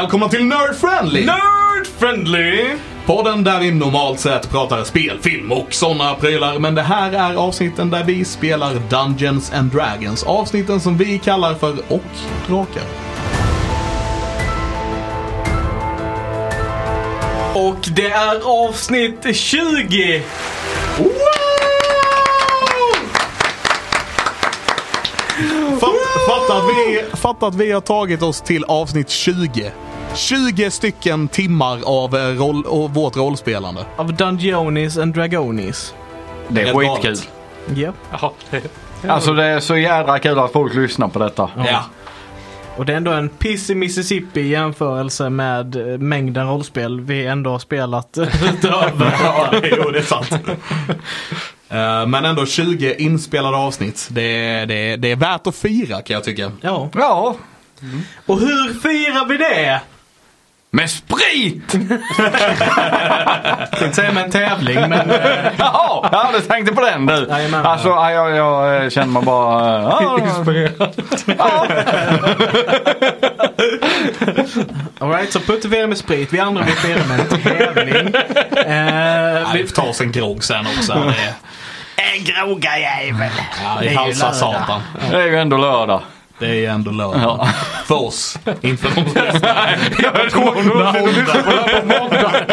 Välkomna 0.00 0.28
till 0.28 0.44
Nerd 0.44 0.74
Friendly! 0.74 1.26
Nerd 1.26 1.86
friendly! 1.98 2.76
Podden 3.06 3.44
där 3.44 3.60
vi 3.60 3.70
normalt 3.70 4.20
sett 4.20 4.50
pratar 4.50 4.84
spel, 4.84 5.18
film 5.20 5.52
och 5.52 5.74
sådana 5.74 6.14
prylar. 6.14 6.58
Men 6.58 6.74
det 6.74 6.82
här 6.82 7.12
är 7.12 7.34
avsnitten 7.34 7.90
där 7.90 8.04
vi 8.04 8.24
spelar 8.24 8.74
Dungeons 8.74 9.52
and 9.52 9.70
Dragons. 9.72 10.22
Avsnitten 10.22 10.80
som 10.80 10.96
vi 10.96 11.18
kallar 11.18 11.54
för 11.54 11.72
Och 11.88 12.02
Drakar. 12.48 12.82
Och 17.54 17.88
det 17.96 18.10
är 18.10 18.66
avsnitt 18.68 19.36
20! 19.36 20.22
Fatt, 25.80 25.94
fatta, 26.28 26.58
att 26.58 26.64
vi, 26.64 27.04
fatta 27.16 27.46
att 27.46 27.54
vi 27.54 27.72
har 27.72 27.80
tagit 27.80 28.22
oss 28.22 28.40
till 28.40 28.64
avsnitt 28.64 29.08
20. 29.08 29.72
20 30.14 30.70
stycken 30.70 31.28
timmar 31.28 31.80
av, 31.84 32.16
eh, 32.16 32.20
roll, 32.20 32.66
av 32.66 32.94
vårt 32.94 33.16
rollspelande. 33.16 33.84
Av 33.96 34.14
Dungeonis 34.14 34.98
and 34.98 35.14
Dragonis. 35.14 35.94
Det 36.48 36.62
är 36.62 36.74
skitkul. 36.74 37.16
Ja. 37.74 37.92
Alltså 39.08 39.32
det 39.32 39.44
är 39.44 39.60
så 39.60 39.76
jädra 39.76 40.18
kul 40.18 40.38
att 40.38 40.52
folk 40.52 40.74
lyssnar 40.74 41.08
på 41.08 41.18
detta. 41.18 41.50
Ja. 41.56 41.84
Och 42.76 42.86
det 42.86 42.92
är 42.92 42.96
ändå 42.96 43.10
en 43.10 43.28
piss 43.28 43.70
i 43.70 43.74
Mississippi 43.74 44.40
i 44.40 44.48
jämförelse 44.48 45.30
med 45.30 45.76
eh, 45.76 45.98
mängden 45.98 46.48
rollspel 46.48 47.00
vi 47.00 47.26
ändå 47.26 47.50
har 47.50 47.58
spelat 47.58 48.18
utöver. 48.18 49.14
ja, 49.22 49.50
jo, 49.52 49.90
det 49.90 49.98
är 49.98 50.02
sant. 50.02 50.30
Eh, 51.72 52.06
Men 52.06 52.24
ändå 52.24 52.46
20 52.46 52.94
inspelade 52.94 53.56
avsnitt. 53.56 54.08
Det 54.10 54.22
är, 54.22 54.66
det, 54.66 54.74
är, 54.74 54.96
det 54.96 55.10
är 55.12 55.16
värt 55.16 55.46
att 55.46 55.54
fira 55.54 56.02
kan 56.02 56.14
jag 56.14 56.24
tycka. 56.24 56.52
Ja. 56.60 56.88
Ja, 56.94 57.36
Och 58.26 58.40
hur 58.40 58.80
firar 58.80 59.26
vi 59.28 59.36
det? 59.36 59.80
Med 60.72 60.90
sprit! 60.90 61.74
Jag 62.18 63.70
tänkte 63.78 63.92
säga 63.92 64.12
med 64.12 64.24
en 64.24 64.30
tävling 64.30 64.80
men... 64.80 65.10
eh, 65.10 65.18
Jaha, 65.58 66.08
ja, 66.12 66.30
du 66.34 66.40
tänkte 66.40 66.74
på 66.74 66.80
den 66.80 67.06
du. 67.06 67.26
Jajamän. 67.30 67.66
Alltså 67.66 67.88
ja, 67.88 68.10
jag, 68.12 68.36
jag 68.36 68.84
eh, 68.84 68.90
känner 68.90 69.06
mig 69.12 69.22
bara... 69.22 69.76
eh, 69.76 69.82
Ja, 71.38 71.66
Alright, 74.98 75.32
så 75.32 75.40
puttar 75.40 75.68
vi 75.68 75.76
er 75.78 75.86
med 75.86 75.98
sprit. 75.98 76.32
Vi 76.32 76.40
andra 76.40 76.62
vill 76.64 76.74
fira 76.74 77.04
med 77.08 77.20
en 77.20 77.26
tävling. 77.42 78.14
Eh, 78.66 79.52
Vi 79.52 79.66
tar 79.68 79.88
oss 79.88 80.00
en 80.00 80.12
grogg 80.12 80.44
sen 80.44 80.66
också. 80.66 80.92
Det 80.94 81.00
är, 81.00 82.16
en 82.18 82.24
groggarjävel. 82.24 83.30
ja, 83.64 83.76
Det 83.80 83.84
i 83.84 83.88
är 83.88 83.92
ju 83.92 83.96
halsa 83.98 84.24
lördag. 84.24 84.36
satan. 84.36 84.82
det 85.10 85.16
är 85.16 85.26
ju 85.26 85.36
ändå 85.38 85.56
lördag. 85.56 86.00
Det 86.40 86.46
är 86.46 86.54
ju 86.54 86.66
ändå 86.66 86.90
lördag. 86.90 87.20
Ja. 87.22 87.48
För 87.86 88.02
oss. 88.02 88.38
Inte 88.60 88.88
för 88.88 88.94
de 88.94 89.00
lyssnar. 89.32 89.78
Jag 89.98 90.30
tror 90.30 90.44
nog 90.44 90.94
du 90.94 91.20
lyssnar 91.20 91.42
på 91.42 91.50
det 91.50 91.60
här 91.60 91.80
på 91.80 91.86
måndag. 91.86 92.32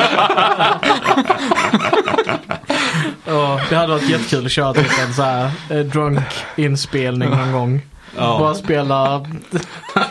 Ja, 3.25 3.59
det 3.69 3.75
hade 3.75 3.93
varit 3.93 4.09
jättekul 4.09 4.45
att 4.45 4.51
köra 4.51 4.73
typ 4.73 4.99
en 4.99 5.13
så 5.13 5.21
här 5.21 5.51
eh, 5.69 5.77
drunk-inspelning 5.77 7.29
någon 7.29 7.51
gång. 7.51 7.81
Ja. 8.17 8.39
Bara 8.39 8.55
spela 8.55 9.25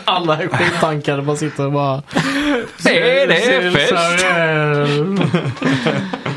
alla 0.05 0.37
är 0.37 0.47
skittankade. 0.47 1.21
Man 1.21 1.37
sitter 1.37 1.65
och 1.65 1.71
bara... 1.71 2.01
Är 2.85 3.27
det 3.27 3.71
fest. 3.71 4.25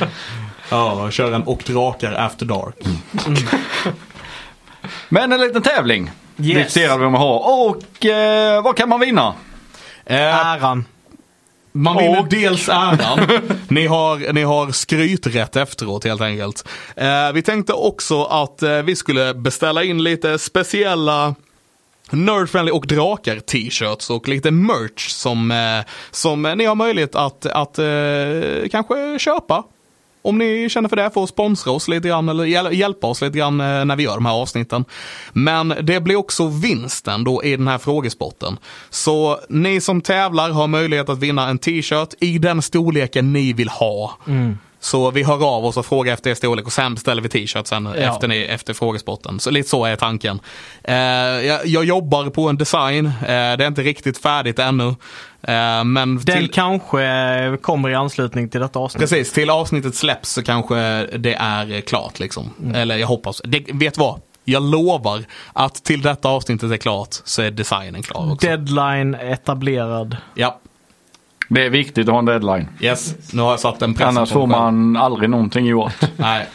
Ja, 0.71 1.11
kör 1.11 1.33
en 1.33 1.43
Och 1.43 1.62
Drakar 1.67 2.12
After 2.12 2.47
Dark. 2.47 2.75
Men 5.09 5.33
en 5.33 5.41
liten 5.41 5.62
tävling. 5.62 6.11
Yes. 6.43 6.56
Intresserade 6.56 7.05
vi 7.05 7.17
ha. 7.17 7.39
Och 7.71 8.06
eh, 8.06 8.62
vad 8.62 8.77
kan 8.77 8.89
man 8.89 9.01
vinna? 9.01 9.34
Eh, 10.06 10.47
Äran. 10.55 10.84
Man 11.73 11.97
vinner 11.97 12.21
Och- 12.21 12.28
dels 12.28 12.69
äran. 12.69 13.41
ni, 13.69 13.87
har, 13.87 14.33
ni 14.33 14.43
har 14.43 14.71
skryträtt 14.71 15.56
efteråt 15.56 16.05
helt 16.05 16.21
enkelt. 16.21 16.69
Eh, 16.97 17.33
vi 17.34 17.43
tänkte 17.43 17.73
också 17.73 18.25
att 18.25 18.62
eh, 18.62 18.71
vi 18.83 18.97
skulle 18.97 19.34
beställa 19.34 19.84
in 19.84 20.03
lite 20.03 20.39
speciella 20.39 21.34
Nerdfriendly 22.11 22.73
och 22.73 22.87
Drakar 22.87 23.37
t-shirts 23.41 24.11
och 24.11 24.29
lite 24.29 24.50
merch 24.50 25.09
som, 25.09 25.50
eh, 25.50 25.84
som 26.11 26.43
ni 26.43 26.65
har 26.65 26.75
möjlighet 26.75 27.15
att, 27.15 27.47
att 27.47 27.79
eh, 27.79 28.69
kanske 28.71 29.19
köpa. 29.19 29.65
Om 30.22 30.38
ni 30.38 30.69
känner 30.70 30.88
för 30.88 30.97
det, 30.97 31.10
får 31.10 31.26
sponsra 31.26 31.72
oss 31.72 31.88
lite 31.88 32.08
grann 32.08 32.28
eller 32.28 32.70
hjälpa 32.70 33.06
oss 33.06 33.22
lite 33.22 33.38
grann 33.38 33.60
eh, 33.60 33.84
när 33.84 33.97
vi 33.97 34.03
gör 34.03 34.14
de 34.14 34.26
här 34.26 34.32
avsnitten. 34.32 34.84
Men 35.32 35.75
det 35.82 36.00
blir 36.00 36.16
också 36.16 36.47
vinsten 36.48 37.25
då 37.25 37.44
i 37.44 37.56
den 37.56 37.69
här 37.69 37.78
frågesporten. 37.78 38.58
Så 38.91 39.41
ni 39.48 39.81
som 39.81 40.00
tävlar 40.00 40.50
har 40.50 40.66
möjlighet 40.66 41.08
att 41.08 41.19
vinna 41.19 41.48
en 41.48 41.58
t-shirt 41.58 42.14
i 42.20 42.38
den 42.38 42.62
storleken 42.62 43.32
ni 43.32 43.53
vill 43.53 43.69
ha. 43.69 44.19
Mm. 44.26 44.58
Så 44.81 45.11
vi 45.11 45.23
hör 45.23 45.57
av 45.57 45.65
oss 45.65 45.77
och 45.77 45.87
frågar 45.87 46.15
efter 46.15 46.31
er 46.31 46.35
storlek 46.35 46.67
och 46.67 46.73
sen 46.73 46.95
beställer 46.95 47.23
vi 47.23 47.29
t-shirtsen 47.29 47.87
efter, 47.87 48.29
ni, 48.29 48.43
efter 48.43 48.75
frågesporten. 48.75 49.41
Så 49.41 49.51
lite 49.51 49.69
så 49.69 49.85
är 49.85 49.97
tanken. 49.97 50.41
Eh, 50.85 50.95
jag, 50.95 51.67
jag 51.67 51.85
jobbar 51.85 52.31
på 52.31 52.49
en 52.49 52.57
design, 52.57 53.07
eh, 53.07 53.13
det 53.23 53.65
är 53.65 53.67
inte 53.67 53.83
riktigt 53.83 54.19
färdigt 54.19 54.59
ännu. 54.59 54.89
Eh, 55.43 55.85
men 55.85 55.95
Den 55.95 56.19
till, 56.19 56.51
kanske 56.51 57.57
kommer 57.63 57.91
i 57.91 57.95
anslutning 57.95 58.49
till 58.49 58.61
detta 58.61 58.79
avsnitt. 58.79 59.01
precis, 59.01 59.33
till 59.33 59.51
avsnittet 59.51 59.95
släpps 59.95 60.31
så 60.33 60.43
kanske 60.43 60.75
det 61.07 61.35
är 61.35 61.81
klart 61.81 62.19
liksom. 62.19 62.73
Eller 62.75 62.97
jag 62.97 63.07
hoppas. 63.07 63.43
Det, 63.45 63.65
vet 63.73 63.99
vad? 63.99 64.21
Jag 64.45 64.62
lovar 64.62 65.25
att 65.53 65.75
till 65.75 66.03
detta 66.03 66.29
avsnittet 66.29 66.73
är 66.73 66.77
klart 66.77 67.09
så 67.25 67.43
är 67.43 67.51
designen 67.51 68.03
klar 68.03 68.33
också. 68.33 68.47
Deadline 68.47 69.15
etablerad. 69.15 70.17
Ja, 70.35 70.61
Det 71.53 71.66
är 71.66 71.71
viktigt 71.71 72.09
att 72.09 72.12
ha 72.12 72.19
en 72.19 72.25
deadline. 72.25 72.69
yes. 72.81 73.15
Nu 73.33 73.43
har 73.43 73.50
jag 73.50 73.61
satt 73.61 73.83
en 73.83 73.94
press 73.94 74.09
Annars 74.09 74.31
får 74.31 74.47
man 74.47 74.97
aldrig 74.97 75.31
någonting 75.31 75.66
gjort. 75.66 75.93
Nej. 76.16 76.47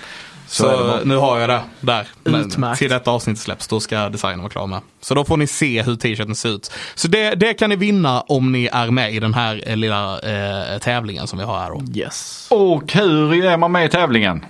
Så 0.47 0.63
Så, 0.63 0.99
nu 1.05 1.15
har 1.15 1.39
jag 1.39 1.49
det 1.49 1.61
där. 1.81 2.07
Utmärkt. 2.23 2.79
Till 2.79 2.89
detta 2.89 3.11
avsnitt 3.11 3.39
släpps, 3.39 3.67
då 3.67 3.79
ska 3.79 4.09
designen 4.09 4.39
vara 4.39 4.49
klar 4.49 4.67
med. 4.67 4.79
Så 5.01 5.15
då 5.15 5.25
får 5.25 5.37
ni 5.37 5.47
se 5.47 5.81
hur 5.81 5.95
t-shirten 5.95 6.35
ser 6.35 6.49
ut. 6.49 6.71
Så 6.95 7.07
det, 7.07 7.35
det 7.35 7.53
kan 7.53 7.69
ni 7.69 7.75
vinna 7.75 8.21
om 8.21 8.51
ni 8.51 8.69
är 8.71 8.91
med 8.91 9.13
i 9.13 9.19
den 9.19 9.33
här 9.33 9.63
eh, 9.67 9.75
lilla 9.75 10.19
eh, 10.19 10.79
tävlingen 10.79 11.27
som 11.27 11.39
vi 11.39 11.45
har 11.45 11.59
här 11.59 11.69
då. 11.69 11.81
Yes. 11.99 12.47
Och 12.51 12.93
hur 12.93 13.45
är 13.45 13.57
man 13.57 13.71
med 13.71 13.85
i 13.85 13.89
tävlingen? 13.89 14.45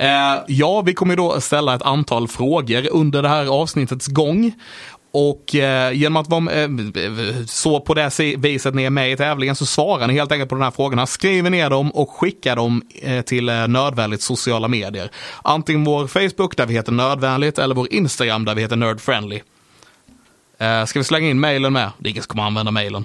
Eh, 0.00 0.38
ja, 0.46 0.80
vi 0.80 0.94
kommer 0.94 1.16
då 1.16 1.40
ställa 1.40 1.74
ett 1.74 1.82
antal 1.82 2.28
frågor 2.28 2.88
under 2.90 3.22
det 3.22 3.28
här 3.28 3.46
avsnittets 3.46 4.06
gång. 4.06 4.52
Och 5.12 5.54
eh, 5.54 5.92
genom 5.92 6.16
att 6.16 6.28
vara 6.28 6.52
eh, 6.62 6.68
så 7.46 7.80
på 7.80 7.94
det 7.94 8.10
se- 8.10 8.36
viset 8.36 8.74
ni 8.74 8.84
är 8.84 8.90
med 8.90 9.12
i 9.12 9.16
tävlingen 9.16 9.56
så 9.56 9.66
svarar 9.66 10.06
ni 10.06 10.14
helt 10.14 10.32
enkelt 10.32 10.48
på 10.50 10.54
de 10.54 10.62
här 10.64 10.70
frågorna. 10.70 11.06
Skriver 11.06 11.50
ner 11.50 11.70
dem 11.70 11.90
och 11.90 12.10
skickar 12.10 12.56
dem 12.56 12.82
eh, 13.02 13.20
till 13.22 13.48
eh, 13.48 13.68
Nördvänligt 13.68 14.22
sociala 14.22 14.68
medier. 14.68 15.10
Antingen 15.42 15.84
vår 15.84 16.06
Facebook 16.06 16.56
där 16.56 16.66
vi 16.66 16.74
heter 16.74 16.92
Nördvänligt 16.92 17.58
eller 17.58 17.74
vår 17.74 17.92
Instagram 17.92 18.44
där 18.44 18.54
vi 18.54 18.62
heter 18.62 18.76
Nerdfriendly. 18.76 19.40
Eh, 20.58 20.84
ska 20.84 20.98
vi 20.98 21.04
slänga 21.04 21.28
in 21.30 21.40
mailen 21.40 21.72
med? 21.72 21.90
Det 21.98 22.08
är 22.08 22.10
ingen 22.10 22.22
som 22.22 22.28
kommer 22.30 22.42
använda 22.42 22.70
mailen. 22.72 23.04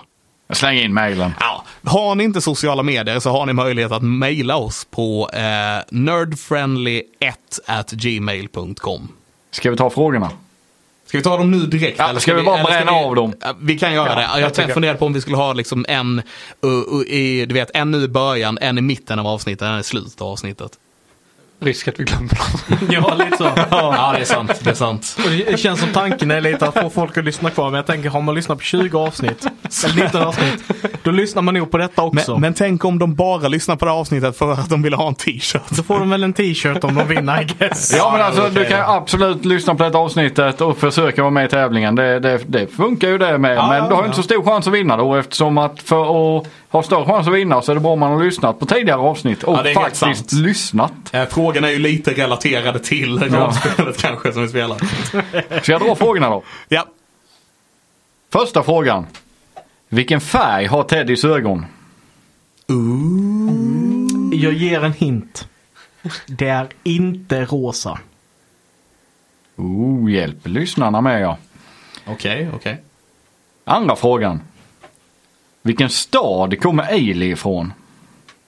Släng 0.53 0.77
in 0.77 0.93
mailen. 0.93 1.33
Ja, 1.39 1.63
har 1.83 2.15
ni 2.15 2.23
inte 2.23 2.41
sociala 2.41 2.83
medier 2.83 3.19
så 3.19 3.29
har 3.29 3.45
ni 3.45 3.53
möjlighet 3.53 3.91
att 3.91 4.03
mejla 4.03 4.55
oss 4.55 4.87
på 4.91 5.29
eh, 5.33 5.39
nerdfriendly1 5.95 7.03
at 7.67 7.91
gmail.com. 7.91 9.07
Ska 9.51 9.71
vi 9.71 9.77
ta 9.77 9.89
frågorna? 9.89 10.29
Ska 11.15 11.29
vi 11.29 11.35
ta 11.35 11.37
dem 11.37 11.51
nu 11.51 11.57
direkt? 11.57 11.99
Ja, 11.99 12.19
ska 12.19 12.33
vi 12.33 12.43
bara 12.43 12.59
eller 12.59 12.69
bränna 12.69 12.91
av 12.91 13.15
dem? 13.15 13.33
Vi 13.61 13.79
kan 13.79 13.93
göra 13.93 14.09
Ja, 14.09 14.15
det. 14.35 14.41
jag 14.41 14.51
Jag 14.57 14.73
funderade 14.73 14.99
på 14.99 15.05
om 15.05 15.13
vi 15.13 15.21
skulle 15.21 15.37
ha 15.37 15.53
liksom 15.53 15.85
en, 15.87 16.21
uh, 16.65 16.71
uh, 16.71 17.07
i, 17.07 17.45
du 17.45 17.53
vet, 17.53 17.71
en 17.73 17.91
nu 17.91 18.03
i 18.03 18.07
början, 18.07 18.57
en 18.61 18.77
i 18.77 18.81
mitten 18.81 19.19
av 19.19 19.27
avsnittet, 19.27 19.61
en 19.61 19.79
i 19.79 19.83
slutet 19.83 20.21
av 20.21 20.27
avsnittet. 20.27 20.71
Risk 21.65 21.87
att 21.87 21.99
vi 21.99 22.03
glömmer 22.03 22.29
någon. 22.69 22.89
Ja, 22.91 23.13
lite 23.13 23.37
så. 23.37 23.51
Ja, 23.71 24.11
det 24.15 24.21
är 24.21 24.25
sant. 24.25 24.59
Det 24.63 24.69
är 24.69 24.73
sant. 24.73 25.17
Och 25.25 25.51
det 25.51 25.59
känns 25.59 25.79
som 25.79 25.89
tanken 25.93 26.31
är 26.31 26.41
lite 26.41 26.67
att 26.67 26.73
få 26.73 26.89
folk 26.89 27.17
att 27.17 27.25
lyssna 27.25 27.49
kvar. 27.49 27.69
Men 27.69 27.75
jag 27.75 27.85
tänker, 27.85 28.09
har 28.09 28.21
man 28.21 28.35
lyssnat 28.35 28.57
på 28.57 28.63
20 28.63 28.97
avsnitt, 28.99 29.47
eller 29.85 30.03
19 30.03 30.21
avsnitt, 30.21 30.63
då 31.03 31.11
lyssnar 31.11 31.41
man 31.41 31.53
nog 31.53 31.71
på 31.71 31.77
detta 31.77 32.01
också. 32.01 32.31
Men, 32.31 32.41
men 32.41 32.53
tänk 32.53 32.85
om 32.85 32.99
de 32.99 33.15
bara 33.15 33.47
lyssnar 33.47 33.75
på 33.75 33.85
det 33.85 33.91
här 33.91 33.99
avsnittet 33.99 34.37
för 34.37 34.53
att 34.53 34.69
de 34.69 34.81
vill 34.81 34.93
ha 34.93 35.07
en 35.07 35.15
t-shirt. 35.15 35.61
Då 35.69 35.83
får 35.83 35.99
de 35.99 36.09
väl 36.09 36.23
en 36.23 36.33
t-shirt 36.33 36.83
om 36.83 36.95
de 36.95 37.07
vinner, 37.07 37.41
I 37.41 37.45
guess. 37.45 37.93
Ja 37.97 38.11
men 38.11 38.21
alltså 38.21 38.49
du 38.49 38.65
kan 38.65 38.81
absolut 38.81 39.45
lyssna 39.45 39.75
på 39.75 39.83
detta 39.83 39.97
avsnittet 39.97 40.61
och 40.61 40.77
försöka 40.77 41.21
vara 41.21 41.31
med 41.31 41.45
i 41.45 41.49
tävlingen. 41.49 41.95
Det, 41.95 42.19
det, 42.19 42.41
det 42.47 42.67
funkar 42.67 43.07
ju 43.07 43.17
det 43.17 43.37
med. 43.37 43.57
Ja, 43.57 43.67
men 43.69 43.89
du 43.89 43.95
har 43.95 44.01
ju 44.01 44.03
ja. 44.03 44.05
inte 44.05 44.17
så 44.17 44.23
stor 44.23 44.43
chans 44.43 44.67
att 44.67 44.73
vinna 44.73 44.97
då 44.97 45.15
eftersom 45.15 45.57
att 45.57 45.81
för 45.81 46.37
att 46.37 46.47
ha 46.77 46.83
större 46.83 47.05
chans 47.05 47.27
att 47.27 47.33
vinna 47.33 47.61
så 47.61 47.71
är 47.71 47.75
det 47.75 47.81
bra 47.81 47.91
om 47.91 47.99
man 47.99 48.11
har 48.11 48.23
lyssnat 48.23 48.59
på 48.59 48.65
tidigare 48.65 48.99
avsnitt 48.99 49.43
och 49.43 49.57
Ja, 49.65 49.73
faktiskt 49.73 50.31
lyssnat. 50.33 50.91
Eh, 51.11 51.25
Frågorna 51.25 51.67
är 51.67 51.71
ju 51.71 51.79
lite 51.79 52.11
relaterade 52.13 52.79
till 52.79 53.19
rollspelet 53.19 53.97
kanske 54.01 54.33
som 54.33 54.41
vi 54.41 54.47
spelar. 54.47 54.77
Ska 55.61 55.71
jag 55.71 55.81
dra 55.81 55.95
frågorna 55.95 56.29
då? 56.29 56.43
Ja. 56.67 56.85
Första 58.31 58.63
frågan. 58.63 59.05
Vilken 59.89 60.21
färg 60.21 60.65
har 60.65 60.83
Teddys 60.83 61.25
ögon? 61.25 61.65
Jag 64.33 64.53
ger 64.53 64.83
en 64.83 64.93
hint. 64.93 65.47
Det 66.27 66.47
är 66.47 66.67
inte 66.83 67.45
rosa. 67.45 67.99
Oh, 69.55 70.11
hjälp 70.11 70.47
lyssnarna 70.47 71.01
med 71.01 71.21
ja. 71.21 71.37
Okej, 72.07 72.49
okej. 72.55 72.81
Andra 73.65 73.95
frågan. 73.95 74.41
Vilken 75.65 75.89
stad 75.89 76.59
kommer 76.61 76.83
Ailey 76.83 77.31
ifrån? 77.31 77.73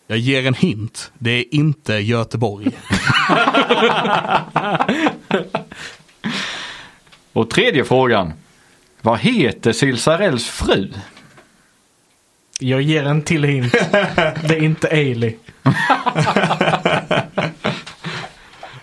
Jag 0.07 0.17
ger 0.17 0.47
en 0.47 0.53
hint. 0.53 1.11
Det 1.17 1.31
är 1.31 1.55
inte 1.55 1.93
Göteborg. 1.93 2.71
Och 7.33 7.49
tredje 7.49 7.85
frågan. 7.85 8.33
Vad 9.01 9.19
heter 9.19 9.71
Silsarells 9.71 10.47
fru? 10.47 10.93
Jag 12.59 12.81
ger 12.81 13.05
en 13.05 13.21
till 13.21 13.43
hint. 13.43 13.73
Det 14.47 14.55
är 14.55 14.63
inte 14.63 14.87
Ailey. 14.87 15.35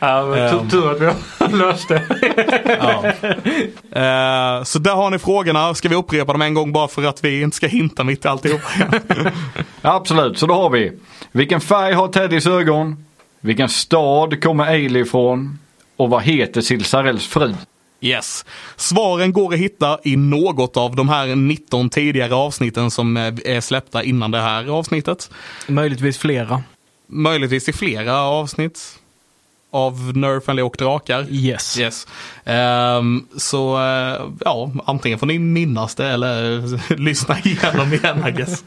Ja, 0.08 0.26
men 0.26 0.50
tur- 0.50 0.70
tur 0.70 0.90
att 0.92 1.00
vi 1.00 1.06
har 1.06 1.48
löst 1.58 1.88
det. 1.88 2.02
Ja. 2.80 3.04
Eh, 4.00 4.62
så 4.64 4.78
där 4.78 4.94
har 4.94 5.10
ni 5.10 5.18
frågorna. 5.18 5.74
Ska 5.74 5.88
vi 5.88 5.94
upprepa 5.94 6.32
dem 6.32 6.42
en 6.42 6.54
gång 6.54 6.72
bara 6.72 6.88
för 6.88 7.04
att 7.04 7.24
vi 7.24 7.42
inte 7.42 7.56
ska 7.56 7.66
hinta 7.66 8.04
mitt 8.04 8.24
i 8.24 8.28
alltihop? 8.28 8.60
Absolut, 9.82 10.38
så 10.38 10.46
då 10.46 10.54
har 10.54 10.70
vi. 10.70 10.92
Vilken 11.32 11.60
färg 11.60 11.94
har 11.94 12.08
Teddys 12.08 12.46
ögon? 12.46 13.04
Vilken 13.40 13.68
stad 13.68 14.42
kommer 14.42 14.64
Ailey 14.64 15.02
ifrån? 15.02 15.58
Och 15.96 16.10
vad 16.10 16.22
heter 16.22 16.60
Silsarells 16.60 17.26
fru? 17.26 17.54
Yes. 18.00 18.44
Svaren 18.76 19.32
går 19.32 19.52
att 19.54 19.60
hitta 19.60 19.98
i 20.04 20.16
något 20.16 20.76
av 20.76 20.96
de 20.96 21.08
här 21.08 21.26
19 21.36 21.90
tidigare 21.90 22.34
avsnitten 22.34 22.90
som 22.90 23.16
eh, 23.16 23.22
är 23.44 23.60
släppta 23.60 24.02
innan 24.02 24.30
det 24.30 24.40
här 24.40 24.68
avsnittet. 24.78 25.30
Möjligtvis 25.68 26.18
flera. 26.18 26.62
Möjligtvis 27.06 27.68
i 27.68 27.72
flera 27.72 28.20
avsnitt 28.22 28.80
av 29.74 30.16
Nerfenly 30.16 30.62
och 30.62 30.76
drakar. 30.78 31.26
Yes. 31.30 31.78
Yes. 31.78 32.06
Ehm, 32.44 33.26
så 33.36 33.76
eh, 33.76 34.22
ja, 34.44 34.70
antingen 34.84 35.18
får 35.18 35.26
ni 35.26 35.38
minnas 35.38 35.94
det 35.94 36.06
eller 36.08 36.62
lyssna 37.00 37.36
igenom 37.38 37.92
igen 37.92 38.24
I 38.28 38.30
guess. 38.30 38.64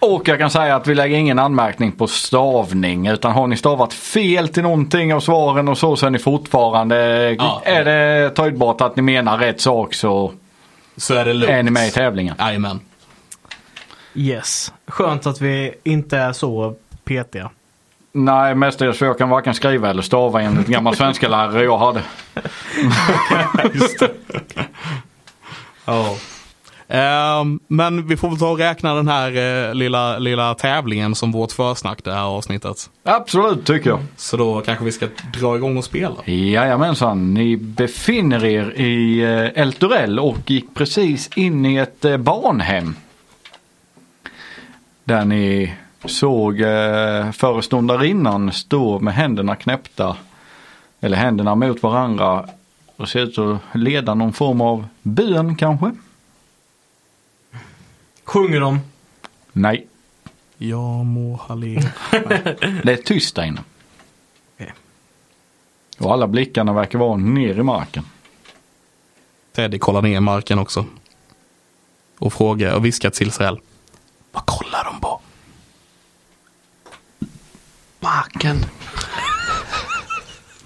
Och 0.00 0.28
jag 0.28 0.38
kan 0.38 0.50
säga 0.50 0.76
att 0.76 0.86
vi 0.86 0.94
lägger 0.94 1.16
ingen 1.16 1.38
anmärkning 1.38 1.92
på 1.92 2.06
stavning 2.06 3.06
utan 3.06 3.32
har 3.32 3.46
ni 3.46 3.56
stavat 3.56 3.92
fel 3.94 4.48
till 4.48 4.62
någonting 4.62 5.14
av 5.14 5.20
svaren 5.20 5.68
och 5.68 5.78
så 5.78 5.96
så 5.96 6.06
är 6.06 6.10
ni 6.10 6.18
fortfarande, 6.18 6.96
Ja. 7.38 7.62
är 7.64 7.84
det 7.84 8.30
töjbart 8.30 8.80
att 8.80 8.96
ni 8.96 9.02
menar 9.02 9.38
rätt 9.38 9.60
sak 9.60 9.94
så 9.94 10.32
Så 10.96 11.14
är 11.14 11.24
det 11.24 11.32
lugnt. 11.32 11.50
är 11.52 11.62
ni 11.62 11.70
med 11.70 11.88
i 11.88 11.90
tävlingen. 11.90 12.34
Jajamän. 12.38 12.80
Yes. 14.14 14.72
Skönt 14.86 15.26
att 15.26 15.40
vi 15.40 15.74
inte 15.84 16.18
är 16.18 16.32
så 16.32 16.74
petiga. 17.04 17.50
Nej, 18.24 18.54
mestadels 18.54 18.98
för 18.98 19.06
jag 19.06 19.18
kan 19.18 19.28
varken 19.28 19.54
skriva 19.54 19.90
eller 19.90 20.02
stava 20.02 20.42
enligt 20.42 20.66
gammal 20.66 20.96
svenska 20.96 21.28
lärare 21.28 21.64
jag 21.64 21.78
hade. 21.78 22.02
Just 23.74 23.98
det. 23.98 24.10
Ja. 25.84 26.16
Ehm, 26.88 27.60
men 27.68 28.06
vi 28.06 28.16
får 28.16 28.28
väl 28.28 28.38
ta 28.38 28.50
och 28.50 28.58
räkna 28.58 28.94
den 28.94 29.08
här 29.08 29.36
eh, 29.68 29.74
lilla, 29.74 30.18
lilla 30.18 30.54
tävlingen 30.54 31.14
som 31.14 31.32
vårt 31.32 31.52
försnack 31.52 32.04
det 32.04 32.12
här 32.12 32.22
avsnittet. 32.22 32.90
Absolut 33.04 33.66
tycker 33.66 33.90
jag. 33.90 34.00
Så 34.16 34.36
då 34.36 34.60
kanske 34.60 34.84
vi 34.84 34.92
ska 34.92 35.08
dra 35.40 35.56
igång 35.56 35.76
och 35.76 35.84
spela. 35.84 36.16
Jajamensan, 36.24 37.34
ni 37.34 37.56
befinner 37.56 38.44
er 38.44 38.80
i 38.80 39.20
eh, 39.20 39.62
Elturell 39.62 40.18
och 40.18 40.50
gick 40.50 40.74
precis 40.74 41.30
in 41.36 41.66
i 41.66 41.76
ett 41.76 42.04
eh, 42.04 42.16
barnhem. 42.16 42.96
Där 45.04 45.24
ni 45.24 45.74
såg 46.04 46.60
eh, 46.60 47.30
föreståndarinnan 47.30 48.52
stå 48.52 48.98
med 48.98 49.14
händerna 49.14 49.56
knäppta. 49.56 50.16
Eller 51.00 51.16
händerna 51.16 51.54
mot 51.54 51.82
varandra. 51.82 52.48
Och 52.96 53.08
ser 53.08 53.20
ut 53.20 53.38
att 53.38 53.60
leda 53.74 54.14
någon 54.14 54.32
form 54.32 54.60
av 54.60 54.86
bön 55.02 55.56
kanske? 55.56 55.92
Sjunger 58.24 58.60
de? 58.60 58.80
Nej, 59.52 59.86
Ja 60.58 61.02
må 61.02 61.36
halli. 61.36 61.74
det 62.82 62.92
är 62.92 63.02
tyst 63.02 63.36
där 63.36 63.44
inne. 63.44 63.60
Och 65.98 66.12
alla 66.12 66.26
blickarna 66.26 66.72
verkar 66.72 66.98
vara 66.98 67.16
ner 67.16 67.58
i 67.58 67.62
marken. 67.62 68.04
Teddy 69.52 69.78
kollar 69.78 70.02
ner 70.02 70.16
i 70.16 70.20
marken 70.20 70.58
också. 70.58 70.86
Och 72.18 72.32
frågar 72.32 72.74
och 72.74 72.84
viskar 72.84 73.10
till 73.10 73.28
Israel. 73.28 73.60
Vad 74.32 74.46
kollar 74.46 74.84
de 74.84 75.00
på? 75.00 75.20
Marken. 78.00 78.64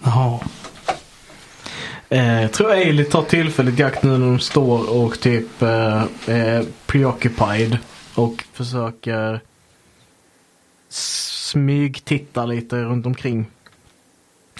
Jaha. 0.04 0.40
Eh, 2.08 2.42
jag 2.42 2.52
tror 2.52 2.70
Ailey 2.70 3.04
tar 3.04 3.22
tillfället 3.22 3.80
i 3.80 3.82
akt 3.82 4.02
nu 4.02 4.10
när 4.10 4.26
de 4.26 4.38
står 4.38 4.90
och 4.90 5.20
typ 5.20 5.62
eh, 5.62 6.04
är 6.26 6.64
preoccupied. 6.86 7.78
Och 8.14 8.44
försöker 8.52 9.40
smygtitta 10.88 12.46
lite 12.46 12.76
runt 12.76 13.06
omkring. 13.06 13.46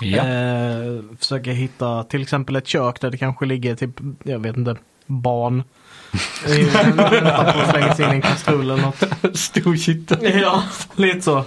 Ja. 0.01 0.27
Eh, 0.27 1.03
försöker 1.19 1.53
hitta 1.53 2.05
till 2.05 2.23
exempel 2.23 2.57
ett 2.57 2.67
kök 2.67 3.01
där 3.01 3.11
det 3.11 3.19
kanske 3.19 3.47
ligger 3.47 3.77
typ, 3.77 3.91
jag 4.23 4.39
vet 4.39 4.57
inte, 4.57 4.77
barn. 5.07 5.63
Slänga 6.45 7.95
in 7.99 8.13
i 8.13 8.15
en 8.15 8.23
kastrull 8.23 8.71
eller 8.71 8.83
något. 8.83 9.37
Stor 9.39 9.77
kitta. 9.77 10.29
Ja, 10.29 10.63
lite 10.97 11.21
så. 11.21 11.45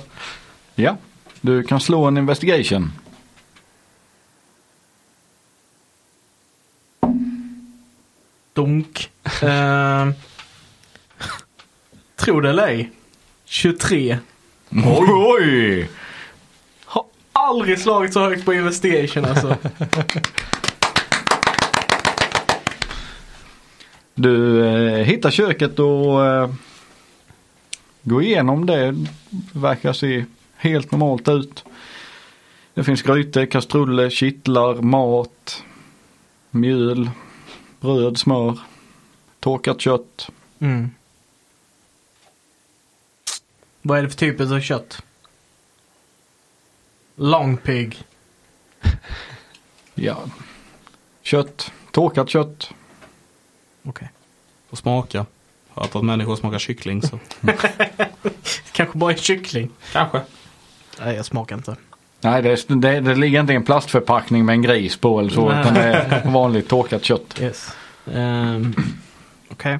ja, 0.75 0.97
du 1.45 1.63
kan 1.63 1.79
slå 1.79 2.05
en 2.05 2.17
investigation. 2.17 2.91
Donk. 8.53 9.09
Eh, 9.23 10.09
tror 12.15 12.41
det 12.41 12.49
eller 12.49 12.67
ej. 12.67 12.91
23. 13.45 14.17
Oj! 14.69 15.07
Oj! 15.09 15.89
Har 16.85 17.05
aldrig 17.31 17.79
slagit 17.79 18.13
så 18.13 18.19
högt 18.19 18.45
på 18.45 18.53
investigation 18.53 19.25
alltså. 19.25 19.57
Du 24.17 24.65
eh, 24.65 25.03
hittar 25.03 25.31
köket 25.31 25.79
och 25.79 26.25
eh, 26.25 26.49
går 28.01 28.23
igenom 28.23 28.65
det. 28.65 28.95
Verkar 29.53 29.93
se 29.93 30.25
helt 30.65 30.91
normalt 30.91 31.27
ut. 31.27 31.65
Det 32.73 32.83
finns 32.83 33.01
grytor, 33.01 33.45
kastruller, 33.45 34.09
kittlar, 34.09 34.75
mat, 34.75 35.63
mjöl, 36.49 37.09
bröd, 37.79 38.17
smör, 38.17 38.59
torkat 39.39 39.81
kött. 39.81 40.29
Mm. 40.59 40.91
Vad 43.81 43.97
är 43.97 44.03
det 44.03 44.09
för 44.09 44.17
typ 44.17 44.41
av 44.41 44.59
kött? 44.59 45.01
Long 47.15 47.57
pig. 47.57 48.03
Ja. 49.97 50.17
Kött, 51.21 51.71
torkat 51.91 52.29
kött. 52.29 52.69
Okej. 53.83 54.09
Får 54.69 54.77
smaka. 54.77 55.25
Hört 55.69 55.95
att 55.95 56.03
människor 56.03 56.35
smakar 56.35 56.59
kyckling 56.59 57.01
så. 57.01 57.19
Kanske 58.71 58.97
bara 58.97 59.11
en 59.11 59.17
kyckling. 59.17 59.69
Kanske. 59.91 60.21
Nej, 60.99 61.15
jag 61.15 61.25
smakar 61.25 61.55
inte. 61.55 61.75
Nej, 62.21 62.41
det, 62.41 62.67
det, 62.67 62.99
det 62.99 63.15
ligger 63.15 63.39
inte 63.39 63.53
en 63.53 63.63
plastförpackning 63.63 64.45
med 64.45 64.53
en 64.53 64.61
gris 64.61 64.97
på 64.97 65.19
eller 65.19 65.29
så. 65.29 65.49
Nej. 65.49 65.61
Utan 65.61 65.73
det 65.73 65.81
är 65.81 66.31
vanligt 66.31 66.67
torkat 66.67 67.03
kött. 67.03 67.41
Yes. 67.41 67.75
Um, 68.05 68.75
Okej. 69.49 69.79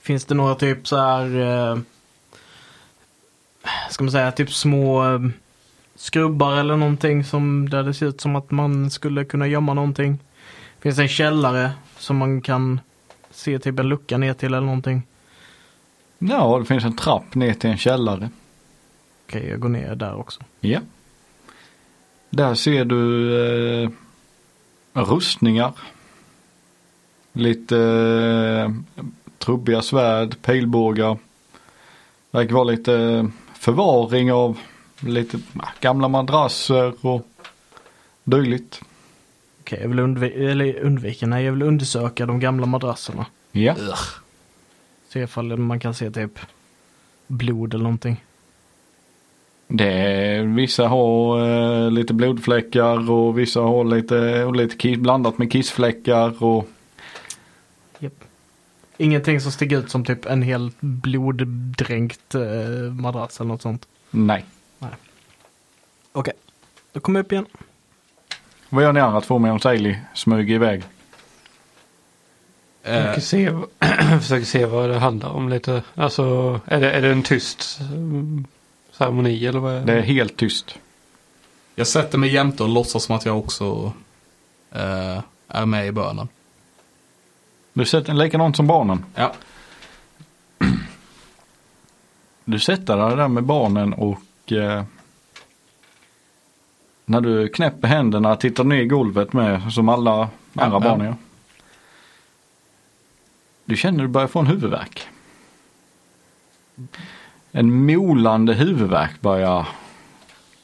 Finns 0.00 0.24
det 0.24 0.34
några 0.34 0.54
typ 0.54 0.88
så 0.88 0.96
här, 0.96 1.40
eh, 1.40 1.78
ska 3.90 4.04
man 4.04 4.10
säga, 4.12 4.32
typ 4.32 4.52
små 4.52 5.04
eh, 5.14 5.20
skrubbar 5.94 6.56
eller 6.56 6.76
någonting 6.76 7.24
som 7.24 7.68
där 7.68 7.82
det 7.82 7.94
ser 7.94 8.06
ut 8.06 8.20
som 8.20 8.36
att 8.36 8.50
man 8.50 8.90
skulle 8.90 9.24
kunna 9.24 9.46
gömma 9.46 9.74
någonting? 9.74 10.18
Finns 10.80 10.96
det 10.96 11.02
en 11.02 11.08
källare 11.08 11.70
som 11.98 12.16
man 12.16 12.40
kan 12.40 12.80
se 13.30 13.58
typ 13.58 13.78
en 13.78 13.88
lucka 13.88 14.18
ner 14.18 14.34
till 14.34 14.54
eller 14.54 14.66
någonting? 14.66 15.02
Ja, 16.18 16.58
det 16.58 16.64
finns 16.64 16.84
en 16.84 16.96
trapp 16.96 17.34
ner 17.34 17.54
till 17.54 17.70
en 17.70 17.78
källare. 17.78 18.30
Okej, 19.26 19.48
jag 19.48 19.60
går 19.60 19.68
ner 19.68 19.94
där 19.94 20.14
också. 20.14 20.40
Ja. 20.60 20.80
Där 22.30 22.54
ser 22.54 22.84
du 22.84 23.82
eh, 23.82 23.90
rustningar. 24.92 25.72
Lite 27.32 27.78
eh, 27.78 28.72
trubbiga 29.38 29.82
svärd, 29.82 30.42
pilbågar. 30.42 31.18
Verkar 32.30 32.54
vara 32.54 32.64
lite 32.64 32.94
eh, 32.94 33.26
förvaring 33.54 34.32
av 34.32 34.58
lite 35.00 35.38
gamla 35.80 36.08
madrasser 36.08 37.06
och 37.06 37.28
dylikt. 38.24 38.80
Okej, 39.60 39.78
jag 39.82 39.88
vill 39.88 39.98
undvi- 39.98 40.50
eller 40.50 40.80
undvika, 40.80 41.26
nej 41.26 41.44
jag 41.44 41.52
vill 41.52 41.62
undersöka 41.62 42.26
de 42.26 42.40
gamla 42.40 42.66
madrasserna. 42.66 43.26
Ja. 43.52 43.76
Se 45.08 45.20
ifall 45.20 45.56
man 45.56 45.80
kan 45.80 45.94
se 45.94 46.10
typ 46.10 46.38
blod 47.26 47.74
eller 47.74 47.84
någonting. 47.84 48.24
Det 49.68 49.92
är, 49.92 50.42
vissa 50.42 50.88
har 50.88 51.40
eh, 51.84 51.90
lite 51.90 52.14
blodfläckar 52.14 53.10
och 53.10 53.38
vissa 53.38 53.60
har 53.60 53.84
lite, 53.84 54.44
och 54.44 54.56
lite 54.56 54.76
kiss, 54.76 54.98
blandat 54.98 55.38
med 55.38 55.52
kissfläckar 55.52 56.42
och 56.42 56.68
Japp. 57.98 58.24
Ingenting 58.96 59.40
som 59.40 59.52
sticker 59.52 59.78
ut 59.78 59.90
som 59.90 60.04
typ 60.04 60.26
en 60.26 60.42
helt 60.42 60.76
bloddränkt 60.80 62.34
eh, 62.34 62.40
madrass 62.92 63.40
eller 63.40 63.48
något 63.48 63.62
sånt. 63.62 63.88
Nej. 64.10 64.44
Okej, 66.12 66.34
då 66.92 67.00
kommer 67.00 67.18
jag 67.18 67.24
upp 67.24 67.32
igen. 67.32 67.46
Vad 68.68 68.84
gör 68.84 68.92
ni 68.92 69.00
andra 69.00 69.20
två 69.20 69.38
medan 69.38 69.60
Ailey 69.64 69.96
smyger 70.14 70.54
iväg? 70.54 70.82
Eh, 72.82 73.14
Försöker 73.14 73.20
se, 73.20 73.50
försöker 74.20 74.46
se 74.46 74.64
vad 74.66 74.90
det 74.90 74.98
handlar 74.98 75.28
om 75.30 75.48
lite. 75.48 75.82
Alltså 75.94 76.60
är 76.66 76.80
det, 76.80 76.90
är 76.90 77.02
det 77.02 77.10
en 77.12 77.22
tyst 77.22 77.80
mm, 77.80 78.44
ceremoni 78.98 79.46
eller 79.46 79.60
vad 79.60 79.74
är 79.74 79.80
Det 79.86 79.92
är 79.92 80.02
helt 80.02 80.36
tyst. 80.36 80.78
jag 81.74 81.86
sätter 81.86 82.18
mig 82.18 82.34
jämte 82.34 82.62
och 82.62 82.68
låtsas 82.68 83.04
som 83.04 83.16
att 83.16 83.24
jag 83.26 83.38
också 83.38 83.92
eh, 84.70 85.22
är 85.48 85.66
med 85.66 85.86
i 85.86 85.92
bönen. 85.92 86.28
Du 87.72 87.84
sätter 87.84 88.14
likadant 88.14 88.56
som 88.56 88.66
barnen. 88.66 89.04
Ja. 89.14 89.32
Du 92.44 92.58
sätter 92.58 92.96
dig 92.96 93.16
där 93.16 93.28
med 93.28 93.44
barnen 93.44 93.92
och 93.92 94.52
eh, 94.52 94.84
när 97.04 97.20
du 97.20 97.48
knäpper 97.48 97.88
händerna 97.88 98.36
tittar 98.36 98.64
ner 98.64 98.80
i 98.80 98.86
golvet 98.86 99.32
med 99.32 99.72
som 99.72 99.88
alla 99.88 100.28
andra 100.54 100.76
ja. 100.76 100.80
barn 100.80 101.00
gör. 101.00 101.14
Du 103.64 103.76
känner 103.76 104.02
du 104.02 104.08
börjar 104.08 104.28
få 104.28 104.38
en 104.38 104.46
huvudvärk. 104.46 105.08
En 107.56 107.86
molande 107.86 108.54
huvudvärk 108.54 109.20
börjar 109.20 109.68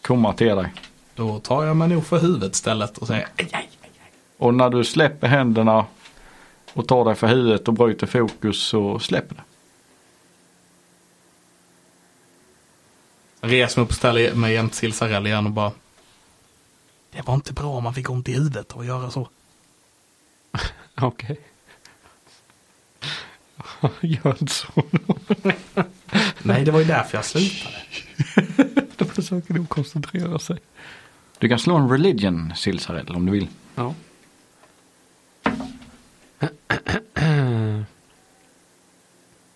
komma 0.03 0.33
till 0.33 0.57
dig. 0.57 0.73
Då 1.15 1.39
tar 1.39 1.65
jag 1.65 1.77
mig 1.77 1.89
nog 1.89 2.07
för 2.07 2.19
huvudet 2.19 2.55
istället 2.55 2.99
och 2.99 3.07
säger 3.07 3.29
aj, 3.37 3.49
aj. 3.53 3.69
Och 4.37 4.55
när 4.55 4.71
du 4.71 4.85
släpper 4.85 5.29
händerna 5.29 5.87
och 6.73 6.89
tar 6.89 7.05
dig 7.05 7.15
för 7.15 7.27
huvudet 7.27 7.69
och 7.69 7.75
bryter 7.75 8.07
fokus 8.07 8.63
så 8.63 8.99
släpper 8.99 9.35
det. 9.35 9.43
Reser 13.49 13.81
mig 13.81 13.85
upp 13.85 13.91
och 13.91 13.97
ställer 13.97 14.35
mig 14.35 14.55
jämte 14.55 14.77
Silsarell 14.77 15.27
igen 15.27 15.47
och 15.47 15.53
bara. 15.53 15.73
Det 17.11 17.27
var 17.27 17.35
inte 17.35 17.53
bra 17.53 17.71
om 17.71 17.85
man 17.85 17.95
fick 17.95 18.11
ont 18.11 18.29
i 18.29 18.33
huvudet 18.33 18.73
av 18.73 18.81
att 18.81 18.87
göra 18.87 19.11
så. 19.11 19.29
Okej. 21.01 21.41
Gör 24.01 24.37
inte 24.41 24.55
så. 24.55 24.69
Nej, 26.43 26.65
det 26.65 26.71
var 26.71 26.79
ju 26.79 26.87
därför 26.87 27.19
jag 27.19 27.25
slutade. 27.25 27.77
Då 28.97 29.05
försöker 29.05 29.55
nog 29.55 29.69
koncentrera 29.69 30.39
sig. 30.39 30.57
Du 31.39 31.49
kan 31.49 31.59
slå 31.59 31.77
en 31.77 31.89
religion 31.89 32.53
Silsarell 32.57 33.17
om 33.17 33.27
du 33.27 33.33
vill. 33.33 33.49
Ja. 33.75 33.95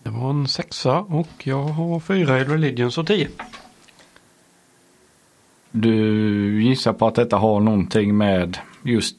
Det 0.03 0.11
var 0.11 0.31
en 0.31 0.49
sexa 0.49 0.99
och 0.99 1.29
jag 1.43 1.65
har 1.65 2.01
fyra 2.01 2.41
i 2.41 2.45
religions 2.45 2.99
och 2.99 3.07
tio. 3.07 3.29
Du 5.71 6.63
gissar 6.63 6.93
på 6.93 7.07
att 7.07 7.15
detta 7.15 7.37
har 7.37 7.61
någonting 7.61 8.17
med 8.17 8.59
just 8.83 9.17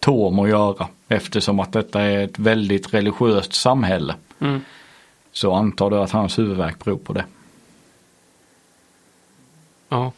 Tom 0.00 0.38
att 0.38 0.48
göra. 0.48 0.88
Eftersom 1.08 1.60
att 1.60 1.72
detta 1.72 2.02
är 2.02 2.24
ett 2.24 2.38
väldigt 2.38 2.94
religiöst 2.94 3.52
samhälle. 3.52 4.14
Mm. 4.38 4.60
Så 5.32 5.54
antar 5.54 5.90
du 5.90 5.96
att 5.96 6.10
hans 6.10 6.38
huvudvärk 6.38 6.84
beror 6.84 6.98
på 6.98 7.12
det. 7.12 7.24
Ja. 9.88 10.12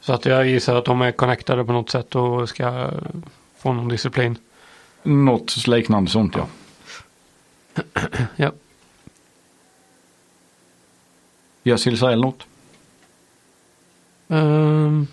Så 0.00 0.12
att 0.12 0.24
jag 0.24 0.46
gissar 0.46 0.74
att 0.74 0.84
de 0.84 1.02
är 1.02 1.12
connectade 1.12 1.64
på 1.64 1.72
något 1.72 1.90
sätt 1.90 2.14
och 2.14 2.48
ska 2.48 2.90
få 3.58 3.72
någon 3.72 3.88
disciplin. 3.88 4.38
Något 5.02 5.66
liknande 5.66 6.10
sånt 6.10 6.36
ja. 6.36 6.46
Ja. 8.36 8.52
Gör 11.62 11.76
Silsarell 11.76 12.20
något? 12.20 12.46
Ehm, 14.28 15.06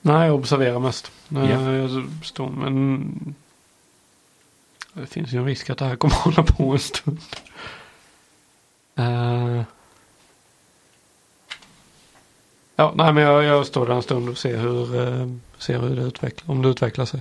nej, 0.00 0.26
jag 0.26 0.34
observerar 0.34 0.78
mest. 0.78 1.12
Ja. 1.28 1.72
Jag 1.72 1.90
står 2.24 2.48
men 2.50 3.34
det 4.92 5.06
finns 5.06 5.32
ju 5.32 5.38
en 5.38 5.44
risk 5.44 5.70
att 5.70 5.78
det 5.78 5.84
här 5.84 5.96
kommer 5.96 6.14
hålla 6.14 6.42
på 6.42 6.72
en 6.72 6.78
stund. 6.78 7.18
Eh, 8.98 9.62
ja, 12.76 12.92
nej 12.96 13.12
men 13.12 13.22
jag, 13.22 13.44
jag 13.44 13.66
står 13.66 13.86
där 13.86 13.94
en 13.94 14.02
stund 14.02 14.28
och 14.28 14.38
ser 14.38 14.58
hur, 14.58 14.96
uh, 14.96 15.34
ser 15.58 15.78
hur 15.78 15.96
det 15.96 16.02
utvecklar, 16.02 16.54
om 16.54 16.62
det 16.62 16.68
utvecklar 16.68 17.04
sig. 17.04 17.20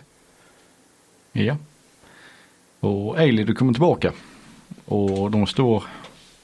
Ja. 1.31 1.57
Och 2.79 3.17
Ailey 3.17 3.45
du 3.45 3.55
kommer 3.55 3.73
tillbaka. 3.73 4.13
Och 4.85 5.31
de 5.31 5.47
står, 5.47 5.83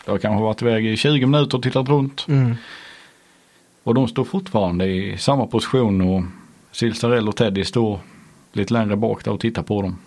det 0.05 0.11
har 0.11 0.17
kanske 0.17 0.43
varit 0.43 0.61
iväg 0.61 0.85
i 0.85 0.97
20 0.97 1.25
minuter 1.25 1.57
och 1.57 1.63
tittat 1.63 1.89
runt. 1.89 2.25
Mm. 2.27 2.55
Och 3.83 3.93
de 3.93 4.07
står 4.07 4.23
fortfarande 4.23 4.85
i 4.85 5.17
samma 5.17 5.47
position 5.47 6.01
och 6.01 6.23
Silsarell 6.71 7.27
och 7.27 7.35
Teddy 7.35 7.65
står 7.65 7.99
lite 8.51 8.73
längre 8.73 8.95
bak 8.95 9.25
där 9.25 9.31
och 9.31 9.39
tittar 9.39 9.63
på 9.63 9.81
dem. 9.81 9.97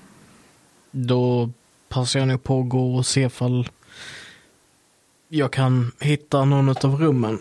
Då 0.90 1.50
passar 1.88 2.20
jag 2.20 2.28
nog 2.28 2.42
på 2.42 2.60
att 2.60 2.68
gå 2.68 2.96
och 2.96 3.06
se 3.06 3.20
ifall 3.20 3.68
jag 5.28 5.52
kan 5.52 5.92
hitta 6.00 6.44
någon 6.44 6.68
av 6.68 7.00
rummen 7.00 7.38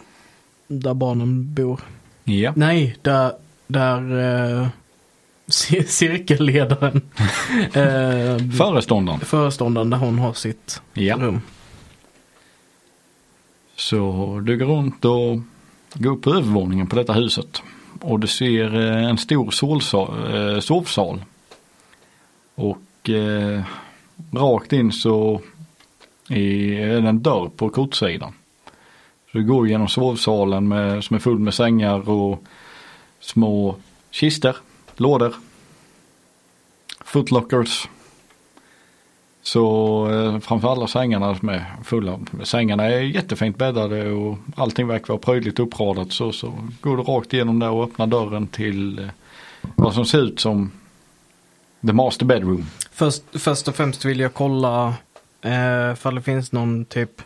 där 0.68 0.94
barnen 0.94 1.54
bor. 1.54 1.80
Ja. 2.24 2.54
Nej, 2.56 2.98
där, 3.02 3.32
där 3.68 4.14
uh, 4.62 4.68
cirkelledaren, 5.86 7.02
uh, 7.62 8.52
Föreståndaren. 8.58 9.20
föreståndaren 9.20 9.90
där 9.90 9.98
hon 9.98 10.20
har 10.20 10.34
sitt 10.34 10.82
Ja. 10.94 11.16
rum. 11.16 11.42
Så 13.76 14.40
du 14.46 14.58
går 14.58 14.66
runt 14.66 15.06
och 15.06 15.40
går 15.94 16.12
upp 16.12 16.22
på 16.22 16.30
övervåningen 16.30 16.88
på 16.88 16.96
detta 16.96 17.14
huset. 17.14 17.62
Och 18.02 18.20
du 18.20 18.28
ser 18.28 18.76
eh, 18.76 19.10
en 19.10 19.18
stor 19.18 19.52
solsal, 19.52 20.36
eh, 20.36 20.60
sovsal. 20.60 21.24
Och 22.56 23.10
eh, 23.10 23.64
rakt 24.32 24.74
in 24.74 24.92
så 24.92 25.42
i 26.30 26.76
en 26.82 27.24
dörr 27.24 27.50
på 27.56 27.70
kortsidan. 27.70 28.34
Så 29.32 29.38
du 29.38 29.44
går 29.44 29.68
genom 29.68 29.88
sovsalen 29.88 30.68
med, 30.68 31.04
som 31.04 31.16
är 31.16 31.20
full 31.20 31.40
med 31.40 31.54
sängar 31.54 32.10
och 32.10 32.44
små 33.20 33.76
kister, 34.12 34.56
lådor, 34.96 35.34
footlockers. 37.06 37.88
Så 39.42 40.08
eh, 40.12 40.40
framför 40.40 40.72
alla 40.72 40.88
sängarna 40.88 41.36
som 41.36 41.50
är 41.50 41.66
fulla. 41.84 42.20
Sängarna 42.44 42.84
är 42.86 43.00
jättefint 43.00 43.58
bäddade 43.58 44.12
och 44.12 44.38
allting 44.56 44.88
verkar 44.88 45.08
vara 45.08 45.18
prydligt 45.18 45.60
uppradat. 45.60 46.12
Så, 46.12 46.32
så 46.32 46.54
går 46.82 46.98
du 46.98 47.04
rakt 47.04 47.34
igenom 47.34 47.60
där 47.60 47.70
och 47.70 47.84
öppnar 47.84 48.08
dörren 48.08 48.48
till 48.48 49.00
eh, 49.00 49.08
vad 49.76 49.94
som 49.94 50.06
ser 50.06 50.20
ut 50.22 50.40
som 50.40 50.72
the 51.88 51.94
master 51.94 52.26
bedroom. 52.26 52.66
Först, 52.92 53.24
först 53.32 53.68
och 53.68 53.76
främst 53.76 54.06
vill 54.06 54.20
jag 54.20 54.34
kolla 54.34 54.94
eh, 55.46 55.92
ifall 55.94 56.16
det 56.16 56.22
finns 56.22 56.52
någon 56.52 56.86
typ 56.86 57.22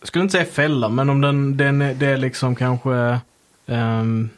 jag 0.00 0.06
skulle 0.06 0.22
inte 0.22 0.32
säga 0.32 0.44
fälla, 0.44 0.88
men 0.88 1.10
om 1.10 1.20
den, 1.20 1.56
den 1.56 1.78
det 1.78 2.06
är 2.06 2.16
liksom 2.16 2.54
kanske 2.54 3.20
ehm, 3.66 4.30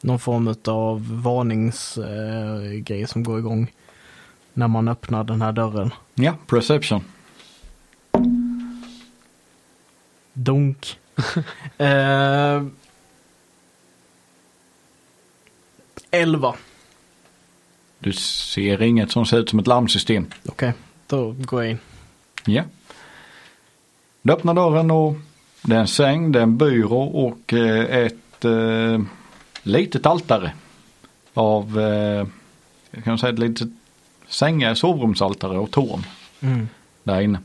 någon 0.00 0.18
form 0.18 0.54
av 0.64 1.22
varningsgrej 1.22 3.02
eh, 3.02 3.06
som 3.06 3.22
går 3.22 3.38
igång 3.38 3.72
när 4.52 4.68
man 4.68 4.88
öppnar 4.88 5.24
den 5.24 5.42
här 5.42 5.52
dörren. 5.52 5.90
Ja, 6.14 6.34
perception. 6.46 7.04
Donk. 10.32 10.98
eh, 11.78 12.62
11. 16.10 16.54
Du 18.04 18.12
ser 18.12 18.82
inget 18.82 19.10
som 19.10 19.26
ser 19.26 19.38
ut 19.38 19.50
som 19.50 19.58
ett 19.58 19.66
larmsystem. 19.66 20.26
Okej, 20.48 20.72
då 21.06 21.32
går 21.38 21.62
jag 21.62 21.70
in. 21.70 21.78
Ja. 22.46 22.62
Du 24.22 24.32
öppnar 24.32 24.54
dörren 24.54 24.90
och 24.90 25.16
det 25.62 25.74
är 25.76 25.80
en 25.80 25.88
säng, 25.88 26.32
det 26.32 26.38
är 26.38 26.42
en 26.42 26.58
byrå 26.58 27.02
och 27.02 27.52
eh, 27.52 27.96
ett 28.04 28.44
eh, 28.44 29.00
litet 29.62 30.06
altare. 30.06 30.52
Av, 31.34 31.80
eh, 31.80 32.26
jag 32.90 33.04
kan 33.04 33.18
säga 33.18 33.32
ett 33.32 33.38
litet 33.38 33.68
sängar, 34.28 34.74
sovrumsaltare 34.74 35.58
och 35.58 35.70
torn 35.70 36.02
Mm. 36.40 36.68
där 37.02 37.20
inne. 37.20 37.38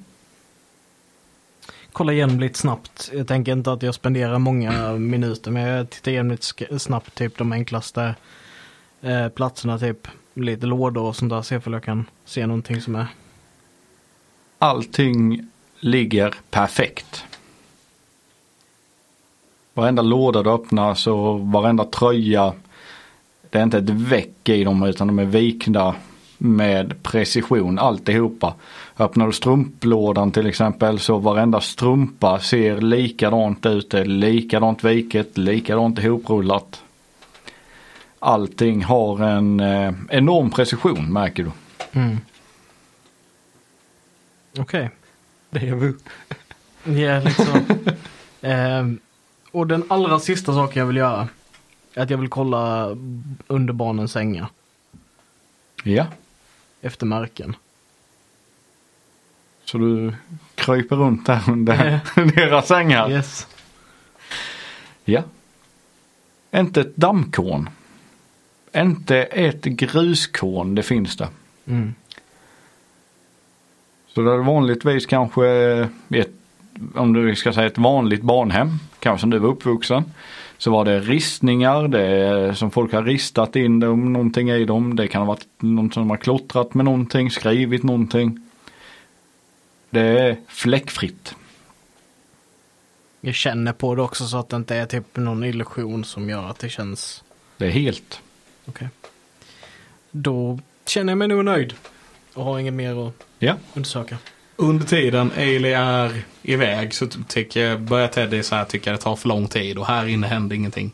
kolla 1.91 2.13
igenom 2.13 2.39
lite 2.39 2.59
snabbt. 2.59 3.09
Jag 3.13 3.27
tänker 3.27 3.51
inte 3.51 3.71
att 3.71 3.83
jag 3.83 3.95
spenderar 3.95 4.39
många 4.39 4.91
minuter 4.91 5.51
men 5.51 5.61
jag 5.63 5.89
tittar 5.89 6.11
igenom 6.11 6.31
lite 6.31 6.79
snabbt 6.79 7.15
typ 7.15 7.37
de 7.37 7.51
enklaste 7.51 8.15
eh, 9.01 9.27
platserna 9.29 9.79
typ 9.79 10.07
lite 10.43 10.65
lådor 10.65 11.03
och 11.03 11.15
sånt 11.15 11.29
där. 11.29 11.41
Se 11.41 11.55
ifall 11.55 11.73
jag 11.73 11.83
kan 11.83 12.05
se 12.25 12.47
någonting 12.47 12.81
som 12.81 12.95
är. 12.95 13.07
Allting 14.59 15.47
ligger 15.79 16.35
perfekt. 16.49 17.23
Varenda 19.73 20.01
låda 20.01 20.43
du 20.43 20.49
öppnar 20.49 20.93
så 20.93 21.33
varenda 21.33 21.85
tröja. 21.85 22.53
Det 23.49 23.57
är 23.57 23.63
inte 23.63 23.77
ett 23.77 23.89
väck 23.89 24.49
i 24.49 24.63
dem 24.63 24.83
utan 24.83 25.07
de 25.07 25.19
är 25.19 25.25
vikna 25.25 25.95
med 26.37 27.03
precision 27.03 27.79
alltihopa. 27.79 28.53
Öppnar 28.99 29.27
du 29.27 29.33
strumplådan 29.33 30.31
till 30.31 30.47
exempel 30.47 30.99
så 30.99 31.17
varenda 31.17 31.61
strumpa 31.61 32.39
ser 32.39 32.81
likadant 32.81 33.65
ut. 33.65 33.89
Det 33.89 33.99
är 33.99 34.05
likadant 34.05 34.83
viket, 34.83 35.37
likadant 35.37 35.99
ihoprullat. 35.99 36.83
Allting 38.19 38.83
har 38.83 39.19
en 39.23 39.59
eh, 39.59 39.93
enorm 40.09 40.49
precision 40.51 41.13
märker 41.13 41.43
du. 41.43 41.51
Mm. 41.99 42.17
Okej. 44.57 44.89
Det 45.49 45.67
är 45.67 45.75
vu. 45.75 45.97
Ja, 46.83 47.19
liksom. 47.19 47.65
Ehm, 48.41 48.99
och 49.51 49.67
den 49.67 49.83
allra 49.89 50.19
sista 50.19 50.53
saken 50.53 50.79
jag 50.79 50.87
vill 50.87 50.97
göra 50.97 51.27
är 51.93 52.03
att 52.03 52.09
jag 52.09 52.17
vill 52.17 52.29
kolla 52.29 52.95
under 53.47 53.73
barnens 53.73 54.11
sängar 54.11 54.47
Ja, 55.83 56.05
efter 56.81 57.05
märken. 57.05 57.55
så 59.65 59.77
du 59.77 60.13
kryper 60.55 60.95
runt 60.95 61.25
där 61.25 61.41
under 61.47 61.99
deras 62.35 62.67
sängar. 62.67 63.11
Yes. 63.11 63.47
Ja. 65.05 65.23
Inte 66.51 66.81
ett 66.81 66.95
dammkorn. 66.95 67.69
Inte 68.75 69.17
ett 69.17 69.63
gruskorn, 69.63 70.75
det 70.75 70.83
finns 70.83 71.17
det. 71.17 71.27
Mm. 71.67 71.93
Så 74.07 74.21
det 74.21 74.31
är 74.31 74.37
vanligtvis 74.37 75.05
kanske 75.05 75.47
ett, 76.09 76.31
om 76.95 77.13
du 77.13 77.35
ska 77.35 77.53
säga 77.53 77.67
ett 77.67 77.77
vanligt 77.77 78.21
barnhem, 78.21 78.69
kanske 78.99 79.21
som 79.21 79.29
du 79.29 79.39
var 79.39 79.49
uppvuxen. 79.49 80.03
Så 80.57 80.71
var 80.71 80.85
det 80.85 80.99
ristningar, 80.99 81.87
det 81.87 82.55
som 82.55 82.71
folk 82.71 82.93
har 82.93 83.03
ristat 83.03 83.55
in 83.55 83.79
dem, 83.79 84.13
någonting 84.13 84.49
i 84.49 84.65
dem. 84.65 84.95
Det 84.95 85.07
kan 85.07 85.21
ha 85.21 85.27
varit 85.27 85.47
någon 85.57 85.91
som 85.91 86.09
har 86.09 86.17
klottrat 86.17 86.73
med 86.73 86.85
någonting, 86.85 87.31
skrivit 87.31 87.83
någonting. 87.83 88.49
Det 89.89 90.01
är 90.01 90.37
fläckfritt. 90.47 91.35
Jag 93.21 93.35
känner 93.35 93.73
på 93.73 93.95
det 93.95 94.01
också 94.01 94.27
så 94.27 94.37
att 94.37 94.49
det 94.49 94.55
inte 94.55 94.75
är 94.75 94.85
typ 94.85 95.17
någon 95.17 95.43
illusion 95.43 96.03
som 96.03 96.29
gör 96.29 96.43
att 96.43 96.59
det 96.59 96.69
känns 96.69 97.23
Det 97.57 97.65
är 97.65 97.71
helt. 97.71 98.21
Okej. 98.69 98.89
Då 100.11 100.59
känner 100.87 101.11
jag 101.11 101.17
mig 101.17 101.27
nog 101.27 101.45
nöjd 101.45 101.73
och 102.33 102.43
har 102.45 102.59
inget 102.59 102.73
mer 102.73 103.07
att 103.07 103.13
Ja. 103.39 103.53
undersöka. 103.73 104.17
Under 104.55 104.85
tiden 104.85 105.31
Ailey 105.37 105.71
är 105.73 106.21
iväg 106.43 106.93
så 106.93 107.07
tycker 107.27 107.59
jag, 107.67 107.81
börjar 107.81 108.07
Teddy 108.07 108.43
så 108.43 108.55
här 108.55 108.65
tycka 108.65 108.91
det 108.91 108.97
tar 108.97 109.15
för 109.15 109.27
lång 109.29 109.47
tid 109.47 109.77
och 109.77 109.85
här 109.87 110.05
inne 110.07 110.27
händer 110.27 110.55
ingenting. 110.55 110.91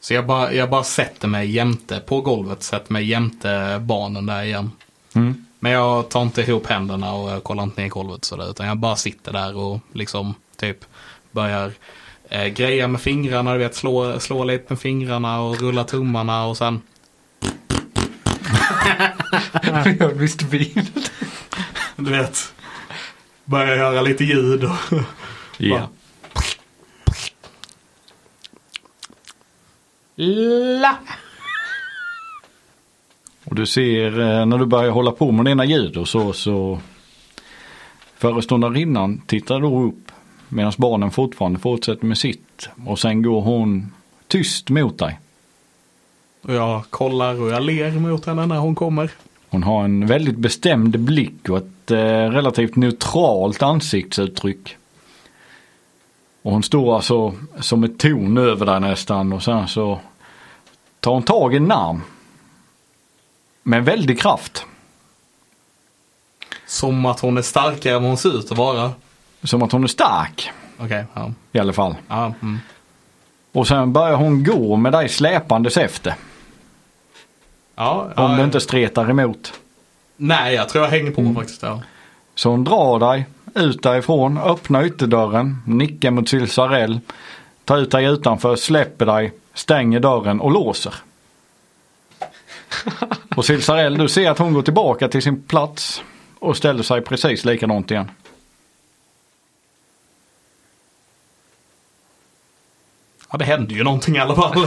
Så 0.00 0.14
jag 0.14 0.26
bara, 0.26 0.52
jag 0.52 0.70
bara 0.70 0.84
sätter 0.84 1.28
mig 1.28 1.50
jämte 1.50 2.00
på 2.00 2.20
golvet, 2.20 2.62
sätter 2.62 2.92
mig 2.92 3.04
jämte 3.04 3.78
barnen 3.82 4.26
där 4.26 4.42
igen. 4.42 4.70
Mm. 5.14 5.44
Men 5.58 5.72
jag 5.72 6.08
tar 6.08 6.22
inte 6.22 6.40
ihop 6.40 6.66
händerna 6.66 7.12
och 7.14 7.30
jag 7.30 7.44
kollar 7.44 7.62
inte 7.62 7.80
ner 7.80 7.86
i 7.86 7.90
golvet 7.90 8.24
sådär, 8.24 8.50
utan 8.50 8.66
jag 8.66 8.76
bara 8.76 8.96
sitter 8.96 9.32
där 9.32 9.56
och 9.56 9.80
liksom 9.92 10.34
typ 10.56 10.84
börjar 11.30 11.72
eh, 12.28 12.46
greja 12.46 12.88
med 12.88 13.00
fingrarna, 13.00 13.52
du 13.52 13.58
vet 13.58 13.74
slå, 13.74 14.20
slå 14.20 14.44
lite 14.44 14.64
med 14.68 14.80
fingrarna 14.80 15.40
och 15.40 15.60
rulla 15.60 15.84
tummarna 15.84 16.46
och 16.46 16.56
sen 16.56 16.82
Jag 19.98 20.08
visste 20.08 20.44
bil. 20.44 20.90
du 21.96 22.10
vet 22.10 22.52
börjar 23.44 23.76
göra 23.76 24.02
lite 24.02 24.24
ljud 24.24 24.64
och 24.64 24.98
Ja. 25.58 25.88
La. 30.16 30.98
Och 33.44 33.54
du 33.54 33.66
ser 33.66 34.20
eh, 34.20 34.46
när 34.46 34.58
du 34.58 34.66
börjar 34.66 34.90
hålla 34.90 35.12
på 35.12 35.32
med 35.32 35.44
dina 35.44 35.64
ljud 35.64 35.96
och 35.96 36.08
så, 36.08 36.32
så 36.32 36.80
föreståndarinnan 38.16 39.22
tittar 39.26 39.60
då 39.60 39.82
upp 39.82 40.12
medan 40.48 40.72
barnen 40.78 41.10
fortfarande 41.10 41.58
fortsätter 41.58 42.06
med 42.06 42.18
sitt. 42.18 42.68
Och 42.86 42.98
sen 42.98 43.22
går 43.22 43.40
hon 43.40 43.92
tyst 44.28 44.70
mot 44.70 44.98
dig. 44.98 45.18
Och 46.48 46.54
jag 46.54 46.82
kollar 46.90 47.40
och 47.40 47.48
jag 47.48 47.62
ler 47.62 47.90
mot 47.90 48.26
henne 48.26 48.46
när 48.46 48.58
hon 48.58 48.74
kommer. 48.74 49.10
Hon 49.48 49.62
har 49.62 49.84
en 49.84 50.06
väldigt 50.06 50.36
bestämd 50.36 51.00
blick 51.00 51.48
och 51.48 51.58
ett 51.58 51.90
eh, 51.90 51.96
relativt 52.30 52.76
neutralt 52.76 53.62
ansiktsuttryck. 53.62 54.76
Och 56.42 56.52
hon 56.52 56.62
står 56.62 56.96
alltså 56.96 57.34
som 57.60 57.84
ett 57.84 57.98
torn 57.98 58.38
över 58.38 58.66
dig 58.66 58.80
nästan 58.80 59.32
och 59.32 59.42
sen 59.42 59.68
så 59.68 60.00
tar 61.00 61.12
hon 61.12 61.22
tag 61.22 61.54
i 61.54 61.56
arm. 61.56 62.02
Med 63.62 63.84
väldig 63.84 64.20
kraft. 64.20 64.66
Som 66.66 67.06
att 67.06 67.20
hon 67.20 67.38
är 67.38 67.42
starkare 67.42 67.96
än 67.96 68.04
hon 68.04 68.16
ser 68.16 68.38
ut 68.38 68.52
att 68.52 68.58
vara. 68.58 68.92
Som 69.42 69.62
att 69.62 69.72
hon 69.72 69.84
är 69.84 69.88
stark 69.88 70.50
Okej, 70.78 71.04
ja. 71.14 71.32
i 71.52 71.58
alla 71.58 71.72
fall. 71.72 71.94
ja 72.08 72.34
mm. 72.42 72.58
Och 73.52 73.68
sen 73.68 73.92
börjar 73.92 74.16
hon 74.16 74.44
gå 74.44 74.76
med 74.76 74.92
dig 74.92 75.08
släpandes 75.08 75.76
efter. 75.76 76.14
Ja, 77.78 78.10
Om 78.16 78.36
du 78.36 78.44
inte 78.44 78.60
stretar 78.60 79.10
emot. 79.10 79.52
Nej, 80.16 80.54
jag 80.54 80.68
tror 80.68 80.84
jag 80.84 80.90
hänger 80.90 81.10
på 81.10 81.34
faktiskt. 81.34 81.62
Ja. 81.62 81.82
Så 82.34 82.50
hon 82.50 82.64
drar 82.64 82.98
dig 82.98 83.26
ut 83.54 83.82
därifrån, 83.82 84.38
öppnar 84.38 84.84
ytterdörren, 84.84 85.62
nickar 85.66 86.10
mot 86.10 86.28
Silsarell, 86.28 87.00
tar 87.64 87.78
ut 87.78 87.90
dig 87.90 88.04
utanför, 88.04 88.56
släpper 88.56 89.06
dig, 89.06 89.32
stänger 89.54 90.00
dörren 90.00 90.40
och 90.40 90.52
låser. 90.52 90.94
Och 93.36 93.44
Silsarell, 93.44 93.98
du 93.98 94.08
ser 94.08 94.30
att 94.30 94.38
hon 94.38 94.54
går 94.54 94.62
tillbaka 94.62 95.08
till 95.08 95.22
sin 95.22 95.42
plats 95.42 96.02
och 96.38 96.56
ställer 96.56 96.82
sig 96.82 97.00
precis 97.00 97.44
likadant 97.44 97.90
igen. 97.90 98.10
ja, 103.30 103.38
det 103.38 103.44
hände 103.44 103.74
ju 103.74 103.84
någonting 103.84 104.16
i 104.16 104.18
alla 104.18 104.34
fall. 104.34 104.66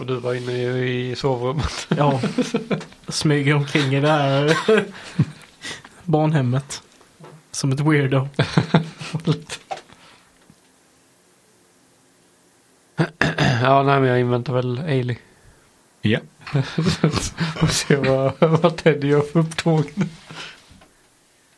Och 0.00 0.06
du 0.06 0.16
var 0.16 0.34
inne 0.34 0.52
i, 0.52 1.16
sovrummet. 1.16 1.86
Ja, 1.88 2.20
smyger 3.08 3.54
omkring 3.54 3.94
i 3.94 4.00
det 4.00 4.08
här 4.08 4.56
barnhemmet. 6.04 6.82
Som 7.50 7.72
ett 7.72 7.80
weirdo. 7.80 8.28
Ja, 13.62 13.82
nej 13.82 14.00
men 14.00 14.08
jag 14.08 14.20
inväntar 14.20 14.52
väl 14.52 14.78
Ailey. 14.78 15.16
Ja. 16.02 16.18
Och 17.62 17.70
ser 17.70 17.96
vad, 17.96 18.60
vad 18.60 18.76
Teddy 18.76 19.08
gör 19.08 19.20
för 19.20 19.40
upptåg. 19.40 19.84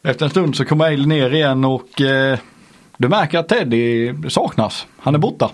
Efter 0.03 0.25
en 0.25 0.31
stund 0.31 0.57
så 0.57 0.65
kommer 0.65 0.85
Ailey 0.85 1.07
ner 1.07 1.35
igen 1.35 1.65
och 1.65 2.01
eh, 2.01 2.39
du 2.97 3.09
märker 3.09 3.39
att 3.39 3.49
Teddy 3.49 4.15
saknas. 4.31 4.87
Han 4.99 5.15
är 5.15 5.19
borta. 5.19 5.51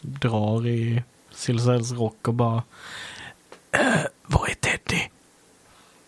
Drar 0.00 0.66
i 0.66 1.02
Silsells 1.40 1.92
rock 1.92 2.28
och 2.28 2.34
bara 2.34 2.62
äh, 3.72 3.80
Var 4.26 4.48
är 4.48 4.54
Teddy? 4.54 5.02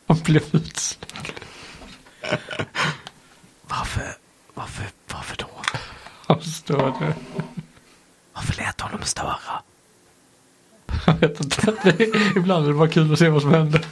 Han 0.06 0.18
blev 0.18 0.42
utslängd. 0.52 1.40
Varför, 3.62 4.16
varför, 4.54 4.86
varför 5.12 5.36
då? 5.36 5.46
Han 6.26 6.40
störde. 6.40 7.14
Varför 8.32 8.56
lät 8.56 8.80
honom 8.80 9.02
störa? 9.02 9.62
Jag 11.06 11.14
vet 11.14 11.40
inte. 11.40 11.74
Det, 11.82 12.00
ibland 12.36 12.64
är 12.64 12.68
det 12.68 12.74
bara 12.74 12.88
kul 12.88 13.12
att 13.12 13.18
se 13.18 13.28
vad 13.28 13.42
som 13.42 13.50
händer. 13.50 13.86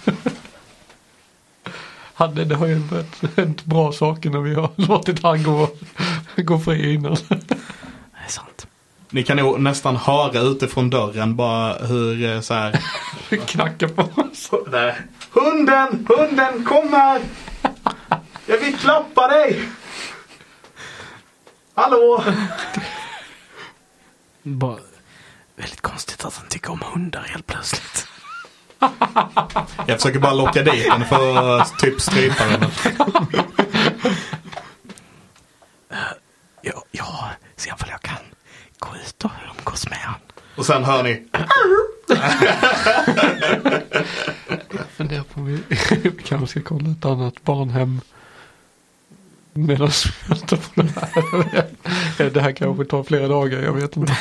Han, 2.14 2.34
det 2.34 2.54
har 2.54 2.66
ju 2.66 2.82
hänt 3.36 3.64
bra 3.64 3.92
saker 3.92 4.30
när 4.30 4.40
vi 4.40 4.54
har 4.54 4.70
låtit 4.76 5.22
han 5.22 5.42
gå, 5.42 5.70
gå 6.36 6.58
fri 6.58 6.94
innan. 6.94 7.16
Det 7.28 8.24
är 8.24 8.28
sant. 8.28 8.66
Ni 9.12 9.24
kan 9.24 9.36
nog 9.36 9.60
nästan 9.60 9.96
höra 9.96 10.40
utifrån 10.40 10.90
dörren 10.90 11.36
bara 11.36 11.86
hur 11.86 12.24
eh, 12.24 12.40
så 12.40 12.54
här. 12.54 12.80
Knackar 13.46 13.88
på 13.88 14.02
oss. 14.22 14.50
Där. 14.70 15.06
Hunden! 15.30 16.06
Hunden! 16.08 16.64
Kom 16.64 16.92
här! 16.92 17.20
Jag 18.46 18.58
vill 18.58 18.78
klappa 18.78 19.28
dig! 19.28 19.68
Hallå! 21.74 22.24
Bara, 24.42 24.78
väldigt 25.56 25.80
konstigt 25.80 26.24
att 26.24 26.36
han 26.36 26.48
tycker 26.48 26.70
om 26.72 26.82
hundar 26.94 27.22
helt 27.22 27.46
plötsligt. 27.46 28.06
Jag 29.86 30.00
försöker 30.00 30.18
bara 30.18 30.34
locka 30.34 30.62
dit 30.62 30.84
den 30.84 31.04
för 31.04 31.58
att 31.60 31.78
typ 31.78 32.00
strypa 32.00 32.44
den. 32.46 32.70
Ja, 36.62 36.84
ja, 36.90 37.30
se 37.56 37.72
om 37.72 37.78
jag 37.90 38.02
kan 38.02 38.29
gå 38.80 38.88
ut 39.06 39.24
och 39.24 39.30
umgås 39.58 39.88
med 39.90 39.98
han. 39.98 40.14
Och 40.56 40.66
sen 40.66 40.84
hör 40.84 41.02
ni. 41.02 41.22
Jag 44.70 44.86
funderar 44.96 45.22
på 45.22 45.40
om 45.40 45.46
vi, 45.46 45.62
vi 46.02 46.22
kanske 46.24 46.46
ska 46.46 46.60
kolla 46.68 46.90
ett 46.90 47.04
annat 47.04 47.44
barnhem. 47.44 48.00
Medan 49.52 49.88
vi 49.88 50.34
väntar 50.34 50.56
på 50.56 50.82
det 50.82 50.92
här. 51.00 52.30
Det 52.30 52.40
här 52.40 52.52
kanske 52.52 52.84
tar 52.84 53.02
flera 53.02 53.28
dagar, 53.28 53.62
jag 53.62 53.72
vet 53.72 53.96
inte. 53.96 54.16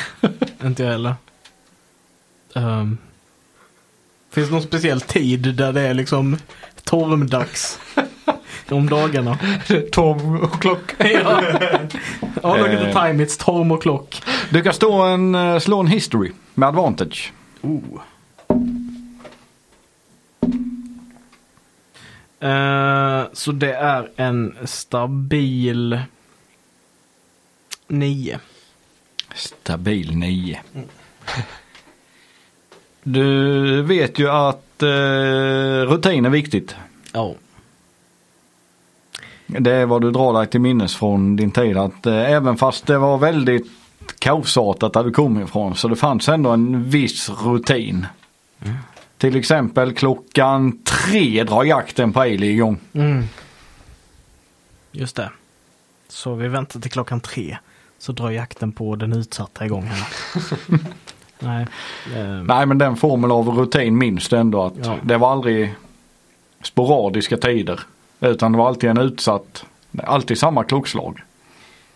Inte 0.64 0.82
jag 0.82 0.90
heller. 0.90 1.14
Um, 2.54 2.98
Finns 4.30 4.48
det 4.48 4.54
någon 4.54 4.62
speciell 4.62 5.00
tid 5.00 5.54
där 5.54 5.72
det 5.72 5.80
är 5.80 5.94
liksom 5.94 6.38
tormdags? 6.84 7.78
Om 8.68 8.88
dagarna. 8.90 9.38
Tom 9.92 10.40
och 10.40 10.60
klocka. 10.60 11.08
ja. 11.10 11.40
look 12.56 12.68
at 12.70 12.80
the 12.80 12.86
Eh. 12.86 12.92
time, 13.06 13.24
it's 13.24 13.44
torm 13.44 13.70
och 13.72 13.82
klock. 13.82 14.22
Du 14.52 14.62
kan 14.62 14.74
stå 14.74 15.02
en, 15.02 15.34
eh, 15.34 15.58
slå 15.58 15.80
en 15.80 15.86
history 15.86 16.32
med 16.54 16.68
advantage. 16.68 17.32
Oh. 17.60 18.00
Eh, 22.40 23.24
så 23.32 23.52
det 23.52 23.72
är 23.72 24.10
en 24.16 24.56
stabil 24.64 26.00
9. 27.88 28.38
Stabil 29.34 30.16
9. 30.16 30.60
Du 33.02 33.82
vet 33.82 34.18
ju 34.18 34.28
att 34.30 34.82
eh, 34.82 35.86
rutin 35.88 36.24
är 36.24 36.30
viktigt. 36.30 36.76
Ja. 37.12 37.34
Det 39.46 39.72
är 39.72 39.86
vad 39.86 40.02
du 40.02 40.10
drar 40.10 40.32
dig 40.32 40.46
till 40.46 40.60
minnes 40.60 40.96
från 40.96 41.36
din 41.36 41.50
tid. 41.50 41.76
Att 41.76 42.06
eh, 42.06 42.32
även 42.32 42.56
fast 42.56 42.86
det 42.86 42.98
var 42.98 43.18
väldigt 43.18 43.79
kaosartat 44.18 44.92
där 44.92 45.04
du 45.04 45.10
kom 45.10 45.42
ifrån 45.42 45.74
så 45.74 45.88
det 45.88 45.96
fanns 45.96 46.28
ändå 46.28 46.50
en 46.50 46.90
viss 46.90 47.30
rutin. 47.44 48.06
Till 49.18 49.36
exempel 49.36 49.92
klockan 49.94 50.78
tre 50.84 51.44
drar 51.44 51.64
jakten 51.64 52.12
på 52.12 52.20
Ailey 52.20 52.50
igång. 52.50 52.78
Mm. 52.92 53.24
Just 54.92 55.16
det. 55.16 55.30
Så 56.08 56.34
vi 56.34 56.48
väntar 56.48 56.80
till 56.80 56.90
klockan 56.90 57.20
tre. 57.20 57.56
Så 57.98 58.12
drar 58.12 58.30
jakten 58.30 58.72
på 58.72 58.96
den 58.96 59.12
utsatta 59.12 59.64
igång 59.64 59.82
här. 59.84 60.06
Nej. 61.38 61.66
eh, 62.16 62.24
Nej 62.44 62.66
men 62.66 62.78
den 62.78 62.96
formen 62.96 63.30
av 63.30 63.48
rutin 63.48 63.98
minns 63.98 64.28
du 64.28 64.36
ändå 64.36 64.62
att 64.64 64.86
Ja. 64.86 64.96
det 65.02 65.16
var 65.16 65.32
aldrig 65.32 65.74
sporadiska 66.62 67.36
tider. 67.36 67.80
Utan 68.20 68.52
det 68.52 68.58
var 68.58 68.68
alltid 68.68 68.90
en 68.90 68.98
utsatt, 68.98 69.64
alltid 70.04 70.38
samma 70.38 70.64
klockslag. 70.64 71.22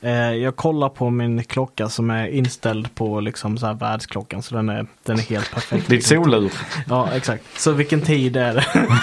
Eh, 0.04 0.32
jag 0.34 0.56
kollar 0.56 0.88
på 0.88 1.10
min 1.10 1.44
klocka 1.44 1.88
som 1.88 2.10
är 2.10 2.26
inställd 2.26 2.94
på 2.94 3.20
liksom 3.20 3.58
så 3.58 3.66
här 3.66 3.74
världsklockan. 3.74 4.42
Så 4.42 4.54
den 4.54 4.68
är, 4.68 4.86
den 5.02 5.18
är 5.18 5.22
helt 5.22 5.50
perfekt. 5.50 5.88
Ditt 5.88 6.06
solur. 6.06 6.52
Ja, 6.88 7.12
exakt. 7.12 7.60
Så 7.60 7.72
vilken 7.72 8.00
tid 8.00 8.36
är 8.36 8.54
det? 8.54 8.66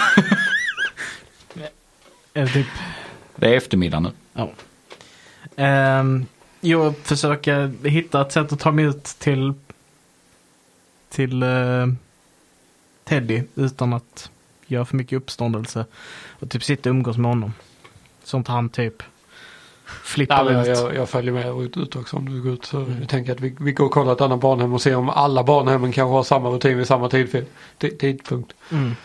är 2.34 2.42
det 2.42 2.52
typ 2.52 2.66
Det 3.36 3.46
är 3.46 3.56
eftermiddag 3.56 4.00
nu. 4.00 4.10
Ja. 4.32 4.50
Ehm, 5.56 6.26
jag 6.60 6.96
försöker 6.96 7.88
hitta 7.88 8.20
ett 8.20 8.32
sätt 8.32 8.52
att 8.52 8.60
ta 8.60 8.72
mig 8.72 8.84
ut 8.84 9.04
till 9.04 9.54
till 11.08 11.42
eh, 11.42 11.86
Teddy 13.04 13.42
utan 13.54 13.92
att 13.92 14.30
göra 14.66 14.84
för 14.84 14.96
mycket 14.96 15.16
uppståndelse. 15.16 15.84
Och 16.28 16.50
typ 16.50 16.64
sitta 16.64 16.90
och 16.90 16.94
umgås 16.94 17.16
med 17.16 17.30
honom. 17.30 17.52
Sånt 18.24 18.48
han 18.48 18.68
typ 18.68 19.02
Nej, 20.16 20.28
men 20.44 20.56
ut. 20.56 20.66
jag, 20.66 20.76
jag, 20.78 20.94
jag 20.94 21.08
följer 21.08 21.32
med 21.32 21.60
ut, 21.62 21.76
ut 21.76 21.96
också 21.96 22.16
om 22.16 22.24
du 22.34 22.42
går 22.42 22.52
ut. 22.52 22.64
Så 22.64 22.86
jag 23.00 23.08
tänker 23.08 23.32
att 23.32 23.40
vi, 23.40 23.54
vi 23.60 23.72
går 23.72 23.84
och 23.84 23.90
kollar 23.90 24.12
ett 24.12 24.20
annat 24.20 24.40
barnhem 24.40 24.72
och 24.72 24.82
ser 24.82 24.96
om 24.96 25.10
alla 25.10 25.44
barnhemmen 25.44 25.92
kanske 25.92 26.12
har 26.12 26.22
samma 26.22 26.48
rutin 26.48 26.78
vid 26.78 26.86
samma 26.86 27.08
tidfel, 27.08 27.44
tid- 27.78 27.98
tidpunkt. 27.98 28.52
Mm. 28.70 28.96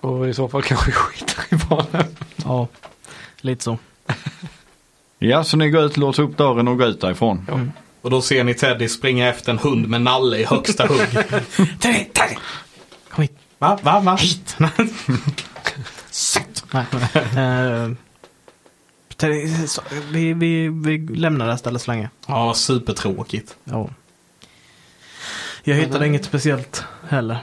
Och 0.00 0.28
i 0.28 0.34
så 0.34 0.48
fall 0.48 0.62
kanske 0.62 0.86
vi 0.90 0.92
skiter 0.92 1.44
i 1.50 1.56
barnhem. 1.68 2.06
Ja, 2.44 2.68
lite 3.40 3.64
så. 3.64 3.78
Ja 5.18 5.44
så 5.44 5.56
ni 5.56 5.70
går 5.70 5.82
ut, 5.84 5.96
låser 5.96 6.22
upp 6.22 6.36
dörren 6.36 6.68
och 6.68 6.78
går 6.78 6.86
ut 6.86 7.00
därifrån. 7.00 7.46
Ja. 7.48 7.60
Och 8.02 8.10
då 8.10 8.22
ser 8.22 8.44
ni 8.44 8.54
Teddy 8.54 8.88
springa 8.88 9.28
efter 9.28 9.52
en 9.52 9.58
hund 9.58 9.88
med 9.88 10.02
nalle 10.02 10.38
i 10.38 10.44
högsta 10.44 10.86
hugg. 10.86 10.98
Teddy, 11.80 12.04
Teddy! 12.04 12.34
Kom 13.10 13.22
hit. 13.22 13.38
Va? 13.58 13.78
Va? 13.82 14.00
Va? 14.00 14.16
Hit! 14.16 14.56
Sätt! 16.10 16.64
Nej. 16.72 16.84
Så, 16.92 17.96
vi, 19.28 20.32
vi, 20.32 20.68
vi 20.68 20.98
lämnar 20.98 21.46
det 21.46 21.52
här 21.52 21.58
stället 21.58 21.82
så 21.82 21.90
länge. 21.90 22.10
Ja, 22.26 22.54
supertråkigt. 22.54 23.56
Ja. 23.64 23.88
Jag 25.64 25.76
hittade 25.76 26.06
inget 26.06 26.24
speciellt 26.24 26.84
heller 27.08 27.38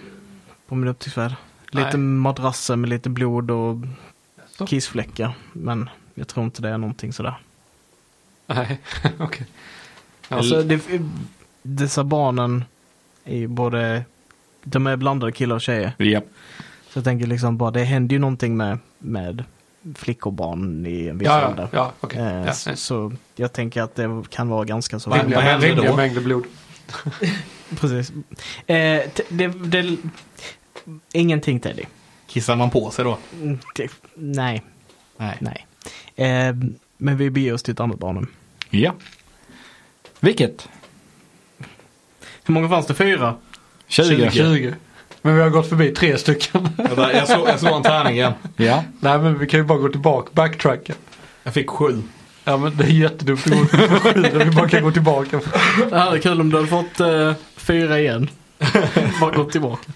på 0.67 0.75
min 0.75 0.87
upptäcktsfärd. 0.89 1.33
Lite 1.71 1.97
madrasser 1.97 2.75
med 2.75 2.89
lite 2.89 3.09
blod 3.09 3.51
och 3.51 3.77
kissfläckar. 4.67 5.33
Men 5.53 5.89
jag 6.13 6.27
tror 6.27 6.45
inte 6.45 6.61
det 6.61 6.69
är 6.69 6.77
någonting 6.77 7.13
sådär. 7.13 7.39
Nej, 8.47 8.81
okej. 9.19 9.47
Ja, 10.29 10.35
Alltså, 10.37 10.63
det, 10.63 10.81
dessa 11.61 12.03
barnen 12.03 12.63
är 13.23 13.37
ju 13.37 13.47
både, 13.47 14.03
de 14.63 14.87
är 14.87 14.95
blandade 14.95 15.31
killar 15.31 15.55
och 15.55 15.61
tjejer. 15.61 15.91
Ja. 15.97 16.21
Så 16.89 16.97
jag 16.97 17.03
tänker 17.03 17.27
liksom 17.27 17.57
bara, 17.57 17.71
det 17.71 17.83
händer 17.83 18.13
ju 18.13 18.19
någonting 18.19 18.57
med, 18.57 18.79
med 18.99 19.43
flickor 19.95 20.29
och 20.29 20.33
barn 20.33 20.85
i 20.85 21.07
en 21.07 21.17
viss 21.17 21.25
ja, 21.27 21.47
ålder. 21.49 21.67
ja 21.71 21.91
okej. 21.99 22.19
Eh, 22.19 22.45
Ja, 22.45 22.53
så, 22.53 22.75
så 22.75 23.11
jag 23.35 23.53
tänker 23.53 23.81
att 23.81 23.95
det 23.95 24.23
kan 24.29 24.49
vara 24.49 24.65
ganska 24.65 24.99
så. 24.99 25.11
Rimliga, 25.11 25.37
vad 25.37 25.45
händer 25.45 25.75
då? 25.87 25.95
mängder 25.95 26.21
blod. 26.21 26.45
Precis. 27.79 28.09
Eh, 28.67 29.01
det, 29.29 29.47
det, 29.47 29.97
ingenting 31.13 31.59
Teddy. 31.59 31.83
Kissar 32.27 32.55
man 32.55 32.69
på 32.69 32.91
sig 32.91 33.05
då? 33.05 33.17
Mm, 33.41 33.59
Det, 33.75 33.91
nej, 34.15 34.63
Nej. 35.17 35.37
nej. 35.39 35.65
Eh, 36.15 36.55
men 36.97 37.17
vi 37.17 37.29
beger 37.29 37.53
oss 37.53 37.63
till 37.63 37.71
ett 37.71 37.79
annat 37.79 37.99
barnhem. 37.99 38.27
Ja. 38.69 38.95
Vilket? 40.19 40.69
Hur 42.43 42.53
många 42.53 42.69
fanns 42.69 42.85
det? 42.85 42.93
Fyra? 42.93 43.35
20. 43.87 44.31
20. 44.31 44.75
Men 45.27 45.35
vi 45.35 45.41
har 45.41 45.49
gått 45.49 45.69
förbi 45.69 45.91
tre 45.91 46.17
stycken. 46.17 46.69
Jag 46.97 47.27
slår, 47.27 47.47
jag 47.49 47.59
slår 47.59 47.75
en 47.77 47.83
tärning 47.83 48.13
igen. 48.13 48.33
Ja. 48.55 48.83
Nej 48.99 49.19
men 49.19 49.39
vi 49.39 49.47
kan 49.47 49.59
ju 49.59 49.63
bara 49.63 49.77
gå 49.77 49.89
tillbaka, 49.89 50.29
backtracka. 50.33 50.93
Jag 51.43 51.53
fick 51.53 51.69
sju. 51.69 52.01
Ja 52.43 52.57
men 52.57 52.77
det 52.77 52.83
är 52.83 52.87
jättedumt 52.87 53.45
att 53.47 53.51
gå 53.89 53.99
sju 53.99 54.11
när 54.21 54.45
vi 54.45 54.51
bara 54.51 54.69
kan 54.69 54.83
gå 54.83 54.91
tillbaka. 54.91 55.39
Det 55.89 55.97
hade 55.97 56.19
kul 56.19 56.41
om 56.41 56.49
du 56.49 56.55
hade 56.55 56.67
fått 56.67 56.99
eh, 56.99 57.33
fyra 57.57 57.99
igen. 57.99 58.29
Bara 59.21 59.31
gått 59.31 59.51
tillbaka. 59.51 59.91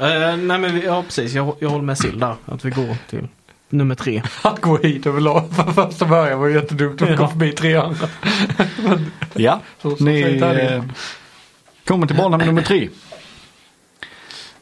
Eh, 0.00 0.36
nej 0.36 0.58
men 0.58 0.74
vi, 0.74 0.84
ja 0.84 1.02
precis, 1.02 1.32
jag, 1.32 1.56
jag 1.58 1.68
håller 1.68 1.84
med 1.84 1.98
Sill 1.98 2.18
där. 2.18 2.36
Att 2.46 2.64
vi 2.64 2.70
går 2.70 2.96
till 3.10 3.28
nummer 3.68 3.94
tre. 3.94 4.22
Att 4.42 4.60
gå 4.60 4.76
hit 4.78 5.06
överlag 5.06 5.44
från 5.56 5.74
första 5.74 6.04
början 6.06 6.40
var 6.40 6.48
jättedumt 6.48 7.02
att 7.02 7.16
gå 7.16 7.24
Ja. 7.24 7.28
förbi 7.28 7.52
tre 7.52 7.74
andra. 7.76 8.08
Ja. 9.34 9.60
Så, 9.82 9.96
så 9.96 10.04
Ni 10.04 10.20
eh, 10.42 10.84
kommer 11.84 12.06
till 12.06 12.16
barnhem 12.16 12.40
nummer 12.46 12.62
tre. 12.62 12.88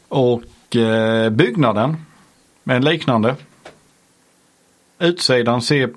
Och 0.09 0.75
eh, 0.75 1.29
byggnaden 1.29 1.97
med 2.63 2.75
en 2.75 2.83
liknande. 2.85 3.35
Utsidan 4.99 5.61
ser 5.61 5.93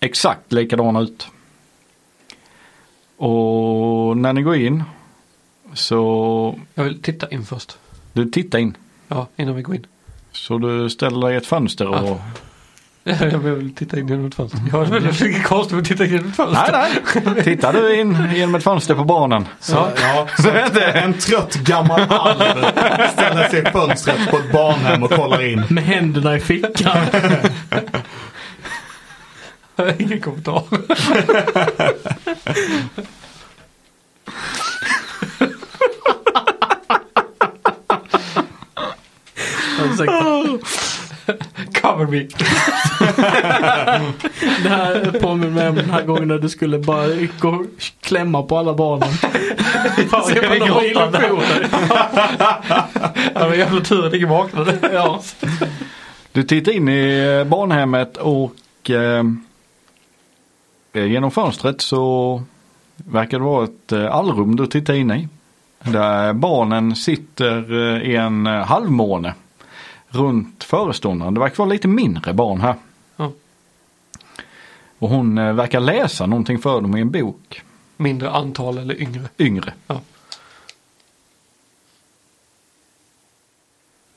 exakt 0.00 0.52
likadan 0.52 0.96
ut. 0.96 1.26
Och 3.16 4.16
när 4.16 4.32
ni 4.32 4.42
går 4.42 4.56
in 4.56 4.82
så 5.74 6.58
Jag 6.74 6.84
vill 6.84 7.02
titta 7.02 7.30
in 7.30 7.44
först. 7.44 7.78
du 8.12 8.30
tittar 8.30 8.58
in. 8.58 8.76
Ja, 9.08 9.26
innan 9.36 9.54
vi 9.56 9.62
går 9.62 9.74
in. 9.74 9.86
Så 10.32 10.58
du 10.58 10.90
ställer 10.90 11.26
dig 11.26 11.34
i 11.34 11.36
ett 11.36 11.46
fönster 11.46 11.88
och... 11.88 12.20
Jag 13.04 13.38
vill 13.38 13.74
titta 13.74 13.98
in 13.98 14.08
genom 14.08 14.26
ett 14.26 14.34
fönster. 14.34 14.60
Jag 14.72 14.88
är 14.88 15.26
inte 15.26 15.40
konstigt 15.40 15.78
att 15.78 15.84
titta 15.84 16.04
in 16.04 16.10
genom 16.10 16.28
ett 16.28 16.36
fönster. 16.36 16.72
Nej, 16.72 17.22
nej. 17.34 17.44
Tittar 17.44 17.72
du 17.72 18.00
in 18.00 18.28
genom 18.34 18.54
ett 18.54 18.64
fönster 18.64 18.94
på 18.94 19.04
barnen. 19.04 19.46
Så, 19.60 19.88
ja, 20.00 20.26
så 20.38 20.50
en 20.50 21.14
trött 21.18 21.54
gammal 21.54 22.00
alv 22.00 22.64
ställer 23.12 23.48
sig 23.48 23.62
i 23.62 23.64
fönstret 23.64 24.30
på 24.30 24.36
ett 24.36 24.52
barnhem 24.52 25.02
och 25.02 25.10
kollar 25.10 25.42
in. 25.42 25.64
Med 25.68 25.84
händerna 25.84 26.36
i 26.36 26.40
fickan. 26.40 26.96
Ingen 29.98 30.20
kommentar. 30.20 30.62
Cover 41.74 42.06
me. 42.06 42.18
Det 44.62 44.68
här 44.68 45.20
påminner 45.20 45.50
mig 45.50 45.68
om 45.68 45.74
den 45.74 45.90
här 45.90 46.02
gången 46.02 46.28
när 46.28 46.38
du 46.38 46.48
skulle 46.48 46.78
bara 46.78 47.06
gå 47.40 47.48
och 47.48 47.66
klämma 48.00 48.42
på 48.42 48.58
alla 48.58 48.74
barnen. 48.74 49.08
Fan, 50.10 50.32
jag 50.34 50.60
de 50.60 50.68
har 50.68 50.84
illusioner. 50.84 51.68
Ja, 53.34 53.48
men 53.48 53.58
jävla 53.58 53.80
tur 53.80 54.06
att 54.06 54.14
ingen 54.14 54.28
vaknade. 54.28 54.78
Ja. 54.92 55.20
Du 56.32 56.42
tittar 56.42 56.72
in 56.72 56.88
i 56.88 57.38
eh, 57.40 57.44
barnhemmet 57.44 58.16
och 58.16 58.90
eh, 58.90 59.24
genom 60.92 61.30
fönstret 61.30 61.80
så 61.80 62.42
verkar 62.96 63.38
det 63.38 63.44
vara 63.44 63.64
ett 63.64 63.92
eh, 63.92 64.14
allrum 64.14 64.56
du 64.56 64.66
tittar 64.66 64.94
in 64.94 65.10
i. 65.10 65.28
Där 65.82 66.32
barnen 66.32 66.96
sitter 66.96 67.72
eh, 67.72 68.10
i 68.10 68.16
en 68.16 68.46
eh, 68.46 68.52
halvmåne 68.52 69.34
runt 70.12 70.64
föreståndaren. 70.64 71.34
Det 71.34 71.40
verkar 71.40 71.56
vara 71.56 71.68
lite 71.68 71.88
mindre 71.88 72.32
barn 72.32 72.60
här. 72.60 72.74
Ja. 73.16 73.32
Och 74.98 75.08
hon 75.08 75.38
eh, 75.38 75.52
verkar 75.52 75.80
läsa 75.80 76.26
någonting 76.26 76.58
för 76.58 76.80
dem 76.80 76.96
i 76.96 77.00
en 77.00 77.10
bok. 77.10 77.62
Mindre 77.96 78.30
antal 78.30 78.78
eller 78.78 79.02
yngre. 79.02 79.28
Yngre. 79.38 79.72
Ja, 79.86 80.00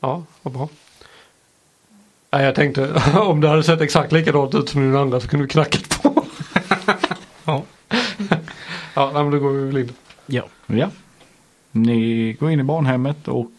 Ja, 0.06 0.24
vad 0.42 0.54
bra. 0.54 0.70
Nej, 2.32 2.46
jag 2.46 2.56
tänkte 2.56 3.02
om 3.20 3.42
det 3.42 3.48
hade 3.48 3.64
sett 3.64 3.82
exakt 3.82 4.12
likadant 4.12 4.56
ut 4.56 4.70
som 4.70 4.82
den 4.82 4.96
andra 5.02 5.20
så 5.20 5.28
kunde 5.28 5.46
vi 5.46 5.50
knackat 5.50 6.02
på. 6.02 6.26
Ja. 7.46 7.64
Ja, 8.94 9.12
men 9.14 9.32
då 9.32 9.40
går 9.40 9.50
vi 9.50 9.66
väl 9.66 9.78
in. 9.78 9.94
Ja. 10.26 10.44
Ja. 10.68 10.90
Ni 11.72 12.34
går 12.34 12.52
in 12.52 12.60
i 12.60 12.64
barnhemmet 12.64 13.28
och 13.28 13.52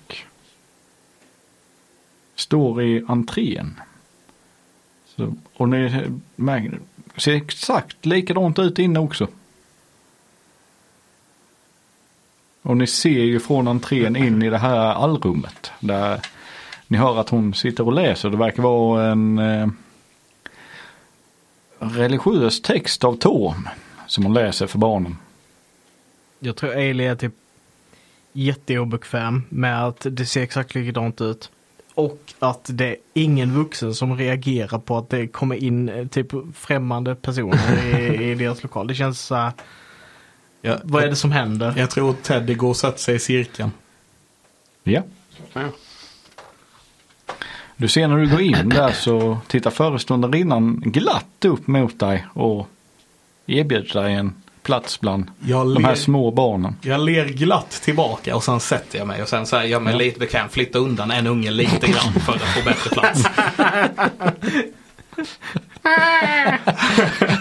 står 2.37 2.83
i 2.83 3.05
entrén. 3.09 3.81
Så, 5.07 5.35
och 5.55 5.69
ni 5.69 6.07
märker, 6.37 6.79
ser 7.17 7.35
exakt 7.35 8.07
likadant 8.07 8.59
ut 8.59 8.79
inne 8.79 8.99
också. 8.99 9.29
Och 12.63 12.77
ni 12.77 12.87
ser 12.87 13.11
ju 13.11 13.41
från 13.41 13.69
entrén 13.69 14.17
in 14.17 14.43
i 14.43 14.51
det 14.51 14.59
här 14.59 14.79
allrummet. 14.79 15.73
Där 15.81 16.21
ni 16.87 16.99
hör 16.99 17.21
att 17.21 17.29
hon 17.29 17.55
sitter 17.55 17.87
och 17.87 17.93
läser. 17.93 18.31
Det 18.31 18.37
verkar 18.37 18.63
vara 18.63 19.07
en 19.07 19.39
eh, 19.39 19.69
religiös 21.79 22.63
text 22.63 23.05
av 23.05 23.17
Torm. 23.17 23.69
Som 24.07 24.25
hon 24.25 24.35
läser 24.35 24.67
för 24.67 24.79
barnen. 24.79 25.17
Jag 26.39 26.57
tror 26.57 26.71
Ailey 26.71 27.07
är 27.07 27.17
typ 27.17 27.35
jätteobekväm 28.33 29.43
med 29.49 29.85
att 29.87 30.07
det 30.11 30.27
ser 30.27 30.43
exakt 30.43 30.75
likadant 30.75 31.21
ut. 31.21 31.51
Och 31.97 32.35
att 32.39 32.71
det 32.73 32.87
är 32.87 32.97
ingen 33.15 33.55
vuxen 33.55 33.95
som 33.95 34.17
reagerar 34.17 34.79
på 34.79 34.99
att 34.99 35.11
det 35.11 35.27
kommer 35.27 35.57
in 35.57 35.89
eh, 35.89 36.07
typ 36.07 36.33
främmande 36.55 37.15
personer 37.15 37.97
i, 37.97 38.31
i 38.31 38.35
deras 38.39 38.63
lokal. 38.63 38.87
Det 38.87 38.95
känns 38.95 39.21
så 39.21 39.35
här, 39.35 39.53
Jag, 40.61 40.81
vad 40.85 41.05
är 41.05 41.09
det 41.09 41.17
som 41.17 41.33
händer? 41.33 41.75
jag 41.77 41.91
tror 41.91 42.15
Teddy 42.23 42.55
går 42.55 42.69
och 42.69 42.77
sätter 42.77 42.99
sig 42.99 43.15
i 43.15 43.19
cirkeln. 43.19 43.71
Ja. 44.83 45.03
Ja. 45.53 45.69
Du 47.77 47.89
ser 47.89 48.09
när 48.09 48.17
du 48.17 48.31
går 48.31 48.41
in 48.41 48.69
där 48.69 48.93
så 48.93 49.39
tittar 49.47 49.71
föreståndarinnan 49.71 50.83
glatt 50.85 51.45
upp 51.45 51.67
mot 51.67 51.99
dig 51.99 52.27
och 52.33 52.69
erbjuder 53.47 54.03
dig 54.03 54.15
en 54.15 54.35
plats 54.67 55.01
bland 55.01 55.31
Jag 55.41 55.75
de 55.75 55.85
här 55.85 55.91
ler, 55.93 56.01
små 56.01 56.31
barnen. 56.31 56.77
jag 56.83 57.01
ler 57.01 57.27
glatt 57.27 57.71
tillbaka 57.71 58.37
och 58.37 58.45
sen 58.45 58.61
sätter 58.61 58.99
jag 58.99 59.07
mig 59.09 59.23
och 59.23 59.29
sen 59.29 59.47
här, 59.53 59.65
gör 59.65 59.81
mig 59.81 59.97
lite 59.97 60.19
bekväm, 60.19 60.49
flyttar 60.49 60.81
undan 60.81 61.11
en 61.11 61.27
unge 61.27 61.51
lite 61.51 61.87
grann 61.87 62.13
för 62.13 62.33
att 62.33 62.43
få 62.43 62.65
bättre 62.65 62.91
plats. 62.91 63.23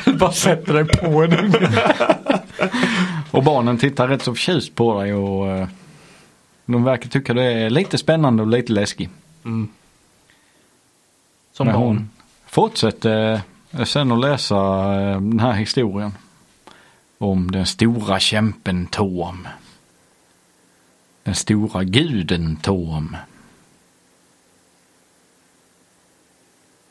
Bara 0.20 0.32
sätter 0.32 0.74
dig 0.74 0.86
på 0.86 1.24
en 1.24 1.34
unge. 1.40 1.70
Och 3.32 3.44
barnen 3.44 3.78
tittar 3.78 4.08
rätt 4.08 4.22
så 4.24 4.34
förtjust 4.34 4.76
på 4.76 5.02
dig 5.02 5.14
och 5.14 5.48
eh, 5.50 5.68
de 6.66 6.84
verkar 6.84 7.10
tycka 7.10 7.34
det 7.34 7.44
är 7.44 7.70
lite 7.70 7.98
spännande 7.98 8.44
och 8.44 8.50
lite 8.50 8.74
läskigt. 8.74 9.10
Mm. 9.46 9.68
Som 11.54 11.68
Men 11.68 11.76
barn. 11.76 11.84
hon 11.86 12.10
fortsätter 12.48 13.40
eh, 13.72 13.84
sen 13.84 14.12
att 14.12 14.20
läsa 14.20 14.56
eh, 15.02 15.22
den 15.22 15.40
här 15.40 15.54
historien. 15.54 16.12
Om 17.17 17.51
den 17.51 17.65
stora 17.65 18.19
kämpen 18.19 18.88
Torm. 18.88 19.47
Den 21.23 21.36
stora 21.36 21.84
guden 21.84 22.56
Torm. 22.56 23.17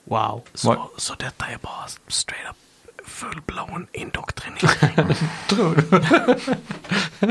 Wow. 0.04 0.42
Så, 0.54 0.90
så 0.96 1.14
detta 1.14 1.46
är 1.46 1.58
bara 1.58 1.86
straight 2.08 2.50
up 2.50 2.56
full-blown 3.06 3.86
indoktrinering. 3.92 5.14
Tror 5.48 5.74
du? 5.76 5.96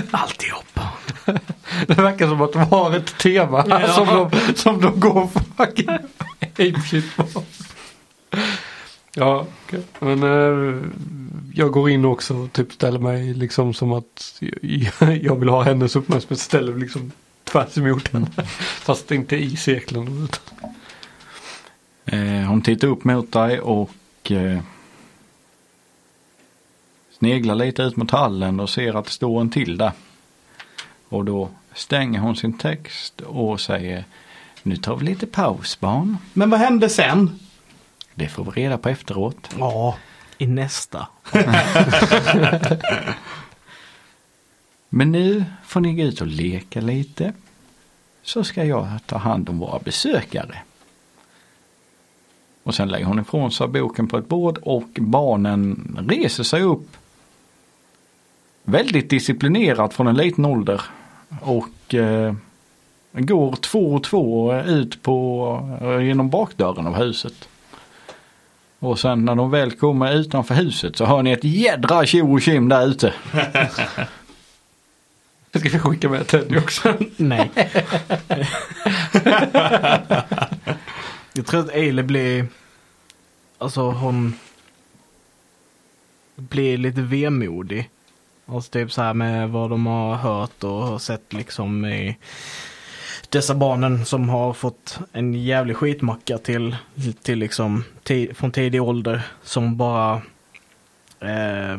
Alltihop. 0.11 0.79
Det 1.87 1.93
verkar 1.97 2.27
som 2.27 2.41
att 2.41 2.53
de 2.53 2.59
har 2.59 2.95
ett 2.95 3.17
tema 3.17 3.65
Ja. 3.67 3.93
som, 3.93 4.07
de, 4.07 4.55
som 4.55 4.81
de 4.81 4.99
går 4.99 5.29
fucking 5.57 5.89
apeshit 6.41 7.15
på. 7.15 7.43
Ja, 9.15 9.45
okej. 9.65 9.81
Men 9.99 10.23
eh, 10.23 10.81
jag 11.53 11.71
går 11.71 11.89
in 11.89 12.05
också 12.05 12.35
och 12.37 12.51
typ 12.53 12.73
ställer 12.73 12.99
mig 12.99 13.33
liksom 13.33 13.73
som 13.73 13.91
att 13.93 14.41
jag, 14.99 15.17
jag 15.23 15.35
vill 15.39 15.49
ha 15.49 15.63
hennes 15.63 15.95
uppmärksamhet. 15.95 16.39
Ställer 16.39 16.75
liksom 16.77 17.11
tvärs 17.43 17.77
emot 17.77 18.07
henne. 18.07 18.27
Fast 18.57 19.11
inte 19.11 19.35
i 19.35 19.55
cirkeln. 19.55 20.23
utan- 20.23 20.69
Eh, 22.05 22.47
hon 22.47 22.61
tittar 22.61 22.87
upp 22.87 23.03
mot 23.03 23.31
dig 23.31 23.59
och 23.59 23.91
eh, 24.31 24.59
sneglar 27.19 27.55
lite 27.55 27.81
ut 27.81 27.95
mot 27.95 28.11
hallen 28.11 28.59
och 28.59 28.69
ser 28.69 28.93
att 28.99 29.05
det 29.05 29.11
står 29.11 29.41
en 29.41 29.49
till 29.49 29.77
där. 29.77 29.91
Och 31.09 31.25
då 31.25 31.49
stänger 31.73 32.19
hon 32.19 32.35
sin 32.35 32.57
text 32.57 33.21
och 33.21 33.61
säger 33.61 34.03
Nu 34.63 34.75
tar 34.75 34.95
vi 34.95 35.05
lite 35.05 35.27
paus 35.27 35.79
barn. 35.79 36.17
Men 36.33 36.49
vad 36.49 36.59
hände 36.59 36.89
sen? 36.89 37.39
Det 38.15 38.27
får 38.27 38.43
vi 38.43 38.51
reda 38.51 38.77
på 38.77 38.89
efteråt. 38.89 39.49
Ja. 39.59 39.97
I 40.37 40.47
nästa. 40.47 41.07
Men 44.89 45.11
nu 45.11 45.45
får 45.63 45.79
ni 45.79 45.93
gå 45.93 46.03
ut 46.03 46.21
och 46.21 46.27
leka 46.27 46.81
lite. 46.81 47.33
Så 48.23 48.43
ska 48.43 48.63
jag 48.63 48.87
ta 49.05 49.17
hand 49.17 49.49
om 49.49 49.59
våra 49.59 49.79
besökare. 49.79 50.57
Och 52.63 52.75
sen 52.75 52.87
lägger 52.87 53.05
hon 53.05 53.19
ifrån 53.19 53.51
sig 53.51 53.67
boken 53.67 54.07
på 54.07 54.17
ett 54.17 54.27
bord 54.27 54.57
och 54.57 54.89
barnen 54.99 55.95
reser 56.09 56.43
sig 56.43 56.61
upp. 56.61 56.97
Väldigt 58.63 59.09
disciplinerat 59.09 59.93
från 59.93 60.07
en 60.07 60.15
liten 60.15 60.45
ålder. 60.45 60.81
Och 61.41 61.93
eh, 61.93 62.33
går 63.11 63.55
två 63.55 63.93
och 63.93 64.03
två 64.03 64.55
ut 64.55 65.03
på, 65.03 65.77
eh, 65.81 65.99
genom 65.99 66.29
bakdörren 66.29 66.87
av 66.87 66.95
huset. 66.95 67.49
Och 68.83 68.99
sen 68.99 69.25
när 69.25 69.35
de 69.35 69.51
väl 69.51 69.71
kommer 69.71 70.13
utanför 70.13 70.55
huset 70.55 70.95
så 70.95 71.05
hör 71.05 71.23
ni 71.23 71.31
ett 71.31 71.43
jädra 71.43 72.05
tjo 72.05 72.33
och 72.33 72.41
tjim 72.41 72.69
där 72.69 72.87
ute. 72.87 73.13
Ska 75.55 75.69
vi 75.69 75.79
skicka 75.79 76.09
med 76.09 76.27
Teddy 76.27 76.57
också. 76.57 76.97
Nej. 77.17 77.51
jag 81.33 81.45
tror 81.45 81.59
att 81.59 81.69
Ailey 81.69 82.03
blir, 82.03 82.45
alltså 83.57 83.81
hon 83.81 84.33
blir 86.35 86.77
lite 86.77 87.01
vemodig. 87.01 87.89
Alltså 88.45 88.71
typ 88.71 88.91
så 88.91 89.01
här 89.01 89.13
med 89.13 89.49
vad 89.49 89.69
de 89.69 89.85
har 89.85 90.15
hört 90.15 90.63
och 90.63 91.01
sett 91.01 91.33
liksom 91.33 91.85
i 91.85 92.17
dessa 93.33 93.55
barnen 93.55 94.05
som 94.05 94.29
har 94.29 94.53
fått 94.53 94.99
en 95.11 95.33
jävlig 95.33 95.75
skitmacka 95.75 96.37
till, 96.37 96.75
till 97.23 97.39
liksom 97.39 97.83
från 98.33 98.51
tidig 98.51 98.83
ålder 98.83 99.21
som 99.43 99.77
bara 99.77 100.21
eh, 101.19 101.77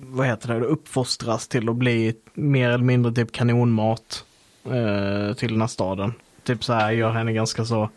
vad 0.00 0.26
heter 0.26 0.48
det, 0.48 0.66
uppfostras 0.66 1.48
till 1.48 1.68
att 1.68 1.76
bli 1.76 2.14
mer 2.34 2.70
eller 2.70 2.84
mindre 2.84 3.12
typ 3.12 3.32
kanonmat 3.32 4.24
eh, 4.64 5.34
till 5.34 5.52
den 5.52 5.60
här 5.60 5.68
staden. 5.68 6.14
Typ 6.44 6.64
så 6.64 6.72
här 6.72 6.90
gör 6.90 7.10
henne 7.10 7.32
ganska 7.32 7.64
så, 7.64 7.90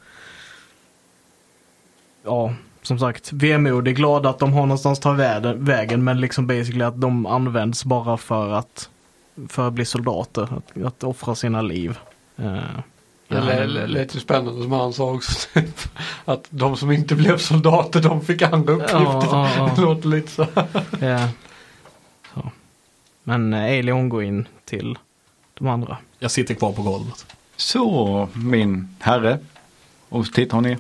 ja, 2.24 2.54
som 2.82 3.00
sagt, 3.00 3.34
vemodig, 3.34 3.96
glad 3.96 4.26
att 4.26 4.40
de 4.40 4.54
har 4.54 4.62
någonstans 4.62 5.00
att 5.00 5.04
ta 5.04 5.54
vägen 5.54 6.04
men 6.04 6.22
liksom 6.22 6.48
basically 6.48 6.84
att 6.84 7.02
de 7.02 7.26
används 7.26 7.86
bara 7.86 8.18
för 8.18 8.54
att, 8.54 8.90
för 9.50 9.68
att 9.68 9.74
bli 9.74 9.86
soldater, 9.86 10.44
att, 10.58 10.84
att 10.84 11.04
offra 11.04 11.36
sina 11.36 11.62
liv. 11.62 11.98
Det 13.28 13.42
lät- 13.42 13.70
lät 13.70 13.90
lät 13.90 14.16
ju 14.16 14.20
spännande 14.20 14.62
som 14.64 14.72
han 14.72 14.94
sa 14.94 15.12
också. 15.12 15.48
Att 16.26 16.48
de 16.50 16.78
som 16.78 16.92
inte 16.92 17.16
blev 17.16 17.38
soldater 17.38 18.02
de 18.02 18.22
fick 18.26 18.42
andra 18.42 18.74
uppgifter. 18.74 18.98
Ja, 19.00 19.28
ja, 19.32 19.50
ja. 19.58 19.72
Det 19.76 19.82
låter 19.82 20.08
lite 20.10 20.32
så. 20.32 20.48
Ja. 21.00 21.30
Så. 22.34 22.52
Men 23.24 23.54
hon 23.92 24.10
går 24.10 24.24
in 24.24 24.48
till 24.66 24.98
de 25.54 25.68
andra. 25.68 25.98
Jag 26.20 26.32
sitter 26.32 26.54
kvar 26.54 26.72
på 26.74 26.82
golvet. 26.82 27.26
Så 27.56 28.30
min 28.34 28.96
herre. 29.00 29.40
Och 30.10 30.26
så 30.26 30.32
tittar 30.34 30.58
hon 30.58 30.64
ner. 30.64 30.78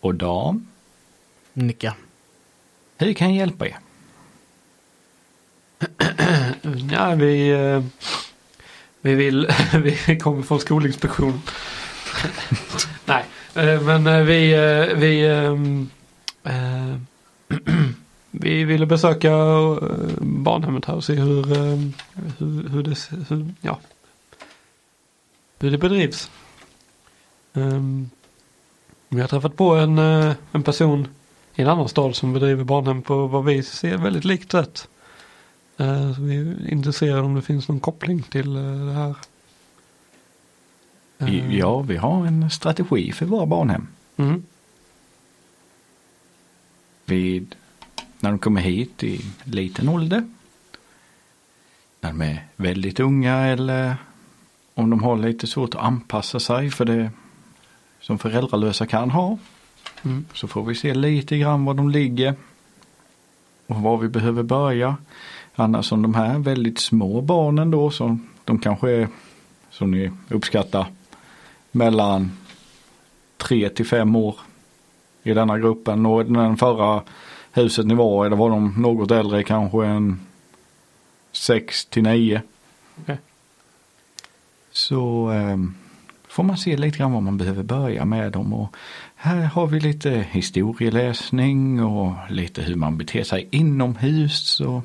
Och 0.00 0.14
dam. 0.14 0.66
Nicka. 1.52 1.94
Hur 2.98 3.12
kan 3.12 3.28
jag 3.28 3.36
hjälpa 3.36 3.66
er? 3.66 3.78
Ja, 6.90 7.14
vi, 7.14 7.50
eh, 7.50 7.82
vi 9.00 9.14
vill, 9.14 9.48
vi 10.06 10.18
kommer 10.18 10.42
från 10.42 10.60
skolinspektionen. 10.60 11.40
Nej, 13.04 13.24
eh, 13.54 13.82
men 13.82 14.06
eh, 14.06 14.22
vi, 14.22 14.54
vi, 14.96 15.26
ehm, 15.26 15.90
vi 18.30 18.64
ville 18.64 18.86
besöka 18.86 19.30
barnhemmet 20.20 20.84
här 20.84 20.94
och 20.94 21.04
se 21.04 21.14
hur, 21.14 21.52
ehm, 21.52 21.92
hur, 22.38 22.68
hur, 22.68 22.82
det, 22.82 23.10
hur, 23.28 23.54
ja, 23.60 23.80
hur 25.58 25.70
det 25.70 25.78
bedrivs. 25.78 26.30
Ehm, 27.54 28.10
vi 29.08 29.20
har 29.20 29.28
träffat 29.28 29.56
på 29.56 29.74
en, 29.74 29.98
en 30.52 30.62
person 30.64 31.08
i 31.54 31.62
en 31.62 31.68
annan 31.68 31.88
stad 31.88 32.16
som 32.16 32.32
bedriver 32.32 32.64
barnhem 32.64 33.02
på 33.02 33.26
vad 33.26 33.44
vi 33.44 33.62
ser 33.62 33.96
väldigt 33.96 34.24
likt 34.24 34.52
sätt. 34.52 34.88
Eh, 35.82 36.14
Så 36.14 36.22
vi 36.22 36.36
är 36.36 36.70
intresserade 36.72 37.20
om 37.22 37.34
det 37.34 37.42
finns 37.42 37.68
någon 37.68 37.80
koppling 37.80 38.22
till 38.22 38.56
eh, 38.56 38.62
det 38.86 38.92
här. 38.92 39.14
Eh, 41.18 41.56
Ja, 41.58 41.80
vi 41.80 41.96
har 41.96 42.26
en 42.26 42.50
strategi 42.50 43.12
för 43.12 43.26
våra 43.26 43.46
barnhem. 43.46 43.86
Mm. 44.16 44.44
Vid, 47.04 47.54
när 48.20 48.30
de 48.30 48.38
kommer 48.38 48.60
hit 48.60 49.02
i 49.04 49.20
liten 49.44 49.88
ålder. 49.88 50.24
När 52.00 52.10
de 52.10 52.20
är 52.22 52.46
väldigt 52.56 53.00
unga 53.00 53.36
eller 53.46 53.96
om 54.74 54.90
de 54.90 55.02
har 55.02 55.16
lite 55.16 55.46
svårt 55.46 55.74
att 55.74 55.80
anpassa 55.84 56.40
sig 56.40 56.70
för 56.70 56.84
det 56.84 57.10
som 58.00 58.18
föräldralösa 58.18 58.86
kan 58.86 59.10
ha. 59.10 59.38
Mm. 60.02 60.24
Så 60.34 60.48
får 60.48 60.64
vi 60.64 60.74
se 60.74 60.94
lite 60.94 61.38
grann 61.38 61.64
var 61.64 61.74
de 61.74 61.90
ligger. 61.90 62.34
Och 63.66 63.76
var 63.76 63.96
vi 63.98 64.08
behöver 64.08 64.42
börja. 64.42 64.96
Annars 65.54 65.86
som 65.86 66.02
de 66.02 66.14
här 66.14 66.38
väldigt 66.38 66.78
små 66.78 67.20
barnen 67.20 67.70
då 67.70 67.90
som 67.90 68.28
de 68.44 68.58
kanske 68.58 68.90
är 68.90 69.08
som 69.70 69.90
ni 69.90 70.10
uppskattar 70.28 70.86
mellan 71.70 72.32
tre 73.36 73.68
till 73.68 73.86
fem 73.86 74.16
år 74.16 74.36
i 75.22 75.34
denna 75.34 75.58
gruppen. 75.58 76.06
Och 76.06 76.26
den 76.26 76.56
förra 76.56 77.02
huset 77.52 77.86
ni 77.86 77.94
var 77.94 78.26
i, 78.26 78.28
där 78.28 78.36
var 78.36 78.50
de 78.50 78.74
något 78.76 79.10
äldre, 79.10 79.42
kanske 79.42 79.86
en 79.86 80.20
sex 81.32 81.86
till 81.86 82.02
nio. 82.02 82.42
Okej. 83.00 83.18
Så 84.70 85.32
eh, 85.32 85.56
får 86.28 86.42
man 86.42 86.56
se 86.56 86.76
lite 86.76 86.98
grann 86.98 87.12
vad 87.12 87.22
man 87.22 87.38
behöver 87.38 87.62
börja 87.62 88.04
med 88.04 88.32
dem. 88.32 88.52
Och 88.52 88.76
här 89.14 89.40
har 89.40 89.66
vi 89.66 89.80
lite 89.80 90.26
historieläsning 90.30 91.84
och 91.84 92.12
lite 92.30 92.62
hur 92.62 92.76
man 92.76 92.98
beter 92.98 93.24
sig 93.24 93.48
inomhus. 93.50 94.60
Och, 94.60 94.82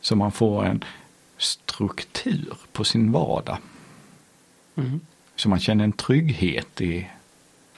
så 0.00 0.16
man 0.16 0.32
får 0.32 0.64
en 0.64 0.84
struktur 1.38 2.56
på 2.72 2.84
sin 2.84 3.12
vardag. 3.12 3.58
Mm. 4.74 5.00
Så 5.36 5.48
man 5.48 5.60
känner 5.60 5.84
en 5.84 5.92
trygghet 5.92 6.80
i 6.80 7.08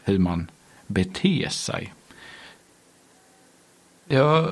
hur 0.04 0.18
man 0.18 0.50
beter 0.86 1.48
sig. 1.48 1.92
Jag 4.08 4.50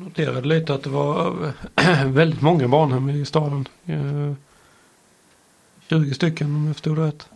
noterade 0.00 0.48
lite 0.48 0.74
att 0.74 0.82
det 0.82 0.90
var 0.90 1.52
väldigt 2.04 2.40
många 2.40 2.68
barnhem 2.68 3.10
i 3.10 3.24
staden. 3.24 3.68
Eh, 3.86 4.32
20 5.88 6.14
stycken 6.14 6.46
om 6.46 6.66
jag 6.66 6.76
förstod 6.76 6.98
rätt. 6.98 7.28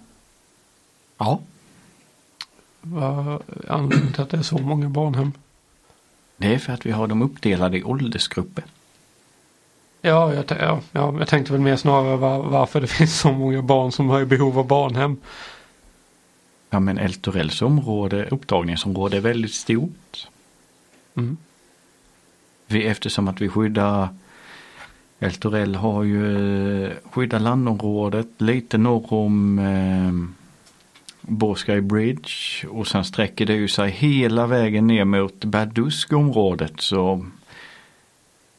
Ja. 1.19 1.41
Vad 2.81 3.29
är 3.29 3.41
anledningen 3.69 4.13
till 4.13 4.23
att 4.23 4.31
det 4.31 4.37
är 4.37 4.43
så 4.43 4.59
många 4.59 4.89
barnhem? 4.89 5.33
Det 6.37 6.55
är 6.55 6.59
för 6.59 6.73
att 6.73 6.87
vi 6.87 6.91
har 6.91 7.07
dem 7.07 7.23
uppdelade 7.23 7.79
i 7.79 7.85
åldersgrupper. 7.85 8.65
Ja, 10.07 10.35
jag, 10.35 10.45
ja, 10.49 10.81
ja, 10.93 11.15
jag 11.19 11.29
tänkte 11.29 11.53
väl 11.53 11.61
mer 11.61 11.77
snarare 11.77 12.17
var, 12.17 12.43
varför 12.43 12.81
det 12.81 12.87
finns 12.99 13.21
så 13.21 13.33
många 13.33 13.63
barn 13.63 13.93
som 13.93 14.09
har 14.09 14.25
behov 14.25 14.59
av 14.59 14.67
barnhem. 14.67 15.17
Ja 16.71 16.81
men 16.81 16.99
Eltorells 16.99 17.63
område, 17.63 18.27
upptagningsområde 18.31 19.17
är 19.17 19.21
väldigt 19.21 19.55
stort. 19.55 20.29
Mm. 21.17 21.37
Vi, 22.67 22.87
eftersom 22.87 23.29
att 23.29 23.41
vi 23.41 23.49
skyddar 23.49 24.09
Eltorell 25.19 25.75
har 25.75 26.03
ju 26.03 26.85
eh, 26.85 26.93
skyddat 27.11 27.43
landområdet 27.43 28.29
lite 28.39 28.79
norr 28.79 29.13
om 29.13 29.59
eh, 29.59 30.13
Borsky 31.21 31.81
Bridge 31.81 32.69
och 32.69 32.87
sen 32.87 33.05
sträcker 33.05 33.47
det 33.47 33.55
ju 33.55 33.69
sig 33.69 33.91
hela 33.91 34.47
vägen 34.47 34.87
ner 34.87 35.05
mot 35.05 35.45
Badusk 35.45 36.13
området 36.13 36.81
så 36.81 37.27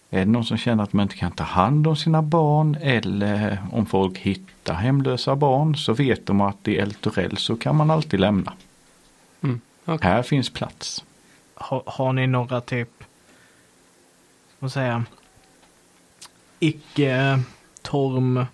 är 0.10 0.20
det 0.20 0.26
någon 0.26 0.46
som 0.46 0.58
känner 0.58 0.84
att 0.84 0.94
man 0.94 1.04
inte 1.04 1.16
kan 1.16 1.32
ta 1.32 1.44
hand 1.44 1.88
om 1.88 1.96
sina 1.96 2.22
barn 2.22 2.78
eller 2.82 3.64
om 3.72 3.86
folk 3.86 4.18
hittar 4.18 4.74
hemlösa 4.74 5.36
barn 5.36 5.76
så 5.76 5.94
vet 5.94 6.26
de 6.26 6.42
att 6.42 6.68
i 6.68 6.78
Eltorell 6.78 7.38
så 7.38 7.56
kan 7.56 7.76
man 7.76 7.92
alltid 7.92 8.20
lämna. 8.20 8.54
Mm. 9.42 9.62
Okej. 9.86 10.12
Här 10.12 10.24
finns 10.24 10.50
plats. 10.50 11.06
Har, 11.54 11.84
har 11.86 12.14
ni 12.14 12.28
några 12.28 12.62
typ, 12.62 13.04
vad 14.60 14.72
säger 14.72 15.04
icke 16.60 17.40
torm 17.82 18.46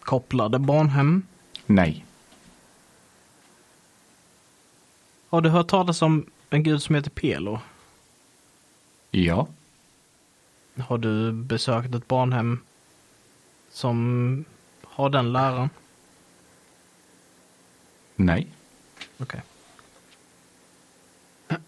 kopplade 0.00 0.58
barnhem? 0.58 1.22
Nej. 1.66 2.04
Har 5.28 5.40
du 5.40 5.48
hört 5.48 5.68
talas 5.68 6.02
om 6.02 6.26
en 6.50 6.62
gud 6.62 6.82
som 6.82 6.94
heter 6.94 7.10
Pelo? 7.10 7.58
Ja. 9.10 9.46
Har 10.78 10.98
du 10.98 11.32
besökt 11.32 11.94
ett 11.94 12.08
barnhem 12.08 12.60
som 13.70 14.44
har 14.82 15.10
den 15.10 15.32
läran? 15.32 15.70
Nej. 18.16 18.46
Okej. 19.18 19.42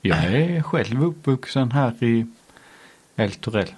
Jag 0.01 0.25
är 0.25 0.63
själv 0.63 1.05
uppvuxen 1.05 1.73
här 1.73 2.05
i 2.05 2.27
Eltorell. 3.17 3.75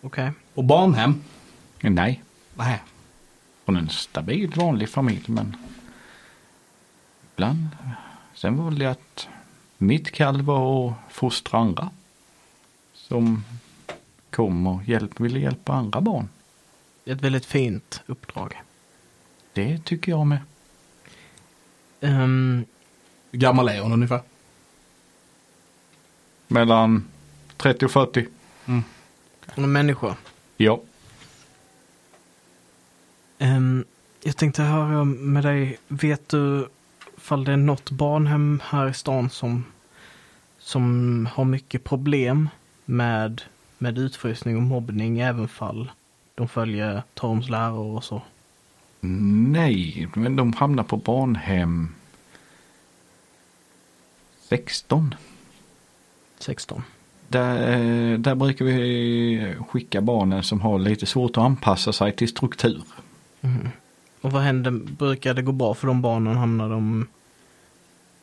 Okej. 0.00 0.32
Och 0.54 0.64
barnhem? 0.64 1.22
Nej. 1.80 2.22
Nej. 2.54 2.82
Från 3.64 3.76
en 3.76 3.88
stabil 3.88 4.52
vanlig 4.56 4.88
familj 4.88 5.24
men 5.26 5.56
ibland. 7.34 7.68
Sen 8.34 8.56
valde 8.56 8.84
jag 8.84 8.92
att 8.92 9.28
mitt 9.78 10.10
kall 10.10 10.42
var 10.42 10.88
att 10.88 11.12
fostra 11.12 11.58
andra. 11.58 11.90
Som 13.14 13.44
kom 14.30 14.66
och 14.66 14.84
hjälp, 14.84 15.20
ville 15.20 15.38
hjälpa 15.38 15.72
andra 15.72 16.00
barn. 16.00 16.28
Det 17.04 17.10
är 17.10 17.14
ett 17.14 17.22
väldigt 17.22 17.46
fint 17.46 18.02
uppdrag. 18.06 18.62
Det 19.52 19.78
tycker 19.78 20.12
jag 20.12 20.26
med. 20.26 20.38
Um, 22.00 22.64
Hur 23.30 23.38
gammal 23.38 23.68
är 23.68 23.80
hon 23.80 23.92
ungefär? 23.92 24.20
Mellan 26.46 27.04
30 27.56 27.84
och 27.84 27.90
40. 27.90 28.26
en 29.54 29.72
människa. 29.72 30.16
Ja. 30.56 30.80
Ehm, 33.38 33.84
jag 34.22 34.36
tänkte 34.36 34.62
höra 34.62 35.04
med 35.04 35.44
dig, 35.44 35.78
vet 35.88 36.28
du 36.28 36.68
ifall 37.16 37.44
det 37.44 37.52
är 37.52 37.56
något 37.56 37.90
barnhem 37.90 38.60
här 38.64 38.88
i 38.88 38.94
stan 38.94 39.30
som, 39.30 39.64
som 40.58 41.28
har 41.32 41.44
mycket 41.44 41.84
problem 41.84 42.48
med, 42.84 43.42
med 43.78 43.98
utfrysning 43.98 44.56
och 44.56 44.62
mobbning 44.62 45.20
även 45.20 45.48
fall 45.48 45.90
de 46.34 46.48
följer 46.48 47.02
Torms 47.14 47.48
läror 47.48 47.96
och 47.96 48.04
så? 48.04 48.22
Nej, 49.00 50.08
men 50.14 50.36
de 50.36 50.52
hamnar 50.52 50.84
på 50.84 50.96
barnhem 50.96 51.94
16. 54.48 55.14
16. 56.38 56.82
Där, 57.28 57.72
eh, 57.72 58.18
där 58.18 58.34
brukar 58.34 58.64
vi 58.64 59.54
skicka 59.68 60.00
barnen 60.00 60.42
som 60.42 60.60
har 60.60 60.78
lite 60.78 61.06
svårt 61.06 61.36
att 61.36 61.44
anpassa 61.44 61.92
sig 61.92 62.12
till 62.12 62.28
struktur. 62.28 62.82
Mhm. 63.40 63.68
Och 64.20 64.32
vad 64.32 64.42
händer, 64.42 64.70
brukar 64.70 65.34
det 65.34 65.42
gå 65.42 65.52
bra 65.52 65.74
för 65.74 65.86
de 65.86 66.02
barnen? 66.02 66.36
Hamnar 66.36 66.68
de 66.68 67.06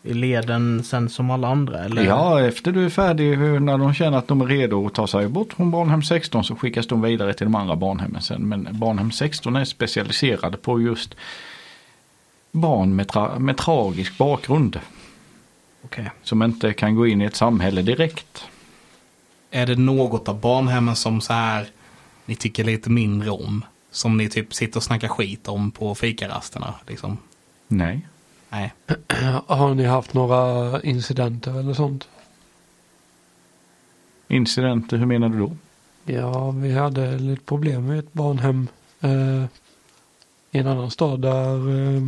i 0.03 0.13
leden 0.13 0.83
sen 0.83 1.09
som 1.09 1.31
alla 1.31 1.47
andra? 1.47 1.79
Eller? 1.85 2.03
Ja, 2.05 2.41
efter 2.41 2.71
du 2.71 2.85
är 2.85 2.89
färdig, 2.89 3.37
när 3.61 3.77
de 3.77 3.93
känner 3.93 4.17
att 4.17 4.27
de 4.27 4.41
är 4.41 4.45
redo 4.45 4.85
att 4.87 4.93
ta 4.93 5.07
sig 5.07 5.27
bort 5.27 5.53
från 5.53 5.71
barnhem 5.71 6.03
16 6.03 6.43
så 6.43 6.55
skickas 6.55 6.87
de 6.87 7.01
vidare 7.01 7.33
till 7.33 7.45
de 7.45 7.55
andra 7.55 7.75
barnhemmen 7.75 8.21
sen. 8.21 8.49
Men 8.49 8.67
barnhem 8.71 9.11
16 9.11 9.55
är 9.55 9.65
specialiserade 9.65 10.57
på 10.57 10.81
just 10.81 11.15
barn 12.51 12.95
med, 12.95 13.07
tra- 13.07 13.39
med 13.39 13.57
tragisk 13.57 14.17
bakgrund. 14.17 14.79
Okej. 15.85 16.11
Som 16.23 16.43
inte 16.43 16.73
kan 16.73 16.95
gå 16.95 17.07
in 17.07 17.21
i 17.21 17.25
ett 17.25 17.35
samhälle 17.35 17.81
direkt. 17.81 18.45
Är 19.51 19.65
det 19.65 19.75
något 19.75 20.27
av 20.29 20.39
barnhemmen 20.39 20.95
som 20.95 21.21
så 21.21 21.33
här 21.33 21.67
ni 22.25 22.35
tycker 22.35 22.63
lite 22.63 22.89
mindre 22.89 23.29
om? 23.29 23.65
Som 23.91 24.17
ni 24.17 24.29
typ 24.29 24.53
sitter 24.53 24.77
och 24.77 24.83
snackar 24.83 25.07
skit 25.07 25.47
om 25.47 25.71
på 25.71 25.95
fikarasterna 25.95 26.73
liksom? 26.87 27.17
Nej. 27.67 28.07
Nej. 28.51 28.73
Har 29.47 29.73
ni 29.75 29.83
haft 29.85 30.13
några 30.13 30.81
incidenter 30.81 31.59
eller 31.59 31.73
sånt? 31.73 32.07
Incidenter, 34.27 34.97
hur 34.97 35.05
menar 35.05 35.29
du 35.29 35.39
då? 35.39 35.51
Ja, 36.13 36.51
vi 36.51 36.73
hade 36.73 37.17
lite 37.19 37.43
problem 37.43 37.87
med 37.87 37.99
ett 37.99 38.13
barnhem 38.13 38.67
eh, 39.01 39.43
i 40.51 40.57
en 40.59 40.67
annan 40.67 40.91
stad 40.91 41.21
där 41.21 41.55
eh, 41.55 42.01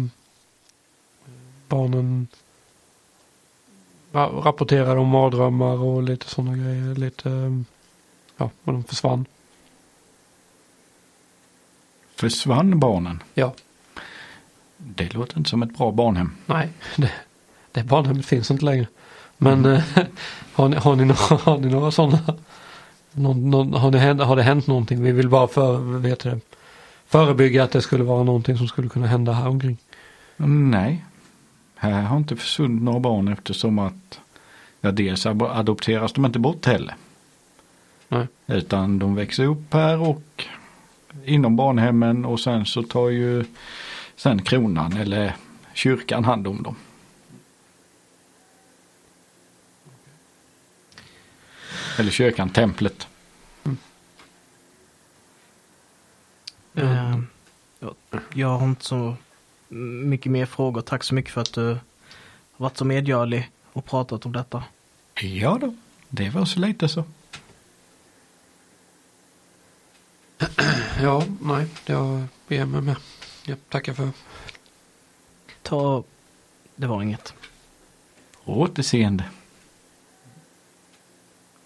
barnen 1.67 2.27
ra- 4.11 4.41
rapporterade 4.41 4.99
om 4.99 5.07
mardrömmar 5.07 5.77
och 5.83 6.03
lite 6.03 6.25
sådana 6.29 6.57
grejer. 6.57 6.95
Lite, 6.95 7.29
eh, 7.31 7.59
ja, 8.37 8.49
och 8.63 8.73
de 8.73 8.83
försvann. 8.83 9.25
Försvann 12.15 12.79
barnen? 12.79 13.23
Ja, 13.33 13.53
Det 14.95 15.13
låter 15.13 15.37
inte 15.37 15.49
som 15.49 15.63
ett 15.63 15.77
bra 15.77 15.91
barnhem. 15.91 16.35
nej, 16.45 16.69
det, 16.95 17.11
det 17.71 17.83
barnhemmet 17.83 18.25
finns 18.25 18.51
inte 18.51 18.65
längre. 18.65 18.87
Men 19.37 19.65
eh, 19.65 19.83
har, 20.53 20.69
ni, 20.69 20.75
har, 20.75 20.95
ni 20.95 21.05
några, 21.05 21.35
har 21.43 21.57
ni 21.57 21.69
några 21.69 21.91
sådana? 21.91 22.19
Någon, 23.11 23.49
någon, 23.49 23.73
har, 23.73 23.91
det 23.91 23.99
hänt, 23.99 24.21
har 24.21 24.35
det 24.35 24.43
hänt 24.43 24.67
någonting? 24.67 25.03
Vi 25.03 25.11
vill 25.11 25.29
bara 25.29 25.47
för, 25.47 25.77
vet 25.99 26.19
det, 26.19 26.39
förebygga 27.07 27.63
att 27.63 27.71
det 27.71 27.81
skulle 27.81 28.03
vara 28.03 28.23
någonting 28.23 28.57
som 28.57 28.67
skulle 28.67 28.89
kunna 28.89 29.07
hända 29.07 29.31
här 29.31 29.47
omkring? 29.47 29.77
Nej. 30.37 31.05
Här 31.75 32.01
har 32.01 32.17
inte 32.17 32.35
försvunnit 32.35 32.83
några 32.83 32.99
barn 32.99 33.27
eftersom 33.27 33.79
att 33.79 34.19
ja, 34.81 34.91
dels 34.91 35.25
adopteras 35.25 36.13
de 36.13 36.25
inte 36.25 36.39
bort 36.39 36.65
heller. 36.65 36.95
Nej. 38.09 38.27
Utan 38.47 38.99
de 38.99 39.15
växer 39.15 39.45
upp 39.45 39.73
här 39.73 39.99
och 39.99 40.45
inom 41.25 41.55
barnhemmen 41.55 42.25
och 42.25 42.39
sen 42.39 42.65
så 42.65 42.83
tar 42.83 43.09
ju 43.09 43.45
sen 44.15 44.41
kronan 44.41 44.97
eller 44.97 45.35
kyrkan 45.73 46.25
hand 46.25 46.47
om 46.47 46.63
dem. 46.63 46.75
Eller 51.99 52.11
kyrkan, 52.11 52.49
templet. 52.49 53.07
Eh, 56.73 57.19
ja, 57.79 57.93
jag 58.33 58.57
har 58.57 58.67
inte 58.67 58.85
så 58.85 59.15
mycket 60.03 60.31
mer 60.31 60.45
frågor. 60.45 60.81
Tack 60.81 61.03
så 61.03 61.15
mycket 61.15 61.31
för 61.31 61.41
att 61.41 61.53
du 61.53 61.67
har 61.67 61.79
varit 62.57 62.77
så 62.77 62.85
medgörlig 62.85 63.51
och 63.73 63.85
pratat 63.85 64.25
om 64.25 64.31
detta. 64.31 64.63
Ja 65.21 65.57
då, 65.61 65.75
det 66.09 66.29
var 66.29 66.45
så 66.45 66.59
lite 66.59 66.87
så. 66.87 67.03
Ja, 71.01 71.23
nej, 71.41 71.67
jag 71.85 72.23
ber 72.47 72.65
mig 72.65 72.81
med. 72.81 72.95
Jag 73.45 73.57
tackar 73.69 73.93
för. 73.93 74.09
Ta... 75.61 76.03
Det 76.75 76.87
var 76.87 77.01
inget. 77.01 77.33
Återseende. 78.45 79.23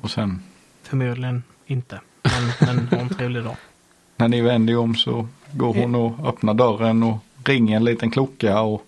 Och 0.01 0.11
sen 0.11 0.43
Förmodligen 0.81 1.43
inte. 1.65 2.01
Men, 2.23 2.67
men 2.67 2.87
ha 2.87 2.97
en 2.97 3.09
trevlig 3.09 3.43
dag. 3.43 3.55
när 4.17 4.27
ni 4.27 4.41
vänder 4.41 4.73
er 4.73 4.77
om 4.77 4.95
så 4.95 5.27
går 5.51 5.73
hon 5.73 5.95
och 5.95 6.27
öppnar 6.27 6.53
dörren 6.53 7.03
och 7.03 7.17
ringer 7.45 7.75
en 7.75 7.83
liten 7.83 8.11
klocka 8.11 8.61
och 8.61 8.85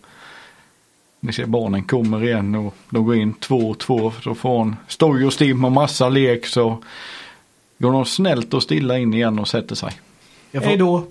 ni 1.20 1.34
ser 1.34 1.46
barnen 1.46 1.84
kommer 1.84 2.24
igen 2.24 2.56
och 2.56 2.76
de 2.90 3.06
går 3.06 3.16
in 3.16 3.34
två 3.34 3.70
och 3.70 3.80
två. 3.80 4.12
Så 4.12 4.36
får 4.36 4.58
hon 4.58 4.76
stoj 4.88 5.26
och 5.26 5.34
stim 5.34 5.66
och 5.66 5.72
massa 5.72 6.10
lek 6.10 6.46
så 6.46 6.84
går 7.78 7.92
de 7.92 8.06
snällt 8.06 8.54
och 8.54 8.64
stilla 8.64 8.98
in 8.98 9.14
igen 9.14 9.40
och 9.40 9.48
sätter 9.48 9.76
sig. 9.76 10.00
Jag 10.52 10.64
får, 10.64 10.78
då. 10.78 11.04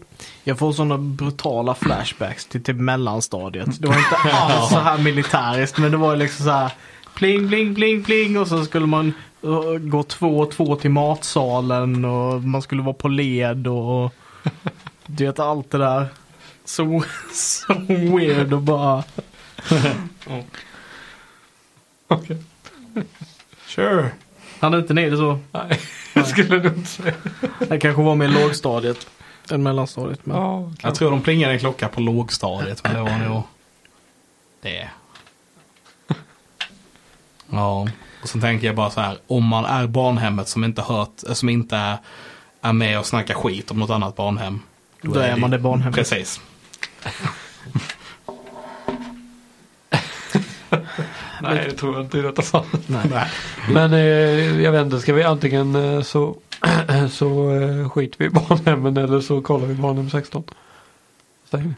jag 0.44 0.58
får 0.58 0.72
sådana 0.72 0.98
brutala 0.98 1.74
flashbacks 1.74 2.46
till 2.46 2.62
typ 2.62 2.76
mellanstadiet. 2.76 3.82
Det 3.82 3.88
var 3.88 3.98
inte 3.98 4.16
alls 4.32 4.70
så 4.70 4.78
här 4.78 4.98
militäriskt 4.98 5.78
men 5.78 5.90
det 5.90 5.96
var 5.96 6.16
liksom 6.16 6.44
så 6.44 6.50
här 6.50 6.72
pling, 7.14 7.48
pling, 7.48 7.74
pling, 7.74 8.04
pling 8.04 8.38
och 8.38 8.48
så 8.48 8.64
skulle 8.64 8.86
man 8.86 9.12
uh, 9.44 9.78
gå 9.78 10.02
två 10.02 10.38
och 10.38 10.50
två 10.50 10.76
till 10.76 10.90
matsalen 10.90 12.04
och 12.04 12.42
man 12.42 12.62
skulle 12.62 12.82
vara 12.82 12.94
på 12.94 13.08
led 13.08 13.66
och 13.66 14.14
du 15.06 15.26
vet 15.26 15.38
allt 15.38 15.70
det 15.70 15.78
där. 15.78 16.06
Så, 16.64 17.02
så 17.32 17.74
weird 17.88 18.52
och 18.52 18.62
bara 18.62 19.04
Sure. 23.66 24.10
hade 24.60 24.78
inte 24.78 24.94
ni 24.94 25.10
det 25.10 25.16
så? 25.16 25.38
Nej, 25.52 25.80
jag 26.14 26.26
skulle 26.26 26.56
nog 26.56 26.66
inte 26.66 26.88
säga. 26.88 27.14
Det 27.68 27.78
kanske 27.78 28.02
var 28.02 28.14
mer 28.14 28.28
lågstadiet 28.28 29.06
än 29.52 29.62
mellanstadiet. 29.62 30.26
Men... 30.26 30.36
Ja, 30.36 30.70
Jag 30.82 30.94
tror 30.94 31.10
de 31.10 31.22
plingade 31.22 31.52
en 31.52 31.58
klocka 31.58 31.88
på 31.88 32.00
lågstadiet, 32.00 32.84
men 32.84 32.94
det 32.94 33.00
var 33.00 33.18
nog 33.18 33.42
det. 34.62 34.88
Ja, 37.50 37.88
och 38.22 38.28
sen 38.28 38.40
tänker 38.40 38.66
jag 38.66 38.76
bara 38.76 38.90
så 38.90 39.00
här, 39.00 39.18
om 39.26 39.44
man 39.44 39.64
är 39.64 39.86
barnhemmet 39.86 40.48
som 40.48 40.64
inte 40.64 40.82
hört, 40.82 41.10
som 41.32 41.48
inte 41.48 41.76
är, 41.76 41.96
är 42.62 42.72
med 42.72 42.98
och 42.98 43.06
snackar 43.06 43.34
skit 43.34 43.70
om 43.70 43.78
något 43.78 43.90
annat 43.90 44.16
barnhem. 44.16 44.60
Då 45.02 45.14
är 45.20 45.36
man 45.36 45.50
det 45.50 45.58
barnhemmet. 45.58 45.94
Precis. 45.94 46.40
nej, 51.42 51.64
det 51.68 51.72
tror 51.72 51.94
jag 51.94 52.04
inte 52.04 52.18
i 52.18 52.22
detta 52.22 52.42
fall. 52.42 52.64
Nej. 52.86 53.26
Men 53.70 53.92
eh, 53.92 54.60
jag 54.60 54.72
vet 54.72 54.84
inte, 54.84 55.00
ska 55.00 55.14
vi 55.14 55.22
antingen 55.22 55.74
eh, 55.74 56.02
så, 56.02 56.36
så 57.10 57.50
eh, 57.50 57.90
skiter 57.90 58.18
vi 58.18 58.24
i 58.24 58.30
barnhemmen 58.30 58.96
eller 58.96 59.20
så 59.20 59.40
kollar 59.40 59.66
vi 59.66 59.74
barnhem 59.74 60.10
16? 60.10 60.44
Stäng. 61.48 61.74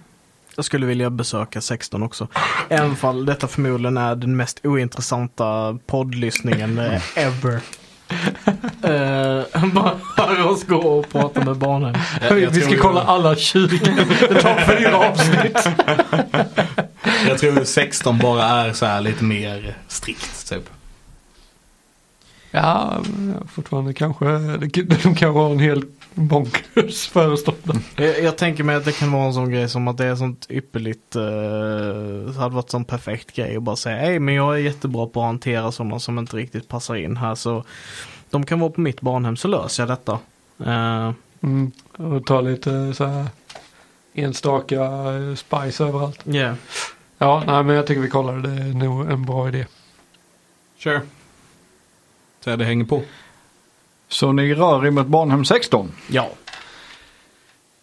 Jag 0.56 0.64
skulle 0.64 0.86
vilja 0.86 1.10
besöka 1.10 1.60
16 1.60 2.02
också. 2.02 2.28
Även 2.68 2.96
fall 2.96 3.26
detta 3.26 3.48
förmodligen 3.48 3.96
är 3.96 4.16
den 4.16 4.36
mest 4.36 4.60
ointressanta 4.64 5.78
poddlyssningen 5.86 6.78
eh, 6.78 7.18
ever. 7.18 7.60
uh, 8.84 9.64
bara 9.74 9.96
höra 10.16 10.44
oss 10.44 10.66
gå 10.66 10.76
och 10.76 11.08
prata 11.08 11.44
med 11.44 11.56
barnen. 11.56 11.96
vi 12.30 12.46
vi 12.46 12.60
ska 12.60 12.76
kolla 12.76 13.02
alla 13.02 13.36
20. 13.36 13.78
Det 14.28 14.42
tar 14.42 14.76
fyra 14.76 14.96
avsnitt. 14.96 15.68
Jag 17.28 17.38
tror 17.38 17.58
ju 17.58 17.64
16 17.64 18.18
bara 18.18 18.44
är 18.44 18.72
så 18.72 18.86
här 18.86 19.00
lite 19.00 19.24
mer 19.24 19.76
strikt 19.88 20.48
typ. 20.48 20.70
Ja, 22.50 23.02
fortfarande 23.48 23.94
kanske. 23.94 24.24
De 25.02 25.14
kanske 25.14 25.26
har 25.26 25.50
en 25.50 25.58
hel 25.58 25.84
bonkers 26.14 27.08
föreståndare. 27.08 27.78
Jag, 27.96 28.22
jag 28.22 28.38
tänker 28.38 28.64
mig 28.64 28.76
att 28.76 28.84
det 28.84 28.92
kan 28.92 29.12
vara 29.12 29.24
en 29.26 29.34
sån 29.34 29.50
grej 29.50 29.68
som 29.68 29.88
att 29.88 29.96
det 29.96 30.06
är 30.06 30.16
sånt 30.16 30.46
ypperligt, 30.50 31.16
uh, 31.16 31.22
det 32.26 32.38
hade 32.38 32.54
varit 32.54 32.70
sån 32.70 32.84
perfekt 32.84 33.36
grej 33.36 33.56
att 33.56 33.62
bara 33.62 33.76
säga 33.76 33.96
hej 33.96 34.18
men 34.18 34.34
jag 34.34 34.54
är 34.54 34.58
jättebra 34.58 35.06
på 35.06 35.20
att 35.20 35.26
hantera 35.26 35.72
sådana 35.72 35.98
som 35.98 36.18
inte 36.18 36.36
riktigt 36.36 36.68
passar 36.68 36.94
in 36.94 37.16
här 37.16 37.34
så 37.34 37.64
de 38.30 38.46
kan 38.46 38.60
vara 38.60 38.70
på 38.70 38.80
mitt 38.80 39.00
barnhem 39.00 39.36
så 39.36 39.48
löser 39.48 39.82
jag 39.82 39.90
detta. 39.90 40.18
Eh, 40.66 41.12
Mm. 41.42 41.70
Och 41.96 42.26
ta 42.26 42.40
lite 42.40 42.94
så 42.94 43.04
här 43.04 43.26
enstaka 44.14 44.82
eh, 44.82 45.34
spice 45.34 45.84
överallt. 45.84 46.26
yeah. 46.26 46.54
Ja, 47.18 47.42
nej 47.46 47.64
men 47.64 47.76
jag 47.76 47.86
tycker 47.86 48.00
vi 48.00 48.08
kollar 48.08 48.36
det. 48.36 48.48
Det 48.48 48.62
är 48.62 48.74
nog 48.74 49.10
en 49.10 49.24
bra 49.24 49.48
idé. 49.48 49.66
Sure. 50.78 51.00
Så 52.44 52.56
det 52.56 52.64
hänger 52.64 52.84
på. 52.84 53.02
Så 54.08 54.32
ni 54.32 54.54
rör 54.54 54.86
er 54.86 54.90
mot 54.90 55.06
barnhem 55.06 55.44
16. 55.44 55.92
Ja. 56.06 56.28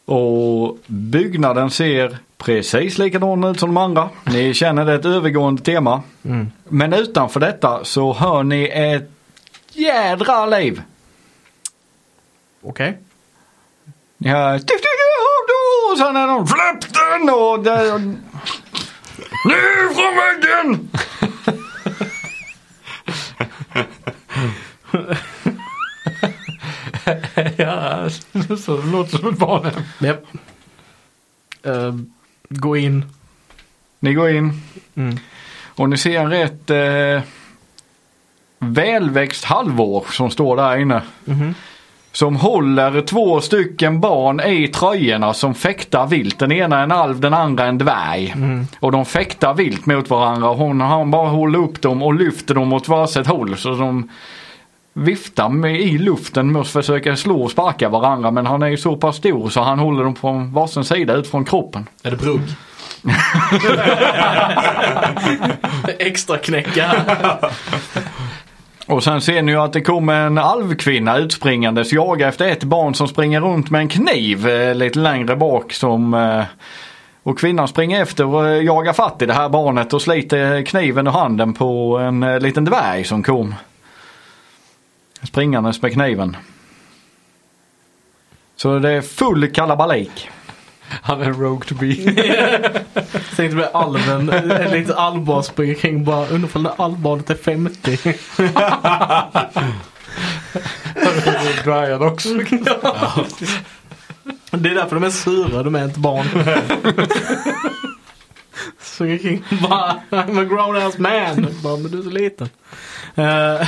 Och 0.06 0.78
byggnaden 0.88 1.72
ser 1.72 2.18
precis 2.38 2.98
likadan 2.98 3.44
ut 3.44 3.60
som 3.60 3.70
de 3.70 3.78
andra. 3.78 4.10
Ni 4.24 4.54
känner 4.54 4.86
det 4.86 4.92
är 4.92 5.00
ett 5.00 5.06
övergående 5.06 5.64
tema. 5.64 6.04
Mm. 6.26 6.52
Men 6.64 6.94
utanför 6.94 7.40
detta 7.40 7.86
så 7.86 8.14
hör 8.14 8.44
ni 8.44 8.70
ett 8.74 9.12
jädra 9.72 10.46
liv. 10.46 10.82
Okej. 12.62 12.98
Ni 14.18 14.30
hör 14.30 14.60
och 15.92 15.98
sen 15.98 16.16
är 16.16 16.28
de 16.28 16.48
släpp 16.48 16.94
den 16.94 17.30
och 17.30 17.64
där, 17.64 18.00
nu 19.46 19.94
från 19.96 20.16
väggen! 20.16 20.90
ja, 27.58 28.10
så 28.58 28.78
det 28.78 28.92
låter 28.92 29.18
som 29.18 29.30
ett 29.30 29.40
barnhem. 29.40 29.74
Japp. 30.00 30.24
Eh, 31.64 31.96
gå 32.50 32.78
in. 32.78 33.06
Ni 34.00 34.14
går 34.14 34.30
in 34.30 34.62
Mm. 34.96 35.18
och 35.76 35.90
ni 35.90 35.98
ser 35.98 36.20
en 36.20 36.30
rätt 36.30 36.70
eh, 36.70 37.22
välväxt 38.60 39.44
halvår 39.46 40.06
som 40.12 40.30
står 40.30 40.56
där 40.58 40.78
inne. 40.78 41.02
Mhm. 41.26 41.54
Som 42.12 42.36
håller 42.36 43.02
två 43.02 43.42
stycken 43.42 44.00
barn 44.02 44.40
i 44.40 44.68
tröjorna 44.68 45.34
som 45.34 45.56
fäktar 45.56 46.08
vilt. 46.08 46.40
Den 46.40 46.52
ena 46.52 46.80
är 46.80 46.84
en 46.84 46.92
alv, 46.92 47.20
den 47.20 47.34
andra 47.34 47.66
en 47.66 47.78
dvärg. 47.78 48.32
Mm. 48.36 48.68
Och 48.80 48.92
de 48.92 49.06
fäktar 49.06 49.54
vilt 49.54 49.86
mot 49.86 50.10
varandra. 50.10 50.48
Hon 50.50 50.82
han 50.82 51.12
bara 51.12 51.30
håller 51.30 51.60
upp 51.60 51.82
dem 51.82 52.04
och 52.04 52.14
lyfter 52.14 52.56
dem 52.56 52.74
åt 52.74 52.88
varsitt 52.88 53.28
håll. 53.28 53.58
Så 53.58 53.76
de 53.76 54.10
viftar 54.98 55.50
med, 55.50 55.82
i 55.82 55.98
luften 55.98 56.56
att 56.56 56.68
försöka 56.68 57.16
slå 57.16 57.44
och 57.44 57.52
sparka 57.52 57.90
varandra. 57.90 58.32
Men 58.32 58.46
han 58.46 58.64
är 58.64 58.68
ju 58.68 58.78
så 58.78 58.96
pass 58.96 59.16
stor 59.16 59.50
så 59.50 59.62
han 59.62 59.80
håller 59.80 60.04
dem 60.04 60.16
på 60.16 60.32
varsin 60.54 60.84
sida 60.84 61.14
ut 61.14 61.28
från 61.28 61.46
kroppen. 61.46 61.88
Är 62.04 62.12
det 62.12 62.18
brugg? 62.18 62.42
Extra 66.00 66.38
knäcka. 66.38 66.92
Och 68.88 69.04
sen 69.04 69.22
ser 69.22 69.42
ni 69.42 69.52
ju 69.52 69.58
att 69.58 69.74
det 69.74 69.82
kommer 69.82 70.26
en 70.26 70.38
alvkvinna 70.38 71.18
utspringandes 71.18 71.94
jaga 71.94 72.28
efter 72.28 72.48
ett 72.48 72.64
barn 72.64 72.94
som 72.94 73.08
springer 73.08 73.42
runt 73.42 73.70
med 73.70 73.82
en 73.82 73.90
kniv 73.90 74.48
eh, 74.48 74.76
lite 74.76 75.00
längre 75.00 75.36
bak 75.36 75.74
som 75.74 76.14
eh, 76.14 76.44
och 77.24 77.40
kvinnan 77.40 77.68
springer 77.68 78.02
efter 78.02 78.26
och 78.26 78.48
eh, 78.48 78.64
jagar 78.64 78.94
fatt 78.94 79.22
i 79.22 79.26
det 79.26 79.34
här 79.34 79.50
barnet 79.50 79.94
och 79.94 80.02
sliter 80.02 80.62
kniven 80.62 81.08
ur 81.08 81.12
handen 81.12 81.54
på 81.54 81.98
en 81.98 82.24
eh, 82.24 82.40
liten 82.40 82.66
dvärg 82.66 83.04
som 83.04 83.24
kom. 83.24 83.56
Springandes 85.24 85.82
med 85.82 85.94
kniven. 85.94 86.38
Så 88.56 88.80
det 88.80 88.90
är 88.90 89.02
full 89.02 89.54
kalabalik. 89.54 90.30
Han 90.90 91.22
är 91.22 91.26
en 91.26 91.34
rogue 91.34 91.68
to 91.68 91.76
be. 91.76 91.96
Tänkte 93.36 93.56
med 93.56 93.70
alven, 93.74 94.30
en 94.30 94.72
liten 94.72 94.96
allbar 94.96 95.42
springer 95.42 95.74
kring 95.74 96.04
bara 96.04 96.28
undrar 96.28 96.50
om 96.58 96.64
det 96.64 96.72
allbarnet 96.72 97.30
är 97.30 97.36
50. 97.36 97.98
Dvärgarna 101.64 102.06
också. 102.06 102.30
Det 104.52 104.70
är 104.70 104.76
därför 104.76 104.96
de 104.96 105.04
är 105.04 105.10
sura, 105.10 105.64
de 105.64 105.76
är 105.76 105.86
inte 105.86 106.00
barn. 106.00 106.26
jag 109.10 109.22
kring 109.22 109.44
bara, 109.62 110.02
I'm 110.10 110.42
a 110.42 110.46
grown 110.46 110.76
ass 110.76 110.98
man. 110.98 111.48
Bara, 111.64 111.78
men 111.78 111.92
du 111.92 112.00
är 112.00 112.04
så 112.04 112.10
liten. 112.10 112.50
Eh, 113.16 113.68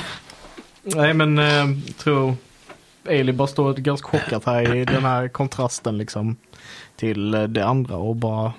nej 0.83 1.13
men 1.13 1.39
uh, 1.39 1.79
tror 1.97 2.35
Ailey 3.05 3.35
bara 3.35 3.47
står 3.47 3.73
ganska 3.73 4.07
chockad 4.07 4.43
här 4.45 4.75
i 4.75 4.85
den 4.85 5.05
här 5.05 5.27
kontrasten 5.27 5.97
liksom. 5.97 6.37
Till 6.95 7.33
eh, 7.33 7.43
det 7.43 7.65
andra 7.65 7.97
och 7.97 8.15
bara 8.15 8.53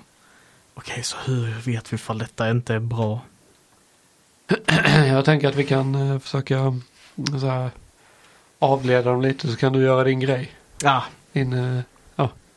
Okej, 0.73 1.03
så 1.03 1.17
hur 1.25 1.71
vet 1.71 1.93
vi 1.93 1.95
ifall 1.95 2.17
detta 2.17 2.49
inte 2.49 2.73
är 2.73 2.79
bra? 2.79 3.21
Jag 5.07 5.25
tänker 5.25 5.49
att 5.49 5.55
vi 5.55 5.63
kan 5.63 5.95
eh, 5.95 6.19
försöka 6.19 6.79
så 7.39 7.47
här, 7.47 7.69
avleda 8.59 9.11
dem 9.11 9.21
lite 9.21 9.47
så 9.47 9.57
kan 9.57 9.73
du 9.73 9.81
göra 9.81 10.03
din 10.03 10.19
grej. 10.19 10.51
Ja, 10.83 11.03
Din, 11.31 11.53
eh, 11.53 11.81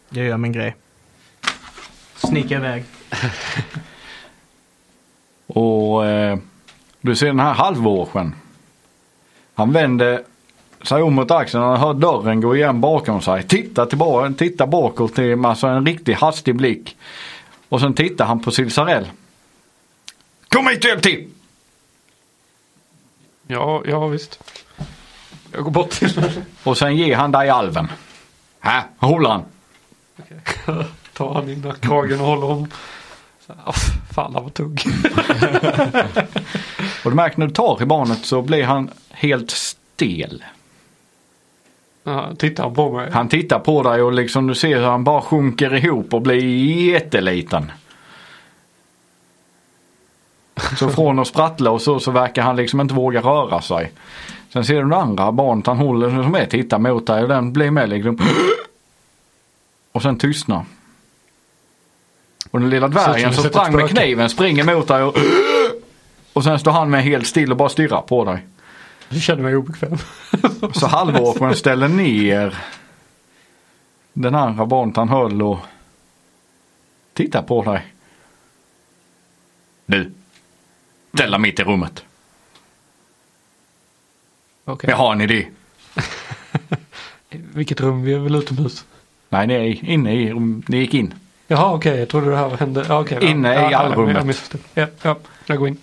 jag 0.08 0.26
gör 0.26 0.36
min 0.36 0.52
grej. 0.52 0.76
Snicka 2.16 2.54
iväg. 2.54 2.84
Och 5.46 6.06
eh, 6.06 6.38
du 7.00 7.16
ser 7.16 7.26
den 7.26 7.40
här 7.40 7.54
halvårsken. 7.54 8.34
Han 9.54 9.72
vänder 9.72 10.22
sig 10.82 11.02
om 11.02 11.14
mot 11.14 11.30
axeln 11.30 11.64
och 11.64 11.70
han 11.70 11.80
hör 11.80 11.94
dörren 11.94 12.40
gå 12.40 12.56
igen 12.56 12.80
bakom 12.80 13.20
sig. 13.22 13.42
Tittar 13.42 13.86
tillbaka, 13.86 14.34
tittar 14.38 14.66
bakåt 14.66 15.14
till 15.14 15.44
alltså 15.44 15.66
en 15.66 15.86
riktigt 15.86 16.18
hastig 16.18 16.56
blick. 16.56 16.96
Och 17.68 17.80
sen 17.80 17.94
tittar 17.94 18.24
han 18.24 18.40
på 18.40 18.50
Silsarell. 18.50 19.10
Kom 20.48 20.66
hit 20.66 20.78
och 20.78 20.90
hjälp 20.90 21.02
till! 21.02 21.28
ja, 23.46 23.82
ja 23.86 24.06
visst. 24.06 24.38
Jag 25.52 25.64
går 25.64 25.70
bort 25.70 25.90
till 25.90 26.30
Och 26.64 26.78
sen 26.78 26.96
ger 26.96 27.16
han 27.16 27.32
dig 27.32 27.48
alven. 27.48 27.88
Här, 28.60 28.82
håller 28.98 29.28
han. 29.30 29.42
tar 31.12 31.34
han 31.34 31.48
i 31.48 31.62
kragen 31.80 32.20
och 32.20 32.26
håller 32.26 32.46
om. 32.50 32.68
Så 33.46 33.52
här, 33.52 33.68
"Aff, 33.68 33.84
Fan, 34.14 34.34
han 34.34 34.42
var 34.42 34.50
tugg. 34.50 34.82
Och 37.04 37.10
du 37.10 37.16
märker 37.16 37.38
när 37.38 37.46
du 37.46 37.52
tar 37.52 37.82
i 37.82 37.86
barnet 37.86 38.24
så 38.24 38.42
blir 38.42 38.64
han 38.64 38.90
helt 39.14 39.50
stel. 39.50 40.44
Ja, 42.02 42.34
tittar 42.38 42.64
han 42.64 42.74
på 42.74 42.92
mig. 42.92 43.10
Han 43.12 43.28
tittar 43.28 43.58
på 43.58 43.82
dig 43.82 44.02
och 44.02 44.12
liksom 44.12 44.46
du 44.46 44.54
ser 44.54 44.76
hur 44.78 44.86
han 44.86 45.04
bara 45.04 45.20
sjunker 45.20 45.74
ihop 45.74 46.14
och 46.14 46.22
blir 46.22 46.44
jätteliten. 46.92 47.72
Så 50.78 50.88
från 50.88 51.18
att 51.18 51.26
sprattla 51.26 51.70
och 51.70 51.82
så, 51.82 52.00
så 52.00 52.10
verkar 52.10 52.42
han 52.42 52.56
liksom 52.56 52.80
inte 52.80 52.94
våga 52.94 53.20
röra 53.20 53.60
sig. 53.60 53.92
Sen 54.52 54.64
ser 54.64 54.82
du 54.82 54.88
det 54.88 54.96
andra 54.96 55.32
barnet 55.32 55.66
han 55.66 55.78
håller 55.78 56.10
som 56.22 56.34
är 56.34 56.46
tittar 56.46 56.78
mot 56.78 57.06
dig 57.06 57.22
och 57.22 57.28
den 57.28 57.52
blir 57.52 57.70
med 57.70 57.88
liksom. 57.88 58.18
Och 59.92 60.02
sen 60.02 60.18
tystnar. 60.18 60.64
Och 62.50 62.60
den 62.60 62.70
lilla 62.70 62.88
dvärgen 62.88 63.34
som 63.34 63.44
sprang 63.44 63.76
med 63.76 63.88
kniven 63.88 64.30
springer 64.30 64.64
mot 64.64 64.88
dig 64.88 65.02
och 65.02 65.16
och 66.34 66.44
sen 66.44 66.58
står 66.58 66.72
han 66.72 66.90
med 66.90 67.02
helt 67.02 67.26
still 67.26 67.50
och 67.50 67.56
bara 67.56 67.68
stirrar 67.68 68.00
på 68.00 68.24
dig. 68.24 68.38
Jag 69.14 69.22
känner 69.22 69.42
mig 69.42 69.56
obekväm. 69.56 69.98
Så 70.72 70.86
halvåkern 70.86 71.54
ställer 71.54 71.88
ner 71.88 72.56
den 74.12 74.34
andra 74.34 74.66
barnet 74.66 74.96
han 74.96 75.08
höll 75.08 75.42
och 75.42 75.58
tittar 77.12 77.42
på 77.42 77.62
dig. 77.62 77.86
Du, 79.86 80.12
ställa 81.14 81.38
mitt 81.38 81.60
i 81.60 81.62
rummet. 81.62 82.04
Okej. 84.64 84.90
Jag 84.90 84.96
har 84.96 85.12
en 85.12 85.20
idé. 85.20 85.46
Vilket 87.30 87.80
rum? 87.80 88.02
Vi 88.02 88.12
är 88.12 88.18
väl 88.18 88.34
utomhus? 88.34 88.84
Nej, 89.28 89.46
ni 89.46 89.54
är 89.54 89.84
inne 89.84 90.14
i 90.14 90.32
rummet. 90.32 90.68
Ni 90.68 90.76
gick 90.76 90.94
in. 90.94 91.14
Jaha, 91.46 91.74
okej. 91.74 91.98
Jag 91.98 92.08
trodde 92.08 92.30
det 92.30 92.36
här 92.36 92.48
hände. 92.48 92.84
Ja, 92.88 93.00
okej. 93.00 93.24
Inne 93.24 93.54
ja, 93.54 93.70
i 93.70 93.74
allrummet. 93.74 94.54
Jag. 94.74 94.84
Ja, 94.84 94.86
ja, 95.02 95.16
jag 95.46 95.58
går 95.58 95.68
in. 95.68 95.76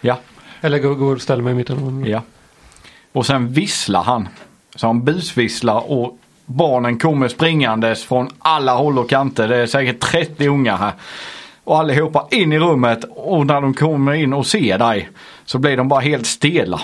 Ja, 0.00 0.18
Eller 0.60 0.78
går, 0.78 0.94
går 0.94 1.14
och 1.14 1.22
ställer 1.22 1.42
mig 1.42 1.52
i 1.52 1.56
mitten 1.56 2.04
ja. 2.06 2.22
Och 3.18 3.26
sen 3.26 3.48
visslar 3.48 4.02
han. 4.02 4.28
Så 4.74 4.86
han 4.86 5.04
busvisslar 5.04 5.90
och 5.90 6.18
barnen 6.46 6.98
kommer 6.98 7.28
springandes 7.28 8.04
från 8.04 8.30
alla 8.38 8.74
håll 8.74 8.98
och 8.98 9.10
kanter. 9.10 9.48
Det 9.48 9.56
är 9.56 9.66
säkert 9.66 10.00
30 10.00 10.48
ungar 10.48 10.76
här. 10.76 10.92
Och 11.64 11.78
allihopa 11.78 12.28
in 12.30 12.52
i 12.52 12.58
rummet 12.58 13.04
och 13.08 13.46
när 13.46 13.60
de 13.60 13.74
kommer 13.74 14.12
in 14.12 14.32
och 14.32 14.46
ser 14.46 14.78
dig 14.78 15.08
så 15.44 15.58
blir 15.58 15.76
de 15.76 15.88
bara 15.88 16.00
helt 16.00 16.26
stela 16.26 16.80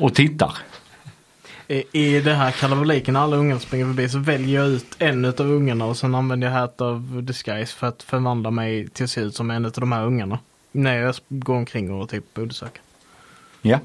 och 0.00 0.14
tittar. 0.14 0.52
I, 1.92 2.20
det 2.20 2.34
här 2.34 2.50
kalabaliken 2.50 3.14
när 3.14 3.20
alla 3.20 3.36
ungarna 3.36 3.60
springer 3.60 3.84
förbi 3.84 4.08
så 4.08 4.18
väljer 4.18 4.60
jag 4.60 4.68
ut 4.68 4.96
en 4.98 5.24
av 5.24 5.40
ungarna 5.40 5.84
och 5.84 5.96
sen 5.96 6.14
använder 6.14 6.48
jag 6.50 6.54
Hat 6.54 6.80
of 6.80 7.02
Disguise 7.22 7.74
för 7.74 7.86
att 7.86 8.02
förvandla 8.02 8.50
mig 8.50 8.88
till 8.88 9.04
att 9.04 9.10
se 9.10 9.20
ut 9.20 9.34
som 9.34 9.50
en 9.50 9.64
av 9.64 9.72
de 9.72 9.92
här 9.92 10.04
ungarna. 10.04 10.38
När 10.72 10.96
jag 10.96 11.14
går 11.28 11.54
omkring 11.54 11.92
och 11.92 12.08
typ 12.08 12.24
undersöker. 12.34 12.82
Ja. 13.62 13.78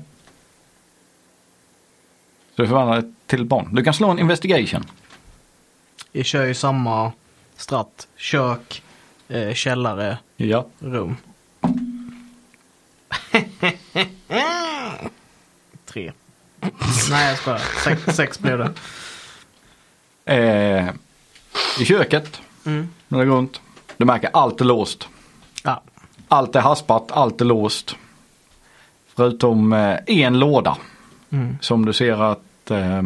Så 2.57 2.61
du 2.63 2.67
förvandlar 2.67 3.01
det 3.01 3.11
till 3.27 3.45
barn. 3.45 3.69
Du 3.75 3.83
kan 3.83 3.93
slå 3.93 4.09
en 4.09 4.19
investigation. 4.19 4.83
Jag 6.11 6.25
kör 6.25 6.45
ju 6.45 6.53
samma 6.53 7.11
stratt. 7.55 8.07
Kök, 8.15 8.83
eh, 9.27 9.53
källare, 9.53 10.17
Ja. 10.37 10.65
rum. 10.79 11.17
Tre. 15.85 16.11
Nej 17.09 17.29
jag 17.29 17.37
skojar. 17.37 17.61
Sex, 17.83 18.15
sex 18.15 18.39
blev 18.39 18.57
det. 18.57 18.71
Eh, 20.35 20.89
I 21.79 21.85
köket, 21.85 22.41
Mm. 22.65 22.89
när 23.07 23.19
det 23.19 23.25
går 23.25 23.35
runt. 23.35 23.61
Du 23.97 24.05
märker 24.05 24.29
allt 24.33 24.61
är 24.61 24.65
låst. 24.65 25.07
Ja. 25.63 25.81
Allt 26.27 26.55
är 26.55 26.59
haspat, 26.61 27.11
allt 27.11 27.41
är 27.41 27.45
låst. 27.45 27.95
Förutom 29.15 29.73
eh, 29.73 29.97
en 30.07 30.39
låda. 30.39 30.77
Mm. 31.29 31.57
Som 31.61 31.85
du 31.85 31.93
ser 31.93 32.23
att 32.31 32.41
eh, 32.71 33.01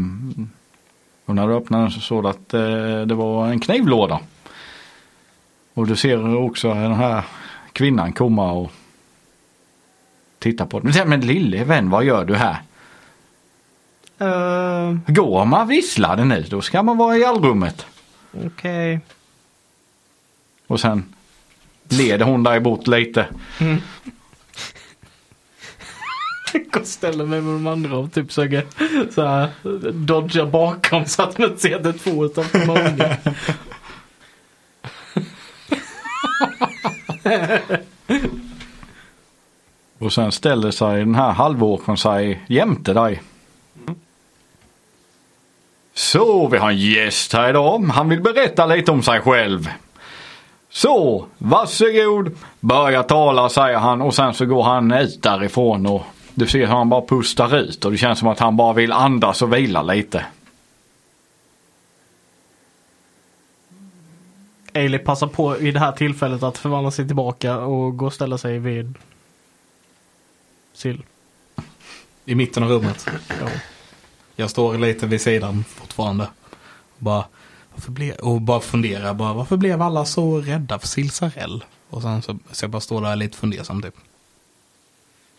och 1.25 1.35
när 1.35 1.47
du 1.47 1.53
öppnar 1.53 1.81
den 1.81 1.91
så 1.91 1.99
såg 1.99 2.23
du 2.23 2.29
att 2.29 2.53
eh, 2.53 3.01
det 3.01 3.15
var 3.15 3.47
en 3.47 3.59
knivlåda. 3.59 4.19
Och 5.73 5.87
du 5.87 5.95
ser 5.95 6.35
också 6.35 6.73
den 6.73 6.93
här 6.93 7.23
kvinnan 7.73 8.13
komma 8.13 8.51
och 8.51 8.71
titta 10.39 10.65
på 10.65 10.79
den. 10.79 11.09
Men, 11.09 11.21
lille 11.21 11.63
vän, 11.63 11.89
vad 11.89 12.03
gör 12.03 12.25
du 12.25 12.35
här? 12.35 12.61
Uh, 14.21 14.97
Går 15.07 15.45
man 15.45 15.67
visslade 15.67 16.25
nu, 16.25 16.45
då 16.49 16.61
ska 16.61 16.83
man 16.83 16.97
vara 16.97 17.17
i 17.17 17.25
allrummet. 17.25 17.85
Okej. 18.45 18.99
Och 20.67 20.79
sen 20.79 21.03
leder 21.89 22.25
hon 22.25 22.43
dig 22.43 22.59
bort 22.59 22.87
lite. 22.87 23.27
Gå 23.59 23.77
och 26.79 26.87
ställa 26.87 27.25
mig 27.25 27.41
med 27.41 27.53
de 27.53 27.67
andra 27.67 27.97
och 27.97 28.13
typ 28.13 28.27
försöka 28.27 28.61
så 29.11 29.25
här, 29.25 29.49
dodga 29.91 30.45
bakom 30.45 31.05
så 31.05 31.23
att 31.23 31.37
man 31.37 31.49
inte 31.49 31.61
ser 31.61 31.75
att 31.75 31.83
det 31.83 31.89
är 31.89 31.93
två 31.93 32.25
utanför. 32.25 32.65
många. 32.65 33.17
Och 39.99 40.13
sen 40.13 40.31
ställer 40.31 40.71
sig 40.71 40.99
den 40.99 41.15
här 41.15 41.31
halvåkern 41.31 41.97
sig 41.97 42.41
jämte 42.47 42.93
dig. 42.93 43.21
Så, 45.93 46.47
vi 46.47 46.57
har 46.57 46.69
en 46.69 46.77
gäst 46.77 47.33
här 47.33 47.49
idag. 47.49 47.79
Han 47.93 48.09
vill 48.09 48.21
berätta 48.21 48.65
lite 48.65 48.91
om 48.91 49.03
sig 49.03 49.21
själv. 49.21 49.69
Så, 50.69 51.25
varsågod. 51.37 52.31
Börja 52.59 53.03
tala 53.03 53.49
säger 53.49 53.77
han 53.77 54.01
och 54.01 54.15
sen 54.15 54.33
så 54.33 54.45
går 54.45 54.63
han 54.63 54.91
ut 54.91 55.23
därifrån 55.23 55.85
och 55.85 56.01
du 56.33 56.47
ser 56.47 56.59
hur 56.59 56.65
han 56.65 56.89
bara 56.89 57.01
pustar 57.01 57.57
ut 57.57 57.85
och 57.85 57.91
det 57.91 57.97
känns 57.97 58.19
som 58.19 58.27
att 58.27 58.39
han 58.39 58.57
bara 58.57 58.73
vill 58.73 58.91
andas 58.91 59.41
och 59.41 59.53
vila 59.53 59.81
lite. 59.81 60.25
Ailey 64.73 64.99
passar 64.99 65.27
på 65.27 65.57
i 65.57 65.71
det 65.71 65.79
här 65.79 65.91
tillfället 65.91 66.43
att 66.43 66.57
förvandla 66.57 66.91
sig 66.91 67.07
tillbaka 67.07 67.57
och 67.59 67.97
gå 67.97 68.05
och 68.05 68.13
ställa 68.13 68.37
sig 68.37 68.59
vid 68.59 68.95
Sill. 70.73 71.03
I 72.25 72.35
mitten 72.35 72.63
av 72.63 72.69
rummet. 72.69 73.07
Ja. 73.27 73.49
Jag 74.35 74.49
står 74.49 74.77
lite 74.77 75.07
vid 75.07 75.21
sidan 75.21 75.63
fortfarande. 75.63 76.27
Bara, 76.97 77.25
varför 77.73 77.91
blev, 77.91 78.15
och 78.15 78.41
bara 78.41 78.59
funderar, 78.59 79.13
bara, 79.13 79.33
varför 79.33 79.57
blev 79.57 79.81
alla 79.81 80.05
så 80.05 80.41
rädda 80.41 80.79
för 80.79 80.87
Silsarell? 80.87 81.63
Och 81.89 82.01
sen 82.01 82.21
så, 82.21 82.37
så 82.51 82.63
jag 82.63 82.71
bara 82.71 82.81
står 82.81 83.01
där 83.01 83.15
lite 83.15 83.37
fundersam 83.37 83.81
typ. 83.81 83.95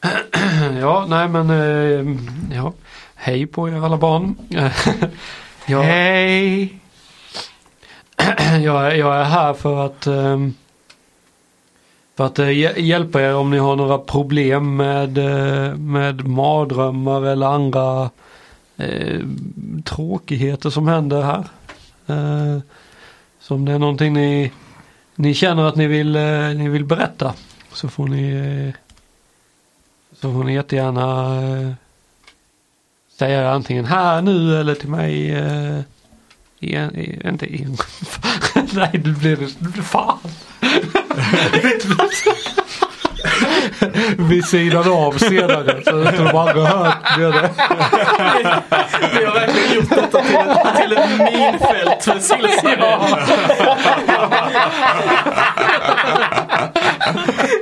Ja, 0.81 1.07
nej 1.09 1.29
men 1.29 1.51
eh, 1.51 2.17
ja. 2.57 2.73
Hej 3.15 3.47
på 3.47 3.69
er 3.69 3.85
alla 3.85 3.97
barn. 3.97 4.35
jag, 5.67 5.83
Hej! 5.83 6.79
jag, 8.63 8.99
jag 8.99 9.21
är 9.21 9.25
här 9.25 9.55
för 9.55 9.87
att 9.87 10.07
ehm, 10.07 10.55
för 12.17 12.27
att 12.27 12.39
eh, 12.39 12.47
hj- 12.47 12.79
hjälpa 12.81 13.23
er 13.23 13.35
om 13.35 13.51
ni 13.51 13.59
har 13.59 13.77
några 13.77 13.99
problem 13.99 14.77
med, 14.77 15.19
eh, 15.19 15.75
med 15.77 16.27
mardrömmar 16.29 17.27
eller 17.27 17.47
andra 17.47 18.11
tråkigheter 19.85 20.71
som 20.71 20.89
händer 20.89 21.23
här. 21.23 21.45
Så 23.41 23.55
om 23.55 23.65
det 23.65 23.73
är 23.73 23.79
någonting 23.79 24.13
ni, 24.13 24.53
ni 25.15 25.35
känner 25.35 25.65
att 25.65 25.77
ni 25.77 25.87
vill, 25.87 26.13
ni 26.57 26.69
vill 26.69 26.85
berätta 26.85 27.35
så 27.73 27.89
får 27.89 28.07
ni 28.07 28.73
så 30.23 30.33
får 30.33 30.45
ni 30.45 30.55
jättegärna 30.55 31.37
eh, 31.43 31.73
säga 33.19 33.51
antingen 33.51 33.85
här 33.85 34.23
nu 34.23 34.61
eller 34.61 34.75
till 34.75 34.89
mig. 34.89 35.35
Eh, 35.35 35.81
i, 36.61 37.21
inte 37.25 37.47
igen. 37.55 37.77
Nej, 38.73 38.91
det 38.93 39.11
blir 39.11 39.37
det. 39.37 39.83
fan. 39.83 40.19
Vid 44.19 44.45
sidan 44.45 44.93
av 44.93 45.19
senare 45.19 45.83
så 45.85 46.03
att 46.03 46.17
de 46.17 46.37
aldrig 46.37 46.65
hört 46.65 47.19
det. 47.19 47.51
Vi 49.19 49.25
har 49.25 49.35
verkligen 49.35 49.75
gjort 49.75 49.91
detta 49.91 50.23
till 50.23 50.37
ett, 50.37 50.77
till 50.77 50.93
ett 50.93 51.09
minfält 51.19 52.05
för 52.05 52.19
sillsarna. 52.19 53.09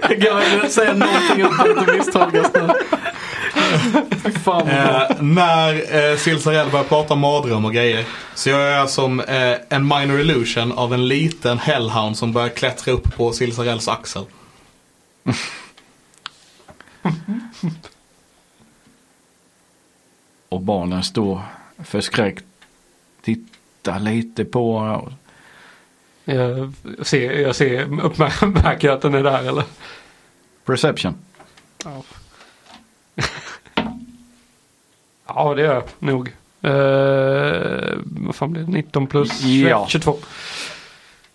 Jag 0.09 0.23
kan 0.23 0.37
verkligen 0.37 0.71
säga 0.71 0.93
någonting 0.93 1.41
utan 1.41 1.79
att 1.79 1.87
det 1.87 1.93
misstolkas 1.93 2.51
nu. 2.55 2.69
Eh, 4.47 5.03
när 5.21 5.75
eh, 6.11 6.17
Silsarell 6.17 6.71
börjar 6.71 6.85
prata 6.85 7.15
mardröm 7.15 7.65
och 7.65 7.73
grejer 7.73 8.05
så 8.35 8.51
gör 8.51 8.71
jag 8.71 8.91
som 8.91 9.21
eh, 9.21 9.55
en 9.69 9.89
minor 9.89 10.21
illusion 10.21 10.73
av 10.73 10.95
en 10.95 11.09
liten 11.09 11.59
hellhound 11.59 12.17
som 12.17 12.33
börjar 12.33 12.49
klättra 12.49 12.93
upp 12.93 13.17
på 13.17 13.33
Silsarells 13.33 13.89
axel. 13.89 14.23
Och 20.49 20.61
barnen 20.61 21.03
står 21.03 21.43
förskräckt. 21.78 22.45
Tittar 23.22 24.01
lite 24.01 24.45
på. 24.45 25.12
Jag 26.24 26.72
ser, 27.03 27.33
jag 27.33 27.57
ser 27.57 28.01
uppmärker 28.03 28.91
att 28.91 29.03
den 29.03 29.14
är 29.14 29.22
där 29.22 29.49
eller? 29.49 29.64
Perception. 30.64 31.14
Ja. 31.85 32.03
ja 35.26 35.55
det 35.55 35.62
gör 35.62 35.74
jag 35.74 35.85
nog. 35.99 36.28
Uh, 36.64 37.99
vad 38.05 38.35
fan 38.35 38.53
blir 38.53 38.62
det? 38.62 38.70
19 38.70 39.07
plus 39.07 39.43
Ja. 39.43 39.87
22. 39.89 40.16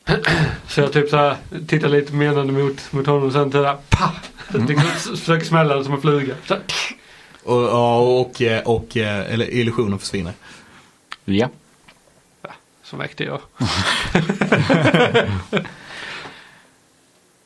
Så 0.68 0.82
jag 0.82 0.94
typ 0.94 1.10
så 1.10 1.18
här 1.18 1.38
tittar 1.68 1.90
lite 1.90 2.14
menande 2.14 2.54
mot, 2.54 2.92
mot 2.92 3.06
honom 3.08 3.24
och 3.24 3.34
sen 3.34 3.50
där, 3.50 3.78
pa! 3.90 4.12
Liksom 4.54 5.18
försöker 5.18 5.46
smälla 5.46 5.76
den 5.76 5.84
som 5.84 5.94
en 5.94 6.02
fluga. 6.02 6.36
Så, 6.48 6.56
Och, 7.44 7.64
ja, 7.64 7.98
och, 8.00 8.42
och 8.66 8.98
eh, 8.98 9.34
eller 9.34 9.54
illusionen 9.54 10.00
försvinner. 10.00 10.34
Ja. 11.26 11.50
så 12.84 12.98
väckte 12.98 13.24
jag. 13.24 13.40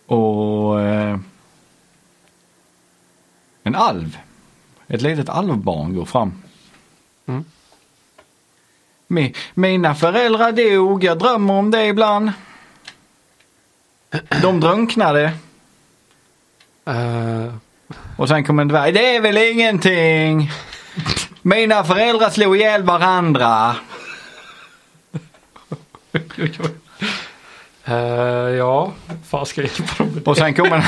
Och 0.05 0.82
eh, 0.82 1.20
en 3.64 3.76
alv. 3.76 4.18
Ett 4.88 5.01
litet 5.01 5.30
alvbarn 5.30 5.95
går 5.95 6.05
fram. 6.05 6.43
Mm. 7.26 7.45
Mi, 9.07 9.34
mina 9.53 9.95
föräldrar 9.95 10.51
dog, 10.51 11.03
jag 11.03 11.20
drömmer 11.20 11.53
om 11.53 11.72
det 11.72 11.86
ibland. 11.86 12.32
De 14.41 14.60
drunknade. 14.60 15.32
Uh, 16.89 17.53
Och 18.18 18.28
sen 18.28 18.43
kom 18.43 18.60
en 18.60 18.68
dvärg. 18.68 18.91
Det 18.91 19.16
är 19.16 19.22
väl 19.22 19.38
ingenting. 19.38 20.51
Mina 21.41 21.84
föräldrar 21.84 22.30
slog 22.30 22.55
ihjäl 22.57 22.84
varandra. 22.84 23.76
Uh, 27.88 27.93
ja, 28.57 28.91
fan 29.30 29.45
ska 29.45 29.62
jag 29.62 29.70
hjälpa 29.80 29.93
dem 30.03 30.14
med 30.14 30.28
Och 30.28 30.38
sen 30.38 30.53
kom 30.53 30.74
en- 30.74 30.84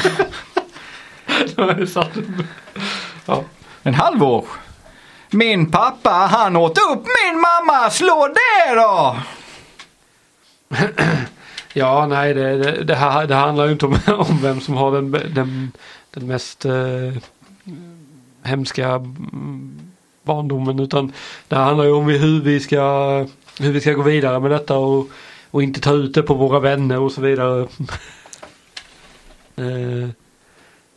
ja. 3.26 3.44
en 3.84 3.94
halvår. 3.94 4.46
Min 5.30 5.72
pappa 5.72 6.10
han 6.10 6.56
åt 6.56 6.78
upp 6.78 7.06
min 7.24 7.42
mamma. 7.42 7.90
Slå 7.90 8.28
det 8.28 8.76
då! 8.76 9.18
Ja, 11.74 12.06
nej, 12.08 12.34
det, 12.34 12.58
det, 12.58 12.84
det, 12.84 12.96
här, 12.96 13.28
det 13.28 13.36
handlar 13.36 13.66
ju 13.66 13.72
inte 13.72 13.86
om, 13.86 14.00
om 14.08 14.42
vem 14.42 14.62
som 14.62 14.76
har 14.76 14.92
den, 14.92 15.12
den, 15.12 15.72
den 16.12 16.28
mest 16.28 16.66
eh, 16.66 17.14
hemska 18.44 19.02
barndomen 20.24 20.80
utan 20.80 21.12
det 21.48 21.56
handlar 21.56 21.86
ju 21.86 21.92
om 21.92 22.06
hur 22.10 22.42
vi 22.42 22.60
ska, 22.60 22.82
hur 23.60 23.72
vi 23.72 23.82
ska 23.82 23.94
gå 23.94 24.02
vidare 24.02 24.40
med 24.40 24.52
detta 24.52 24.78
och, 24.78 25.10
och 25.52 25.64
inte 25.64 25.82
ta 25.82 25.94
ut 25.94 26.14
det 26.14 26.24
på 26.24 26.34
våra 26.34 26.60
vänner 26.60 27.00
och 27.00 27.12
så 27.12 27.22
vidare. 27.22 27.62
eh, 29.56 30.10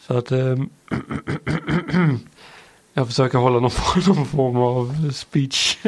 så 0.07 0.19
att 0.19 0.33
eh, 0.33 0.57
jag 2.95 3.07
försöker 3.07 3.39
hålla 3.39 3.61
någon, 3.61 3.71
form- 3.71 4.07
någon 4.17 4.27
form 4.27 4.57
av 4.57 5.11
speech. 5.13 5.79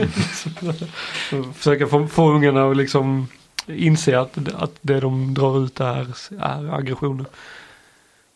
Försöker 1.55 1.87
få, 1.87 2.07
få 2.07 2.31
ungarna 2.31 2.71
att 2.71 2.77
liksom 2.77 3.29
inse 3.67 4.21
att, 4.21 4.55
att 4.55 4.73
det 4.81 5.01
de 5.01 5.35
drar 5.35 5.65
ut 5.65 5.81
är, 5.81 6.07
är 6.41 6.75
aggressioner. 6.75 7.27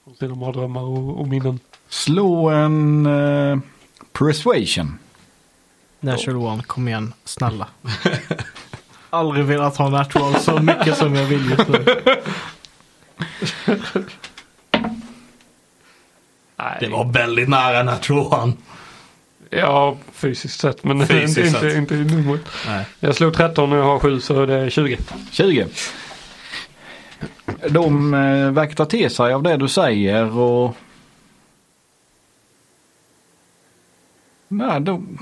Från 0.04 0.14
sina 0.14 0.34
mardrömmar 0.34 0.82
och, 0.82 1.20
och 1.20 1.28
minnen. 1.28 1.60
Slå 1.88 2.48
en 2.50 3.06
eh, 3.06 3.58
persuasion. 4.12 4.98
Natural 6.00 6.36
one, 6.36 6.62
kom 6.62 6.88
igen, 6.88 7.12
snälla. 7.24 7.68
Aldrig 9.10 9.44
velat 9.44 9.76
ha 9.76 9.88
natural 9.88 10.40
så 10.40 10.58
mycket 10.58 10.96
som 10.96 11.14
jag 11.14 11.24
vill 11.24 11.50
just 11.50 11.68
nu. 11.68 11.84
Nej, 16.56 16.76
Det 16.80 16.88
var 16.88 17.12
väldigt 17.12 17.48
nära 17.48 17.82
natural 17.82 18.42
one. 18.42 18.52
Ja, 19.50 19.96
fysiskt 20.12 20.60
sett 20.60 20.84
men 20.84 21.06
Fysiskt 21.06 21.38
inte, 21.38 21.50
sett. 21.50 21.76
inte, 21.76 21.94
inte 21.94 22.14
i 22.14 22.16
numret. 22.16 22.40
Nej. 22.66 22.86
Jag 23.00 23.14
slog 23.14 23.34
13 23.34 23.72
och 23.72 23.78
jag 23.78 23.84
har 23.84 23.98
7 23.98 24.20
så 24.20 24.46
det 24.46 24.54
är 24.54 24.70
20. 24.70 24.98
20. 25.30 25.66
De 27.68 28.14
eh, 28.14 28.50
verkar 28.50 28.74
ta 28.74 28.84
till 28.84 29.10
sig 29.10 29.32
av 29.32 29.42
det 29.42 29.56
du 29.56 29.68
säger 29.68 30.38
och... 30.38 30.76
Nej, 34.48 34.80
de... 34.80 35.18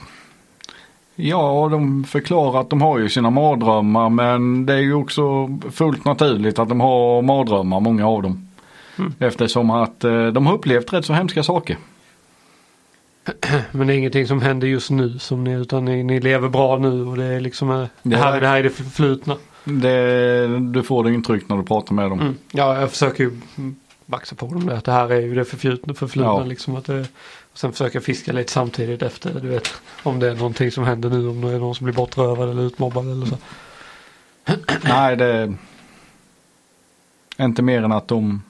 Ja, 1.14 1.68
de 1.70 2.04
förklarar 2.04 2.60
att 2.60 2.70
de 2.70 2.82
har 2.82 2.98
ju 2.98 3.08
sina 3.08 3.30
mardrömmar 3.30 4.08
men 4.08 4.66
det 4.66 4.74
är 4.74 4.78
ju 4.78 4.94
också 4.94 5.48
fullt 5.72 6.04
naturligt 6.04 6.58
att 6.58 6.68
de 6.68 6.80
har 6.80 7.22
mardrömmar, 7.22 7.80
många 7.80 8.08
av 8.08 8.22
dem. 8.22 8.48
Mm. 8.98 9.14
Eftersom 9.18 9.70
att 9.70 10.04
eh, 10.04 10.26
de 10.26 10.46
har 10.46 10.54
upplevt 10.54 10.92
rätt 10.92 11.04
så 11.04 11.12
hemska 11.12 11.42
saker. 11.42 11.76
Men 13.72 13.86
det 13.86 13.94
är 13.94 13.98
ingenting 13.98 14.26
som 14.26 14.42
händer 14.42 14.66
just 14.66 14.90
nu 14.90 15.18
som 15.18 15.44
ni, 15.44 15.52
utan 15.52 15.84
ni, 15.84 16.02
ni 16.02 16.20
lever 16.20 16.48
bra 16.48 16.78
nu 16.78 17.02
och 17.06 17.16
det 17.16 17.24
är 17.24 17.40
liksom 17.40 17.70
eh, 17.70 17.78
det 17.78 17.88
Det 18.02 18.16
här, 18.16 18.36
är- 18.36 18.40
det 18.40 18.48
här 18.48 18.58
är 18.58 18.62
det 18.62 18.70
förflutna. 18.70 19.36
Det, 19.64 20.58
du 20.72 20.82
får 20.82 21.04
det 21.04 21.14
intryck 21.14 21.48
när 21.48 21.56
du 21.56 21.62
pratar 21.62 21.94
med 21.94 22.10
dem. 22.10 22.20
Mm. 22.20 22.34
Ja, 22.52 22.80
jag 22.80 22.90
försöker 22.90 23.24
ju 23.24 23.40
baxa 24.06 24.34
på 24.34 24.46
dem 24.46 24.66
där. 24.66 24.74
Att 24.76 24.84
det 24.84 24.92
här 24.92 25.12
är 25.12 25.20
ju 25.20 25.34
det 25.34 25.44
förflutna. 25.44 25.94
förflutna 25.94 26.30
Ja. 26.32 26.44
liksom 26.44 26.76
att 26.76 26.84
det, 26.84 27.00
och 27.52 27.58
sen 27.58 27.72
försöker 27.72 27.96
jag 27.96 28.04
fiska 28.04 28.32
lite 28.32 28.52
samtidigt 28.52 29.02
efter. 29.02 29.40
Du 29.40 29.48
vet 29.48 29.68
om 30.02 30.18
det 30.20 30.30
är 30.30 30.34
någonting 30.34 30.70
som 30.70 30.84
händer 30.84 31.10
nu. 31.10 31.28
Om 31.28 31.40
det 31.40 31.50
är 31.50 31.58
någon 31.58 31.74
som 31.74 31.84
blir 31.84 31.94
bortrövad 31.94 32.50
eller 32.50 32.62
utmobbad 32.62 33.06
eller 33.12 33.26
så. 33.26 33.36
Nej, 34.84 35.16
det 35.16 35.26
är 37.36 37.44
inte 37.44 37.62
mer 37.62 37.82
än 37.82 37.92
att 37.92 38.08
de 38.08 38.42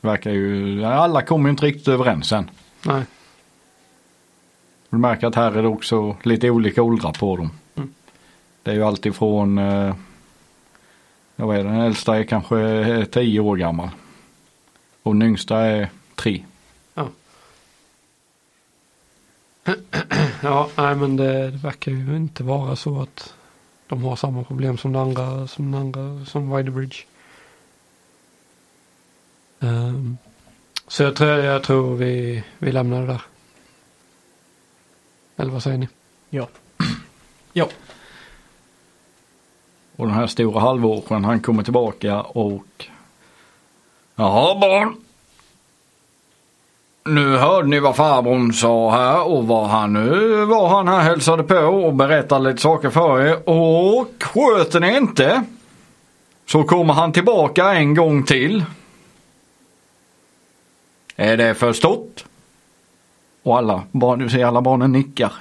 verkar 0.00 0.30
ju, 0.30 0.84
alla 0.84 1.22
kommer 1.22 1.48
ju 1.48 1.50
inte 1.50 1.66
riktigt 1.66 1.88
överens 1.88 2.32
än. 2.32 2.50
Nej. 2.86 3.02
Du 4.92 4.98
märker 4.98 5.26
att 5.26 5.34
här 5.34 5.52
är 5.52 5.62
det 5.62 5.68
också 5.68 6.16
lite 6.22 6.50
olika 6.50 6.82
åldrar 6.82 7.12
på 7.12 7.36
dem. 7.36 7.50
Mm. 7.74 7.94
Det 8.62 8.70
är 8.70 8.74
ju 8.74 8.82
alltid 8.82 9.14
från, 9.14 9.58
eh, 9.58 9.94
jag 11.36 11.52
vet 11.52 11.64
den 11.64 11.80
äldsta 11.80 12.18
är 12.18 12.24
kanske 12.24 12.60
eh, 12.60 13.04
10 13.04 13.40
år 13.40 13.56
gammal. 13.56 13.88
Och 15.02 15.14
den 15.14 15.22
yngsta 15.22 15.58
är 15.58 15.90
3. 16.14 16.44
Ja, 20.42 20.68
nej 20.76 20.96
men 20.96 21.16
det, 21.16 21.50
det 21.50 21.58
verkar 21.58 21.92
ju 21.92 22.16
inte 22.16 22.44
vara 22.44 22.76
så 22.76 23.02
att 23.02 23.34
de 23.86 24.04
har 24.04 24.16
samma 24.16 24.44
problem 24.44 24.78
som 24.78 24.92
den 24.92 25.02
andra, 25.02 25.46
som 25.46 25.72
den 25.72 25.80
andra, 25.80 26.24
som 26.26 26.56
Widerbridge. 26.56 26.96
Um, 29.58 30.18
så 30.88 31.02
jag 31.02 31.16
tror, 31.16 31.30
jag 31.30 31.62
tror 31.62 31.96
vi, 31.96 32.44
vi 32.58 32.72
lämnar 32.72 33.00
det 33.00 33.06
där. 33.06 33.22
Eller 35.42 35.52
vad 35.52 35.62
säger 35.62 35.78
ni? 35.78 35.88
Ja. 37.52 37.68
Och 39.96 40.06
den 40.06 40.14
här 40.14 40.26
stora 40.26 40.60
halvåren 40.60 41.24
han 41.24 41.40
kommer 41.40 41.62
tillbaka 41.62 42.20
och 42.20 42.86
Jaha 44.14 44.58
barn. 44.60 44.96
Nu 47.04 47.36
hörde 47.36 47.68
ni 47.68 47.80
vad 47.80 47.96
farbrorn 47.96 48.52
sa 48.52 48.90
här 48.90 49.22
och 49.22 49.46
vad 49.46 49.68
han 49.68 49.92
nu 49.92 50.44
var 50.44 50.68
han 50.68 50.88
här 50.88 51.00
hälsade 51.00 51.42
på 51.42 51.56
och 51.56 51.94
berättade 51.94 52.50
lite 52.50 52.62
saker 52.62 52.90
för 52.90 53.20
er 53.20 53.48
och 53.48 54.08
sköter 54.22 54.80
ni 54.80 54.96
inte 54.96 55.44
Så 56.46 56.64
kommer 56.64 56.94
han 56.94 57.12
tillbaka 57.12 57.74
en 57.74 57.94
gång 57.94 58.22
till. 58.22 58.64
Är 61.16 61.36
det 61.36 61.54
förstått? 61.54 62.24
Och 63.42 63.58
alla, 63.58 63.82
barn, 63.92 64.18
du 64.18 64.28
ser 64.30 64.44
alla 64.44 64.60
barnen 64.60 64.92
nickar. 64.92 65.32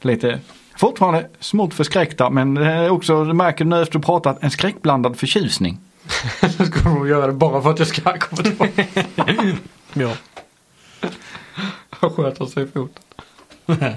Lite 0.00 0.40
fortfarande 0.76 1.28
smått 1.40 1.74
förskräckta 1.74 2.30
men 2.30 2.54
det 2.54 2.66
är 2.66 2.90
också, 2.90 3.24
du 3.24 3.32
märker 3.32 3.64
nu 3.64 3.82
efter 3.82 3.98
du 3.98 4.04
pratat, 4.04 4.42
en 4.42 4.50
skräckblandad 4.50 5.16
förtjusning. 5.16 5.78
Så 6.56 6.64
ska 6.64 6.88
de 6.88 7.08
göra 7.08 7.26
det 7.26 7.32
bara 7.32 7.62
för 7.62 7.70
att 7.70 7.78
jag 7.78 7.88
ska 7.88 8.18
komma 8.18 8.42
tillbaka. 8.42 8.84
Ja. 9.94 10.12
Han 11.90 12.10
sköter 12.10 12.46
sig 12.46 12.62
i 12.62 12.66
foten. 12.66 13.02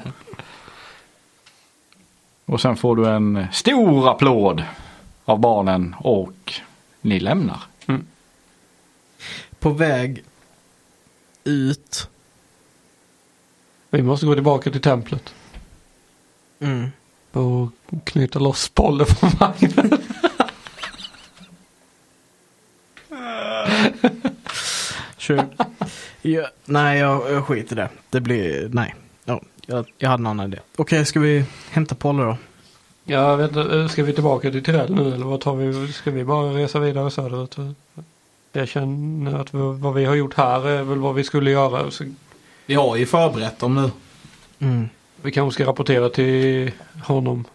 Och 2.46 2.62
sen 2.62 2.78
får 2.78 2.96
du 2.96 3.10
en 3.10 3.48
stor 3.52 4.12
applåd 4.12 4.64
av 5.26 5.40
barnen 5.40 5.96
och 6.00 6.54
ni 7.02 7.20
lämnar. 7.20 7.60
På 9.60 9.70
väg 9.70 10.24
ut. 11.44 12.10
Vi 13.96 14.04
måste 14.04 14.26
gå 14.26 14.34
tillbaka 14.34 14.72
till 14.72 14.82
templet. 14.82 15.34
Mm. 16.60 16.92
Och 17.32 17.70
knyta 18.04 18.40
loss 18.40 18.74
bollen 18.74 19.08
från 19.08 19.30
vagnen. 19.40 19.98
Kör. 25.18 25.46
ja, 26.22 26.48
nej, 26.66 27.00
jag, 27.00 27.32
jag 27.32 27.46
skiter 27.46 27.76
i 27.76 27.80
det. 27.80 27.90
Det 28.10 28.22
blir, 28.22 28.70
nej. 28.74 28.96
Ja, 29.26 29.42
jag, 29.66 29.86
jag 29.98 30.10
hade 30.10 30.22
en 30.22 30.28
annan 30.28 30.54
idé. 30.54 30.60
Okej, 30.76 31.06
ska 31.06 31.20
vi 31.20 31.46
hämta 31.70 31.96
Polle 31.96 32.24
då? 32.24 32.38
Jag 33.04 33.38
vet 33.38 33.56
inte, 33.56 33.90
ska 33.90 34.04
vi 34.04 34.14
tillbaka 34.14 34.52
till 34.52 34.64
Tyrell 34.64 34.96
nu 34.96 35.14
eller 35.14 35.26
vad 35.26 35.42
tar 35.42 35.56
vi? 35.56 35.94
Ska 35.94 36.12
vi 36.12 36.24
bara 36.24 36.58
resa 36.58 36.80
vidare 36.80 37.12
söderut? 37.12 37.58
Jag 38.52 38.68
känner 38.68 39.40
att 39.40 39.54
vad 39.54 39.94
vi 39.94 40.06
har 40.06 40.16
gjort 40.16 40.34
här 40.34 40.68
är 40.68 40.84
väl 40.84 41.00
vad 41.00 41.16
vi 41.16 41.24
skulle 41.24 41.52
göra. 41.52 41.92
Så 41.92 42.06
Vi 42.66 42.76
har 42.76 42.96
ju 42.96 43.06
förberett 43.06 43.60
dem 43.60 43.76
nu. 43.76 43.92
Mm. 44.60 44.90
vi 45.22 45.32
kanske 45.32 45.56
ska 45.64 45.70
rapportera 45.70 46.10
till 46.10 46.72
honom, 47.04 47.46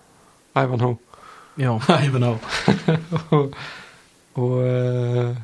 Ivanhoe. 0.58 0.96
Ja. 1.54 1.80
Ivanhoe. 2.04 2.38
och 3.28 3.54
och 4.32 4.62
eh, 4.66 5.36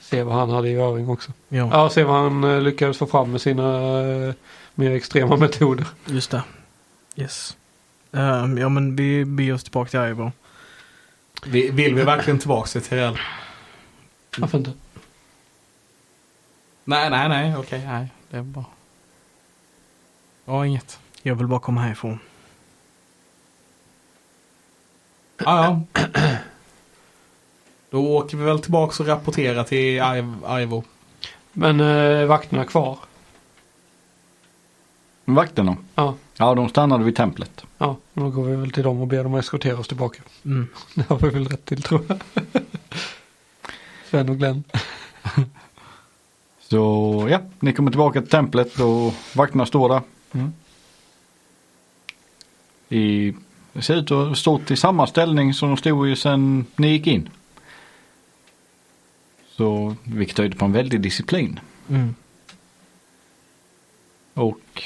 se 0.00 0.22
vad 0.22 0.34
han 0.34 0.50
hade 0.50 0.68
i 0.68 0.74
öring 0.74 1.08
också. 1.08 1.32
ja, 1.48 1.68
Ja, 1.72 1.90
se 1.90 2.04
vad 2.04 2.16
han 2.22 2.44
eh, 2.44 2.60
lyckades 2.60 2.98
få 2.98 3.06
fram 3.06 3.30
med 3.32 3.40
sina 3.40 4.00
eh, 4.00 4.34
mer 4.74 4.90
extrema 4.90 5.36
metoder. 5.36 5.86
just 6.06 6.30
det. 6.30 6.42
Yes. 7.16 7.56
Ehm, 8.12 8.58
ja, 8.58 8.68
men 8.68 8.96
vi 8.96 9.24
beger 9.24 9.54
oss 9.54 9.62
tillbaka 9.62 9.90
till 9.90 10.00
Ivo. 10.10 10.32
Vi, 11.46 11.70
vill 11.70 11.94
vi 11.94 12.02
verkligen 12.02 12.38
tillbaka 12.38 12.68
till 12.68 12.82
Tirell? 12.82 13.18
Varför 14.38 14.58
inte? 14.58 14.72
Nej, 16.84 17.10
nej, 17.10 17.28
nej, 17.28 17.56
okej, 17.56 17.82
nej. 17.86 18.08
Det 18.30 18.36
är 18.36 18.42
bra. 18.42 18.64
Ja, 20.50 20.66
inget. 20.66 20.98
Jag 21.22 21.34
vill 21.34 21.46
bara 21.46 21.60
komma 21.60 21.80
härifrån. 21.80 22.18
Ja, 25.44 25.82
ja. 25.94 26.00
Då 27.90 28.16
åker 28.16 28.36
vi 28.36 28.44
väl 28.44 28.60
tillbaka 28.60 29.02
och 29.02 29.08
rapporterar 29.08 29.64
till 29.64 29.98
Iv- 30.00 30.60
Ivo. 30.62 30.84
Men 31.52 31.80
eh, 31.80 32.26
vakterna 32.26 32.64
kvar. 32.64 32.98
Vakterna? 35.24 35.76
Ja. 35.94 36.14
Ja, 36.36 36.54
de 36.54 36.68
stannade 36.68 37.04
vid 37.04 37.16
templet. 37.16 37.64
Ja, 37.78 37.96
då 38.14 38.30
går 38.30 38.44
vi 38.44 38.56
väl 38.56 38.70
till 38.70 38.82
dem 38.82 39.00
och 39.00 39.06
ber 39.06 39.22
dem 39.24 39.34
eskortera 39.34 39.78
oss 39.78 39.88
tillbaka. 39.88 40.22
Mm. 40.44 40.68
Det 40.94 41.08
har 41.08 41.18
vi 41.18 41.28
väl 41.28 41.48
rätt 41.48 41.64
till 41.64 41.82
tror 41.82 42.04
jag. 42.08 42.18
Sven 44.10 44.28
och 44.28 44.38
Glenn. 44.38 44.64
Så 46.60 47.26
ja, 47.30 47.40
ni 47.60 47.72
kommer 47.72 47.90
tillbaka 47.90 48.20
till 48.20 48.30
templet 48.30 48.80
och 48.80 49.14
vakterna 49.36 49.66
står 49.66 49.88
där. 49.88 50.00
Mm. 50.32 50.52
I, 52.88 53.34
det 53.72 53.82
ser 53.82 53.96
ut 53.96 54.10
att 54.10 54.28
ha 54.28 54.34
stått 54.34 54.70
i 54.70 54.76
samma 54.76 55.06
ställning 55.06 55.54
som 55.54 55.68
de 55.68 55.76
stod 55.76 56.08
i 56.08 56.16
sen 56.16 56.66
ni 56.76 56.88
gick 56.88 57.06
in. 57.06 57.28
Så 59.56 59.96
vilket 60.04 60.36
tyder 60.36 60.58
på 60.58 60.64
en 60.64 60.72
väldig 60.72 61.00
disciplin. 61.00 61.60
Mm. 61.88 62.14
Och 64.34 64.82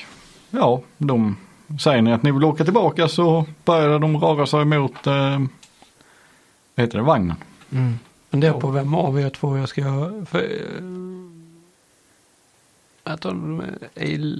ja, 0.50 0.82
de 0.98 1.36
säger 1.80 2.02
ni 2.02 2.12
att 2.12 2.22
ni 2.22 2.32
vill 2.32 2.44
åka 2.44 2.64
tillbaka 2.64 3.08
så 3.08 3.46
börjar 3.64 3.98
de 3.98 4.16
röra 4.16 4.46
sig 4.46 4.64
mot 4.64 5.06
eh, 5.06 5.38
vad 6.74 6.86
heter 6.86 6.98
det, 6.98 7.04
vagnen. 7.04 7.36
Mm. 7.72 7.98
Funderar 8.30 8.60
på 8.60 8.70
vem 8.70 8.94
av 8.94 9.20
er 9.20 9.30
två 9.30 9.56
jag 9.56 9.68
ska 9.68 9.80
göra. 9.80 10.26
För, 10.26 10.40
jag 13.04 13.20
tror 13.20 13.32
de 13.32 13.62
är 13.94 14.38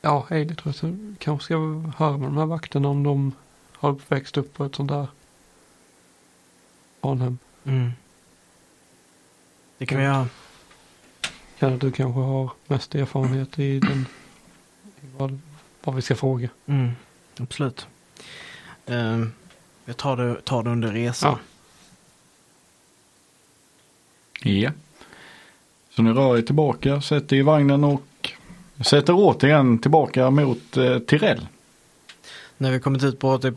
ja, 0.00 0.26
Eili 0.30 0.54
tror 0.54 0.68
jag. 0.68 0.74
Så 0.74 1.14
kanske 1.18 1.44
ska 1.44 1.56
höra 1.96 2.16
med 2.16 2.28
de 2.28 2.36
här 2.36 2.46
vakterna 2.46 2.88
om 2.88 3.02
de 3.02 3.32
har 3.72 3.96
växt 4.08 4.36
upp 4.36 4.54
på 4.54 4.64
ett 4.64 4.74
sånt 4.74 4.90
där 4.90 5.06
barnhem. 7.00 7.38
Mm. 7.64 7.90
Det 9.78 9.86
kan 9.86 9.98
vi 9.98 10.04
göra. 10.04 10.28
Känner 11.60 11.74
att 11.74 11.80
du 11.80 11.92
kanske 11.92 12.20
har 12.20 12.50
mest 12.66 12.94
erfarenhet 12.94 13.58
i 13.58 13.80
den. 13.80 14.06
i 15.02 15.06
Vad, 15.16 15.40
vad 15.84 15.94
vi 15.94 16.02
ska 16.02 16.16
fråga. 16.16 16.48
Mm. 16.66 16.90
Absolut. 17.38 17.86
Ehm, 18.86 19.32
jag 19.84 19.96
tar 19.96 20.16
det, 20.16 20.40
tar 20.40 20.62
det 20.62 20.70
under 20.70 20.92
resan. 20.92 21.38
Ja. 24.42 24.70
Så 25.90 26.02
ni 26.02 26.12
rör 26.12 26.38
er 26.38 26.42
tillbaka, 26.42 27.00
sätter 27.00 27.36
i 27.36 27.42
vagnen 27.42 27.84
och 27.84 28.02
sätter 28.80 29.12
återigen 29.16 29.78
tillbaka 29.78 30.30
mot 30.30 30.76
eh, 30.76 30.98
Tirell. 30.98 31.46
När 32.58 32.70
vi 32.70 32.80
kommit 32.80 33.04
ut 33.04 33.18
på 33.18 33.38
typ 33.38 33.54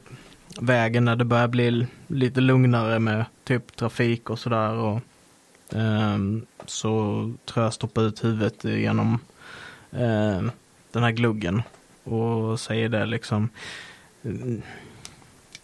vägen 0.59 1.05
när 1.05 1.15
det 1.15 1.25
börjar 1.25 1.47
bli 1.47 1.87
lite 2.07 2.41
lugnare 2.41 2.99
med 2.99 3.25
typ 3.43 3.75
trafik 3.75 4.29
och 4.29 4.39
sådär. 4.39 4.73
Och, 4.73 4.99
ehm, 5.69 6.45
så 6.65 6.91
tror 7.45 7.63
jag 7.63 7.73
stoppar 7.73 8.01
ut 8.01 8.23
huvudet 8.23 8.63
genom 8.63 9.19
eh, 9.91 10.41
den 10.91 11.03
här 11.03 11.11
gluggen 11.11 11.61
och 12.03 12.59
säger 12.59 12.89
det 12.89 13.05
liksom. 13.05 13.49
Mm, 14.23 14.61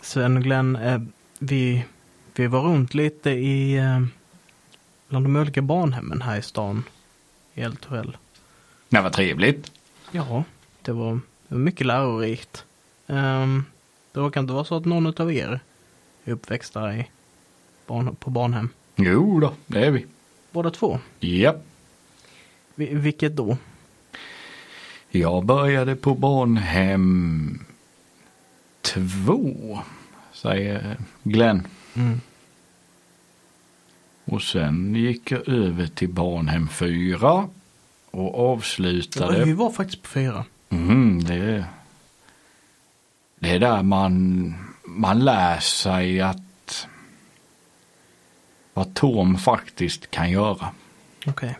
Sven 0.01 0.37
och 0.37 0.43
Glenn, 0.43 0.75
eh, 0.75 1.01
vi, 1.39 1.85
vi 2.35 2.47
var 2.47 2.61
runt 2.61 2.93
lite 2.93 3.29
i 3.29 3.77
eh, 3.77 4.01
bland 5.09 5.25
de 5.25 5.35
olika 5.35 5.61
barnhemmen 5.61 6.21
här 6.21 6.37
i 6.37 6.41
stan. 6.41 6.83
I 7.53 7.61
El 7.61 7.75
Torell. 7.75 8.17
Det 8.89 9.01
var 9.01 9.09
trevligt. 9.09 9.71
Ja, 10.11 10.43
det 10.81 10.91
var, 10.91 11.19
mycket 11.47 11.87
lärorikt. 11.87 12.65
Um, 13.07 13.65
det 14.11 14.19
råkar 14.19 14.41
inte 14.41 14.53
vara 14.53 14.63
så 14.63 14.75
att 14.75 14.85
någon 14.85 15.21
av 15.21 15.33
er 15.33 15.59
är 16.23 16.31
uppväxta 16.31 16.95
i 16.95 17.07
barn, 17.87 18.15
på 18.15 18.29
barnhem. 18.29 18.69
Jo 18.95 19.39
då, 19.39 19.53
det 19.67 19.85
är 19.85 19.91
vi. 19.91 20.05
Båda 20.51 20.71
två. 20.71 20.99
Ja. 21.19 21.55
Vi, 22.75 22.95
vilket 22.95 23.35
då? 23.35 23.57
Jag 25.09 25.45
började 25.45 25.95
på 25.95 26.15
barnhem 26.15 27.59
två, 28.81 29.79
säger 30.33 30.97
Glenn. 31.23 31.67
Mm. 31.93 32.21
Och 34.25 34.41
sen 34.41 34.95
gick 34.95 35.31
jag 35.31 35.47
över 35.47 35.87
till 35.87 36.09
barnhem 36.09 36.67
fyra 36.67 37.49
och 38.11 38.51
avslutade. 38.53 39.45
Vi 39.45 39.53
var 39.53 39.71
faktiskt 39.71 40.01
på 40.01 40.07
fyra. 40.09 40.45
Mm, 40.69 41.23
det, 41.23 41.33
är- 41.33 41.65
det 43.39 43.49
är 43.49 43.59
där 43.59 43.83
man, 43.83 44.53
man 44.85 45.19
lär 45.19 45.59
sig 45.59 46.21
att 46.21 46.87
vad 48.73 48.93
Tom 48.93 49.37
faktiskt 49.37 50.11
kan 50.11 50.31
göra. 50.31 50.69
Okej. 51.27 51.57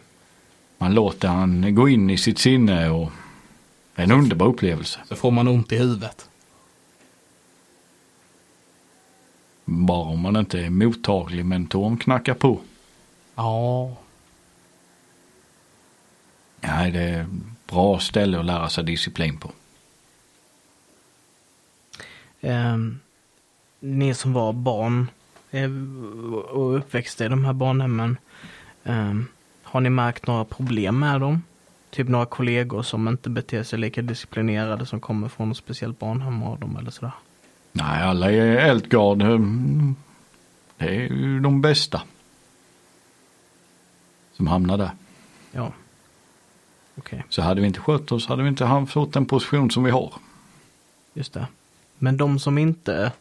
Man 0.78 0.94
låter 0.94 1.28
han 1.28 1.76
gå 1.76 1.90
in 1.90 2.10
i 2.10 2.18
sitt 2.18 2.40
sinne 2.40 2.90
och 2.90 3.12
det 3.96 4.02
är 4.02 4.04
en 4.06 4.12
underbar 4.12 4.46
upplevelse. 4.48 5.00
Så 5.08 5.16
får 5.16 5.32
man 5.32 5.48
ont 5.48 5.72
i 5.72 5.78
huvudet. 5.78 6.30
Bara 9.66 10.08
om 10.10 10.20
man 10.20 10.36
inte 10.36 10.60
är 10.60 10.70
mottaglig 10.70 11.46
men 11.46 11.68
Tom 11.68 11.98
knackar 11.98 12.34
på. 12.34 12.60
Ja. 13.36 13.96
Nej, 16.62 16.92
det 16.92 17.02
är 17.02 17.26
bra 17.68 18.00
ställe 18.00 18.40
att 18.40 18.46
lära 18.46 18.70
sig 18.70 18.84
disciplin 18.84 19.38
på. 19.38 19.52
Ehm, 22.42 23.00
ni 23.80 24.14
som 24.14 24.34
var 24.34 24.54
barn 24.54 25.12
eh, 25.52 25.72
och 26.50 26.78
uppväxta 26.78 27.26
i 27.26 27.28
de 27.28 27.46
här 27.46 27.54
barnhemmen. 27.54 28.18
ehm, 28.84 29.28
har 29.64 29.82
ni 29.82 29.90
märkt 29.90 30.28
några 30.28 30.46
problem 30.46 31.00
med 31.00 31.22
dem? 31.22 31.44
Typ 31.90 32.08
några 32.08 32.26
kollegor 32.26 32.84
som 32.84 33.08
inte 33.08 33.30
beter 33.30 33.64
sig 33.64 33.80
lika 33.80 34.02
disciplinerade 34.02 34.86
som 34.86 35.00
kommer 35.00 35.28
från 35.28 35.52
ett 35.52 35.58
speciellt 35.58 36.00
barnhem 36.00 36.44
av 36.44 36.60
dem 36.60 36.78
eller 36.78 36.92
sådär. 36.92 37.12
Nej, 37.72 38.02
alla 38.04 38.32
i 38.32 38.40
Eldgard 38.40 39.22
mm, 39.22 39.96
Det 40.78 40.86
är 40.86 40.92
ju 40.92 41.40
de 41.40 41.62
bästa. 41.62 42.02
Som 44.34 44.48
hamnar 44.48 44.78
där. 44.78 44.92
Ja. 45.52 45.74
Okej, 47.00 47.24
Så 47.30 47.42
hade 47.42 47.62
vi 47.62 47.68
inte 47.68 47.80
skött 47.80 48.12
oss 48.12 48.28
hade 48.28 48.44
vi 48.44 48.50
inte 48.50 48.66
haft 48.66 48.94
fått 48.94 49.14
den 49.14 49.26
position 49.26 49.72
som 49.72 49.84
vi 49.84 49.92
har. 49.92 50.14
just 51.14 51.34
det. 51.34 51.48
Men 51.98 52.18
de 52.18 52.40
som 52.40 52.58
inte 52.58 53.12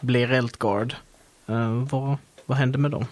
blir 0.00 0.32
Eltgard, 0.32 0.94
eh, 1.46 1.72
vad, 1.72 2.16
vad 2.46 2.58
händer 2.58 2.78
med 2.78 2.90
dem? 2.90 3.04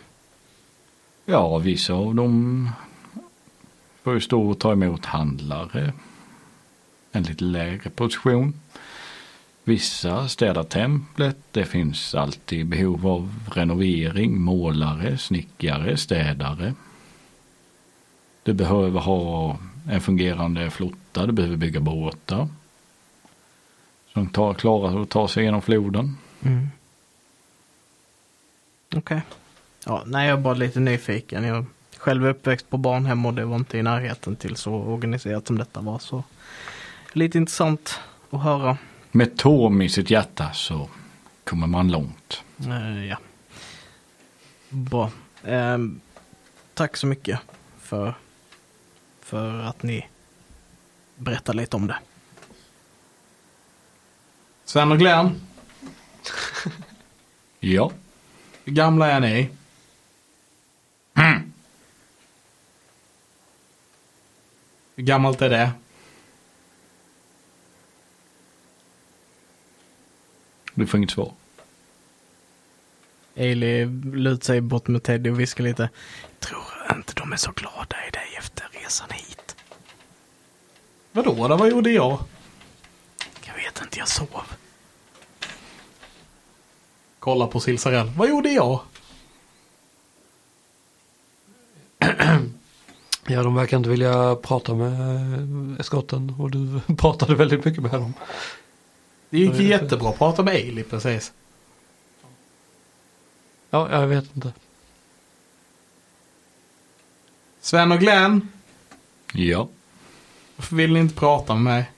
Ja, 1.24 1.58
vissa 1.58 1.92
av 1.94 2.14
dem 2.14 2.70
får 4.02 4.14
ju 4.14 4.20
stå 4.20 4.50
och 4.50 4.58
ta 4.58 4.72
emot 4.72 5.04
handlare. 5.04 5.92
En 7.12 7.22
lite 7.22 7.44
lägre 7.44 7.90
position. 7.90 8.54
Vissa 9.64 10.28
städar 10.28 10.62
templet. 10.62 11.36
Det 11.50 11.64
finns 11.64 12.14
alltid 12.14 12.66
behov 12.66 13.06
av 13.06 13.34
renovering, 13.54 14.40
målare, 14.40 15.18
snickare, 15.18 15.96
städare. 15.96 16.74
Du 18.42 18.52
behöver 18.52 19.00
ha 19.00 19.56
en 19.88 20.00
fungerande 20.00 20.70
flotta, 20.70 21.26
du 21.26 21.32
behöver 21.32 21.56
bygga 21.56 21.80
båtar. 21.80 22.48
Som 24.12 24.28
tar, 24.28 24.54
klarar 24.54 25.02
att 25.02 25.10
ta 25.10 25.28
sig 25.28 25.44
genom 25.44 25.62
floden. 25.62 26.16
Mm. 26.42 26.68
Okej. 28.96 29.22
Ja, 29.86 30.02
nej, 30.06 30.28
jag 30.28 30.38
är 30.38 30.42
bara 30.42 30.54
lite 30.54 30.80
nyfiken. 30.80 31.44
Jag 31.44 31.64
själv 31.96 32.26
är 32.26 32.30
uppväxt 32.30 32.70
på 32.70 32.76
barnhem 32.76 33.26
och 33.26 33.34
det 33.34 33.44
var 33.44 33.56
inte 33.56 33.78
i 33.78 33.82
närheten 33.82 34.36
till 34.36 34.56
så 34.56 34.72
organiserat 34.72 35.46
som 35.46 35.58
detta 35.58 35.80
var. 35.80 35.98
Så 35.98 36.24
lite 37.12 37.38
intressant 37.38 38.00
att 38.30 38.42
höra. 38.42 38.78
Med 39.12 39.36
Tom 39.36 39.82
i 39.82 39.88
sitt 39.88 40.10
hjärta 40.10 40.52
så 40.52 40.88
kommer 41.44 41.66
man 41.66 41.90
långt. 41.90 42.42
Eh, 42.66 43.06
ja. 43.06 43.16
Bra. 44.68 45.10
Ehm, 45.44 46.00
tack 46.74 46.96
så 46.96 47.06
mycket 47.06 47.40
för, 47.80 48.14
för 49.28 49.60
att 49.60 49.82
ni 49.82 50.06
berättar 51.16 51.54
lite 51.54 51.76
om 51.76 51.86
det. 51.86 51.98
Sven 54.64 54.92
och 54.92 54.98
Glenn, 54.98 55.40
Ja. 57.60 57.92
hur 58.64 58.72
gamla 58.72 59.10
är 59.10 59.20
ni? 59.20 59.50
Hur 64.96 65.04
gammalt 65.04 65.42
är 65.42 65.50
det? 65.50 65.70
Du 70.74 70.86
får 70.86 70.98
inget 70.98 71.10
svar. 71.10 71.32
Ailey 73.36 73.86
lutar 74.14 74.44
sig 74.44 74.60
bort 74.60 74.88
med 74.88 75.02
Teddy 75.02 75.30
och 75.30 75.40
viskar 75.40 75.64
lite. 75.64 75.90
Tror 76.38 76.62
inte 76.96 77.12
de 77.16 77.32
är 77.32 77.36
så 77.36 77.52
glada 77.52 77.96
i 78.08 78.10
dig 78.10 78.34
efter 78.38 78.57
resan 78.88 79.08
hit. 79.10 79.56
Vadå 81.12 81.48
då? 81.48 81.56
Vad 81.56 81.70
gjorde 81.70 81.90
jag? 81.90 82.18
Jag 83.46 83.54
vet 83.54 83.82
inte, 83.82 83.98
jag 83.98 84.08
sov. 84.08 84.42
Kolla 87.18 87.46
på 87.46 87.60
Silsarell. 87.60 88.12
Vad 88.16 88.28
gjorde 88.28 88.50
jag? 88.50 88.80
Ja, 93.30 93.42
de 93.42 93.54
verkar 93.54 93.76
inte 93.76 93.90
vilja 93.90 94.36
prata 94.36 94.74
med 94.74 95.80
eskotten 95.80 96.34
och 96.38 96.50
du 96.50 96.80
pratade 96.96 97.34
väldigt 97.34 97.64
mycket 97.64 97.82
med 97.82 97.92
dem. 97.92 98.14
Det 99.30 99.38
gick 99.38 99.54
jättebra 99.54 100.08
att 100.10 100.18
prata 100.18 100.42
med 100.42 100.54
Ailey 100.54 100.84
precis. 100.84 101.32
Ja, 103.70 104.00
jag 104.00 104.06
vet 104.06 104.36
inte. 104.36 104.52
Sven 107.60 107.92
och 107.92 107.98
Glenn, 107.98 108.48
Ja. 109.32 109.68
varför 110.56 110.76
vill 110.76 110.92
ni 110.92 111.00
inte 111.00 111.14
prata 111.14 111.54
med 111.54 111.62
mig? 111.62 111.90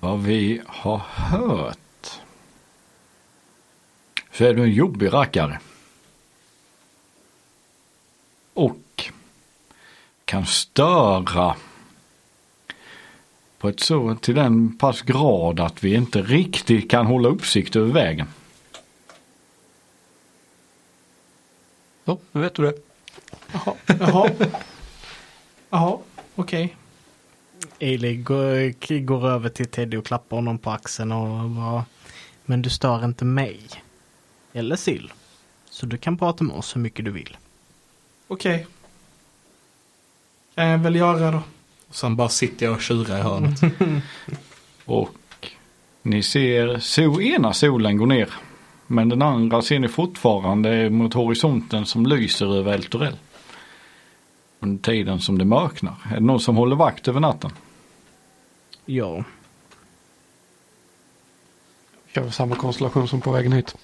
Vad 0.00 0.22
vi 0.22 0.62
har 0.66 0.98
hört. 0.98 2.20
Så 4.32 4.44
är 4.44 4.54
du 4.54 4.62
en 4.62 4.72
jobbig 4.72 5.12
rackare. 5.12 5.60
Och 8.54 9.10
kan 10.24 10.46
störa 10.46 11.56
på 13.58 13.68
ett 13.68 13.80
så 13.80 14.14
till 14.14 14.34
den 14.34 14.78
pass 14.78 15.02
grad 15.02 15.60
att 15.60 15.84
vi 15.84 15.94
inte 15.94 16.22
riktigt 16.22 16.90
kan 16.90 17.06
hålla 17.06 17.28
uppsikt 17.28 17.76
över 17.76 17.92
vägen. 17.92 18.26
Ja, 22.04 22.18
nu 22.32 22.40
vet 22.40 22.54
du 22.54 22.62
det. 22.62 22.87
Jaha, 23.52 23.74
jaha. 23.86 24.30
Jaha, 25.70 25.98
okej. 26.34 26.76
Ailey 27.80 28.16
går, 28.16 28.98
går 29.00 29.28
över 29.28 29.48
till 29.48 29.66
Teddy 29.66 29.96
och 29.96 30.06
klappar 30.06 30.36
honom 30.36 30.58
på 30.58 30.70
axeln 30.70 31.12
och 31.12 31.50
bara. 31.50 31.84
Men 32.44 32.62
du 32.62 32.70
stör 32.70 33.04
inte 33.04 33.24
mig. 33.24 33.60
Eller 34.52 34.76
Sill. 34.76 35.12
Så 35.70 35.86
du 35.86 35.96
kan 35.96 36.18
prata 36.18 36.44
med 36.44 36.56
oss 36.56 36.76
hur 36.76 36.80
mycket 36.80 37.04
du 37.04 37.10
vill. 37.10 37.36
Okej. 38.28 38.66
Kan 40.54 40.66
jag 40.66 40.78
väl 40.78 40.96
göra 40.96 41.30
då. 41.30 41.42
Och 41.88 41.96
sen 41.96 42.16
bara 42.16 42.28
sitter 42.28 42.66
jag 42.66 42.74
och 42.74 42.82
tjurar 42.82 43.18
i 43.18 43.20
hörnet. 43.20 43.60
Och 44.84 45.50
ni 46.02 46.22
ser 46.22 46.78
so 46.78 47.20
ena 47.20 47.52
solen 47.52 47.96
går 47.96 48.06
ner. 48.06 48.28
Men 48.90 49.08
den 49.08 49.22
andra 49.22 49.62
ser 49.62 49.78
ni 49.78 49.88
fortfarande 49.88 50.90
mot 50.90 51.14
horisonten 51.14 51.86
som 51.86 52.06
lyser 52.06 52.56
över 52.56 52.72
Eltorell. 52.72 53.16
Under 54.60 54.82
tiden 54.82 55.20
som 55.20 55.38
det 55.38 55.44
mörknar. 55.44 55.94
Är 56.10 56.14
det 56.14 56.20
någon 56.20 56.40
som 56.40 56.56
håller 56.56 56.76
vakt 56.76 57.08
över 57.08 57.20
natten? 57.20 57.50
Ja. 58.84 59.24
Kör 62.14 62.30
samma 62.30 62.54
konstellation 62.54 63.08
som 63.08 63.20
på 63.20 63.32
vägen 63.32 63.52
hit. 63.52 63.76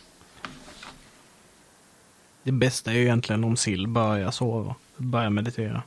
Det 2.42 2.52
bästa 2.52 2.92
är 2.92 2.96
ju 2.96 3.02
egentligen 3.02 3.44
om 3.44 3.56
Sill 3.56 3.86
börjar 3.86 4.30
sova. 4.30 4.74
Börjar 4.96 5.30
meditera. 5.30 5.82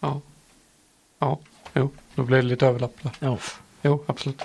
Ja. 0.00 0.20
Ja, 1.18 1.38
jo, 1.74 1.90
då 2.14 2.22
blir 2.22 2.36
det 2.36 2.42
lite 2.42 2.66
överlapp 2.66 3.02
där. 3.02 3.12
Ja. 3.18 3.38
Jo, 3.82 4.04
absolut. 4.06 4.42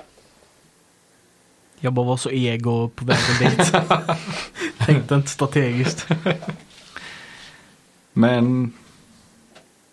Jag 1.83 1.93
bara 1.93 2.05
var 2.05 2.17
så 2.17 2.29
ego 2.29 2.89
på 2.89 3.05
vägen 3.05 3.39
dit. 3.39 3.73
Tänkte 4.77 5.15
inte 5.15 5.29
strategiskt. 5.29 6.07
Men 8.13 8.73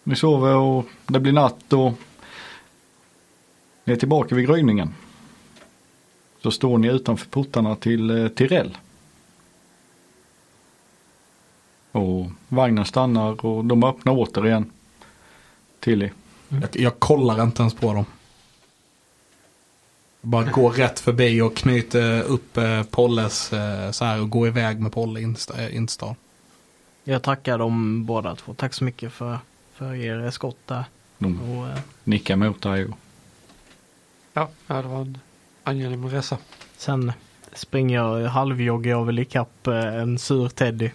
ni 0.03 0.17
sover 0.17 0.55
och 0.55 0.87
det 1.07 1.21
blir 1.21 1.33
natt 1.33 1.73
och 1.73 1.93
ni 3.85 3.93
är 3.93 3.97
tillbaka 3.97 4.35
vid 4.35 4.47
gryningen. 4.47 4.95
Så 6.43 6.51
står 6.51 6.79
ni 6.79 6.89
utanför 6.89 7.27
portarna 7.31 7.77
till 7.77 8.11
eh, 8.11 8.29
Tirell. 8.29 8.79
Och 11.93 12.27
vagnen 12.49 12.85
stannar 12.85 13.45
och 13.45 13.65
de 13.65 13.85
öppnar 13.85 14.13
återigen 14.13 14.71
till 15.81 16.03
er. 16.03 16.13
Jag, 16.49 16.69
jag 16.73 16.99
kollar 16.99 17.43
inte 17.43 17.63
ens 17.63 17.75
på 17.75 17.95
dem. 17.95 18.05
Bara 20.21 20.51
går 20.51 20.71
rätt 20.71 21.01
förbi 21.01 21.41
och 21.41 21.57
knyter 21.57 22.23
upp 22.23 22.57
eh, 22.57 22.83
Polles 22.83 23.53
eh, 23.53 23.91
så 23.91 24.05
här 24.05 24.21
och 24.21 24.31
går 24.31 24.49
iväg 24.49 24.81
med 24.81 24.93
Polle 24.93 25.21
in, 25.21 25.37
eh, 25.59 25.67
till 25.69 25.89
stan. 25.89 26.15
Jag 27.05 27.23
tackar 27.23 27.59
dem 27.59 28.07
båda 28.07 28.37
två. 28.37 28.55
Tack 28.55 28.75
så 28.75 28.85
mycket 28.85 29.13
för, 29.13 29.39
för 29.75 29.95
er 29.95 30.19
eskort 30.19 30.59
där. 30.67 30.85
De 31.19 31.41
Och, 31.59 31.69
eh, 31.69 31.79
nickar 32.05 32.37
mot 32.37 32.63
dig 32.63 32.87
Ja, 34.33 34.49
ja 34.67 34.83
det 34.83 34.89
var 34.89 35.01
en 35.01 35.19
angenäm 35.65 36.09
resa. 36.09 36.39
sen 36.77 37.13
springer 37.55 37.97
jag, 37.97 38.29
halvjoggar 38.29 38.91
jag 38.91 39.05
väl 39.05 39.19
ikapp 39.19 39.67
eh, 39.67 39.95
en 39.95 40.19
sur 40.19 40.49
Teddy. 40.49 40.91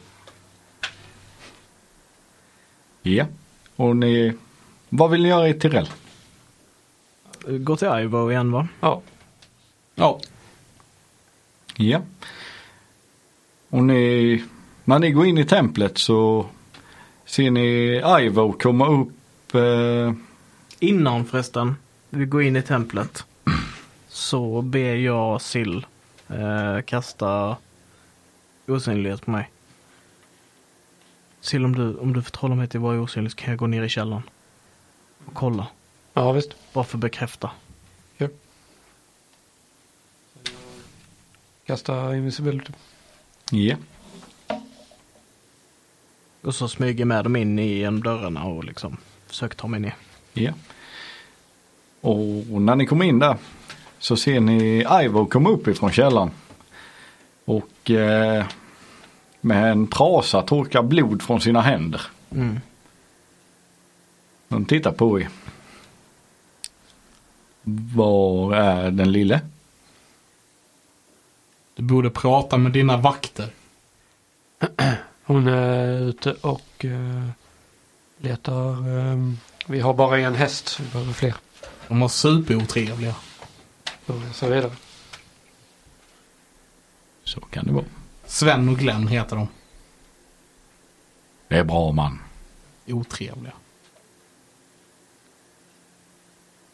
ja. 3.02 3.26
Och 3.76 3.96
ni, 3.98 4.34
vad 4.90 5.12
vill 5.12 5.22
ni 5.24 5.30
göra 5.30 5.50
i 5.50 5.54
Tirell? 5.54 5.90
Gå 7.48 7.76
till 7.78 7.88
Ivo 7.88 8.32
igen 8.32 8.52
va? 8.52 8.68
Ja, 8.80 9.02
Ja, 9.96 10.20
Ja. 11.78 12.02
Och 13.70 13.84
ni, 13.84 14.44
när 14.84 15.00
ni 15.00 15.12
går 15.12 15.26
in 15.26 15.38
i 15.38 15.46
templet 15.46 15.98
så 15.98 16.46
ser 17.26 17.52
ni 17.52 18.02
Ivo 18.22 18.54
komma 18.54 18.88
upp. 18.88 19.56
Eh, 19.56 20.14
Innan 20.80 21.26
förresten 21.26 21.76
vi 22.10 22.26
går 22.26 22.44
in 22.44 22.56
i 22.56 22.62
templet 22.62 23.26
så 24.08 24.62
ber 24.62 24.96
jag 24.96 25.42
Sill 25.42 25.86
eh, 26.28 26.82
kasta 26.86 27.58
osynlighet 28.68 29.26
på 29.26 29.32
mig. 29.32 29.50
Sill 31.42 31.66
om 31.66 31.76
du, 31.76 31.96
om 31.98 32.14
du 32.14 32.22
förtrollar 32.22 32.56
mig 32.56 32.68
till 32.68 32.80
varje 32.80 33.00
osynlig 33.00 33.32
så 33.32 33.38
kan 33.38 33.50
jag 33.50 33.60
gå 33.60 33.68
ner 33.68 33.84
i 33.84 33.90
källaren 33.90 34.24
och 35.26 35.34
kolla. 35.34 35.68
ja 36.14 36.32
visst. 36.32 36.56
Bara 36.74 36.84
för 36.84 36.98
att 36.98 37.02
bekräfta. 37.02 37.52
Kasta 41.66 42.16
invisibility. 42.16 42.74
Ja. 43.52 43.76
Och 46.42 46.56
så 46.56 46.68
smyger 46.68 47.06
med 47.06 47.26
dem 47.26 47.36
in 47.36 47.60
i 47.60 47.82
en 47.82 48.00
dörrarna 48.00 48.44
och 48.44 48.64
liksom 48.64 48.98
försöker 49.28 49.56
ta 49.56 49.68
mig 49.68 49.80
ner. 49.80 49.96
Ja. 50.34 50.54
Och 52.02 52.62
när 52.62 52.76
ni 52.76 52.86
kommer 52.86 53.06
in 53.06 53.20
där 53.20 53.38
så 54.00 54.18
ser 54.18 54.40
ni 54.40 54.86
Ivo 55.04 55.26
komma 55.26 55.50
upp 55.50 55.68
ifrån 55.68 55.92
källaren. 55.92 56.32
Och 57.46 57.92
eh, 57.92 58.46
med 59.42 59.72
en 59.72 59.88
trasa 59.88 60.42
torkar 60.42 60.84
blod 60.84 61.22
från 61.22 61.42
sina 61.42 61.62
händer. 61.62 62.02
Mm. 62.32 62.60
De 64.48 64.66
tittar 64.66 64.92
på 64.92 65.20
er. 65.20 65.30
Var 67.96 68.56
är 68.56 68.92
den 68.92 69.12
lille? 69.12 69.42
Du 71.76 71.84
borde 71.84 72.10
prata 72.10 72.58
med 72.58 72.72
dina 72.72 72.98
vakter. 72.98 73.50
Hon 75.24 75.48
är 75.48 76.00
ute 76.02 76.34
och 76.34 76.86
eh, 76.86 77.28
letar. 78.18 78.72
eh, 78.98 79.18
vi 79.68 79.80
har 79.80 79.94
bara 79.94 80.20
en 80.20 80.36
häst. 80.36 80.80
Vi 80.80 80.90
behöver 80.92 81.14
fler. 81.14 81.36
De 81.88 82.00
var 82.00 82.08
superotrevliga. 82.08 83.16
Så 84.34 84.48
vidare. 84.50 84.72
Så 87.24 87.40
kan 87.42 87.66
det 87.66 87.72
vara. 87.74 87.86
Sven 88.26 88.70
och 88.70 88.78
Glenn 88.78 89.08
heter 89.08 89.36
de. 89.36 89.48
Det 91.48 91.58
är 91.58 91.64
bra 91.64 91.92
man. 91.92 92.20
Otrevliga. 92.88 93.54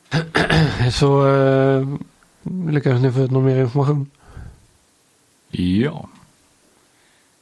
Så 0.93 1.27
eh, 1.35 1.87
lyckades 2.43 3.01
ni 3.01 3.11
få 3.11 3.19
ut 3.19 3.31
någon 3.31 3.45
mer 3.45 3.61
information? 3.61 4.09
Ja. 5.51 6.09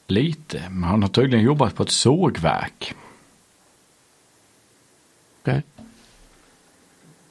Lite. 0.08 0.64
Men 0.70 0.84
han 0.84 1.02
har 1.02 1.10
tydligen 1.10 1.46
jobbat 1.46 1.76
på 1.76 1.84
ett 1.84 1.92
sågverk. 1.92 2.96
Okej. 5.42 5.64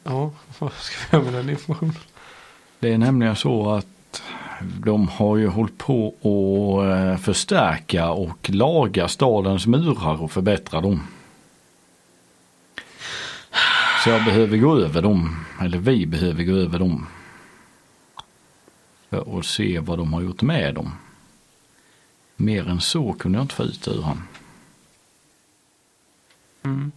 Ja, 0.04 0.30
vad 0.58 0.72
ska 0.72 0.96
vi 1.10 1.16
göra 1.16 1.30
med 1.30 1.34
den 1.34 1.50
informationen? 1.50 1.94
Det 2.78 2.92
är 2.92 2.98
nämligen 2.98 3.36
så 3.36 3.70
att 3.70 4.22
de 4.60 5.08
har 5.08 5.36
ju 5.36 5.48
hållit 5.48 5.78
på 5.78 6.08
att 6.08 6.96
eh, 6.96 7.16
förstärka 7.16 8.10
och 8.10 8.50
laga 8.50 9.08
stadens 9.08 9.66
murar 9.66 10.22
och 10.22 10.32
förbättra 10.32 10.80
dem. 10.80 11.02
Så 14.04 14.10
jag 14.10 14.24
behöver 14.24 14.56
gå 14.56 14.78
över 14.78 15.02
dem, 15.02 15.44
eller 15.60 15.78
vi 15.78 16.06
behöver 16.06 16.44
gå 16.44 16.52
över 16.52 16.78
dem. 16.78 17.06
Att 19.10 19.46
se 19.46 19.78
vad 19.80 19.98
de 19.98 20.12
har 20.12 20.22
gjort 20.22 20.42
med 20.42 20.74
dem. 20.74 20.92
Mer 22.36 22.68
än 22.68 22.80
så 22.80 23.12
kunde 23.12 23.38
jag 23.38 23.44
inte 23.44 23.54
få 23.54 23.62
ut 23.62 23.88
ur 23.88 24.02
han. 24.02 24.22
Mm. 26.62 26.92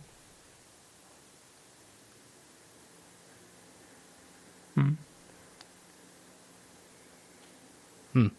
Mm. 8.14 8.30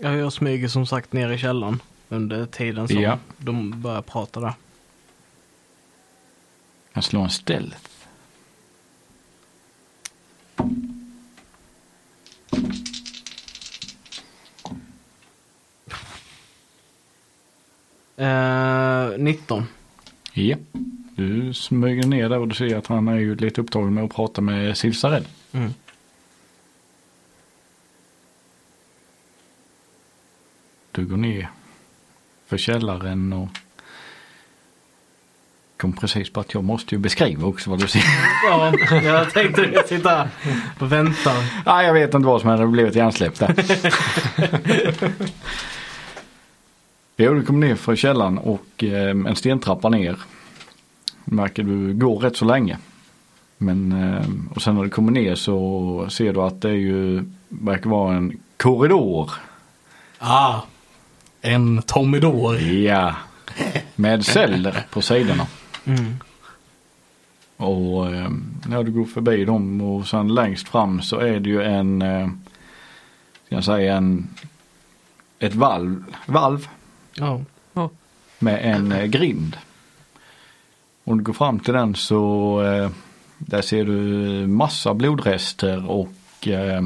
Ja, 0.00 0.14
jag 0.16 0.32
smyger 0.32 0.68
som 0.68 0.86
sagt 0.86 1.12
ner 1.12 1.30
i 1.30 1.38
källaren 1.38 1.82
under 2.08 2.46
tiden 2.46 2.88
som 2.88 3.00
Ja. 3.00 3.18
de 3.38 3.80
börjar 3.82 4.02
prata 4.02 4.40
där. 4.40 4.54
Jag 6.92 7.04
slår 7.04 7.22
en 7.22 7.30
stealth. 7.30 7.78
Eh, 18.22 19.18
19. 19.18 19.66
Ja. 20.32 20.56
Du 21.16 21.54
smyger 21.54 22.06
ner 22.06 22.28
där 22.28 22.38
och 22.38 22.48
du 22.48 22.54
ser 22.54 22.76
att 22.76 22.86
han 22.86 23.08
är 23.08 23.18
ju 23.18 23.36
lite 23.36 23.60
upptagen 23.60 23.94
med 23.94 24.04
att 24.04 24.14
prata 24.14 24.40
med 24.40 24.76
Silsared. 24.76 25.24
Mm. 25.52 25.70
Du 30.92 31.04
går 31.04 31.16
ner 31.16 31.50
för 32.46 32.58
källaren 32.58 33.32
och 33.32 33.48
kom 35.76 35.92
precis 35.92 36.30
på 36.30 36.40
att 36.40 36.54
jag 36.54 36.64
måste 36.64 36.94
ju 36.94 36.98
beskriva 36.98 37.46
också 37.46 37.70
vad 37.70 37.80
du 37.80 37.88
ser. 37.88 38.02
Ja, 38.48 38.72
jag 38.90 39.32
tänkte 39.32 39.62
jag 39.62 39.88
sitta 39.88 40.28
och 40.78 40.92
vänta. 40.92 41.30
Nej, 41.66 41.86
jag 41.86 41.94
vet 41.94 42.14
inte 42.14 42.26
vad 42.26 42.40
som 42.40 42.50
hade 42.50 42.66
blivit 42.66 42.94
hjärnsläpp 42.94 43.38
där. 43.38 43.54
jo, 47.16 47.34
du 47.34 47.42
kommer 47.42 47.66
ner 47.66 47.74
för 47.74 47.96
källaren 47.96 48.38
och 48.38 48.84
eh, 48.84 49.10
en 49.10 49.36
stentrappa 49.36 49.88
ner. 49.88 50.18
Märker 51.24 51.62
du 51.62 51.94
går 51.94 52.18
rätt 52.18 52.36
så 52.36 52.44
länge. 52.44 52.78
Men 53.58 53.92
eh, 53.92 54.54
och 54.54 54.62
sen 54.62 54.74
när 54.74 54.82
du 54.82 54.90
kommer 54.90 55.12
ner 55.12 55.34
så 55.34 56.06
ser 56.10 56.32
du 56.32 56.40
att 56.40 56.60
det 56.60 56.68
är 56.68 56.74
ju 56.74 57.24
verkar 57.48 57.90
vara 57.90 58.16
en 58.16 58.40
korridor. 58.56 59.30
Ah, 60.18 60.60
en 61.40 61.82
Tomidor. 61.82 62.60
Ja. 62.60 63.14
Med 63.96 64.24
celler 64.26 64.86
på 64.90 65.02
sidorna. 65.02 65.46
Mm. 65.84 66.16
Och 67.56 68.14
eh, 68.14 68.30
när 68.66 68.82
du 68.82 68.90
går 68.90 69.04
förbi 69.04 69.44
dem 69.44 69.80
och 69.80 70.06
sen 70.06 70.34
längst 70.34 70.68
fram 70.68 71.02
så 71.02 71.18
är 71.18 71.40
det 71.40 71.50
ju 71.50 71.62
en, 71.62 72.02
eh, 72.02 72.28
ska 73.46 73.54
jag 73.54 73.64
säga 73.64 73.96
en, 73.96 74.28
ett 75.38 75.54
valv, 75.54 76.04
valv 76.26 76.68
Ja. 77.14 77.40
med 78.38 78.74
en 78.74 78.92
eh, 78.92 79.04
grind. 79.04 79.56
Om 81.04 81.18
du 81.18 81.24
går 81.24 81.32
fram 81.32 81.60
till 81.60 81.74
den 81.74 81.94
så 81.94 82.62
eh, 82.62 82.90
där 83.38 83.62
ser 83.62 83.84
du 83.84 83.92
massa 84.46 84.94
blodrester 84.94 85.90
och 85.90 86.48
eh, 86.48 86.82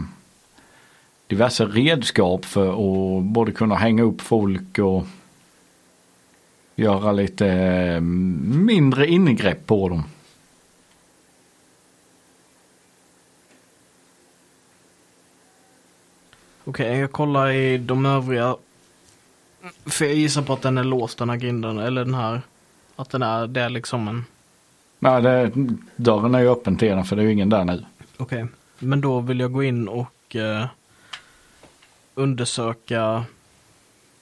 diverse 1.27 1.65
redskap 1.65 2.45
för 2.45 2.69
att 3.19 3.25
både 3.25 3.53
kunna 3.53 3.75
hänga 3.75 4.03
upp 4.03 4.21
folk 4.21 4.79
och 4.79 5.07
göra 6.75 7.13
lite 7.13 7.47
eh, 7.49 8.01
mindre 8.01 9.07
ingrepp 9.07 9.67
på 9.67 9.89
dem. 9.89 10.05
Okej, 16.65 16.99
jag 16.99 17.13
kollar 17.13 17.51
i 17.51 17.79
de 17.79 18.07
övriga. 18.07 18.57
För 19.85 20.05
jag 20.05 20.15
gissar 20.15 20.43
på 20.43 20.53
att 20.53 20.63
den 20.63 20.79
är 20.79 20.85
låst 20.85 21.19
den 21.19 21.31
här 21.31 21.37
grinden. 21.37 21.79
Eller 21.79 22.05
den 22.05 22.15
här. 22.15 22.41
Att 22.97 23.11
den 23.11 23.23
är, 23.23 23.47
det 23.47 23.61
är 23.61 23.69
liksom 23.69 24.09
en. 24.09 24.25
Nej, 24.99 25.23
det, 25.23 25.53
dörren 25.97 26.35
är 26.35 26.41
ju 26.41 26.49
öppen 26.49 26.77
till 26.77 26.89
den 26.89 27.05
för 27.05 27.17
det 27.17 27.23
är 27.23 27.27
ju 27.27 27.33
ingen 27.33 27.49
där 27.49 27.65
nu. 27.65 27.85
Okej. 28.17 28.47
Men 28.79 29.01
då 29.01 29.21
vill 29.21 29.41
jag 29.41 29.53
gå 29.53 29.63
in 29.63 29.89
och 29.89 30.37
eh, 30.37 30.67
undersöka 32.15 33.25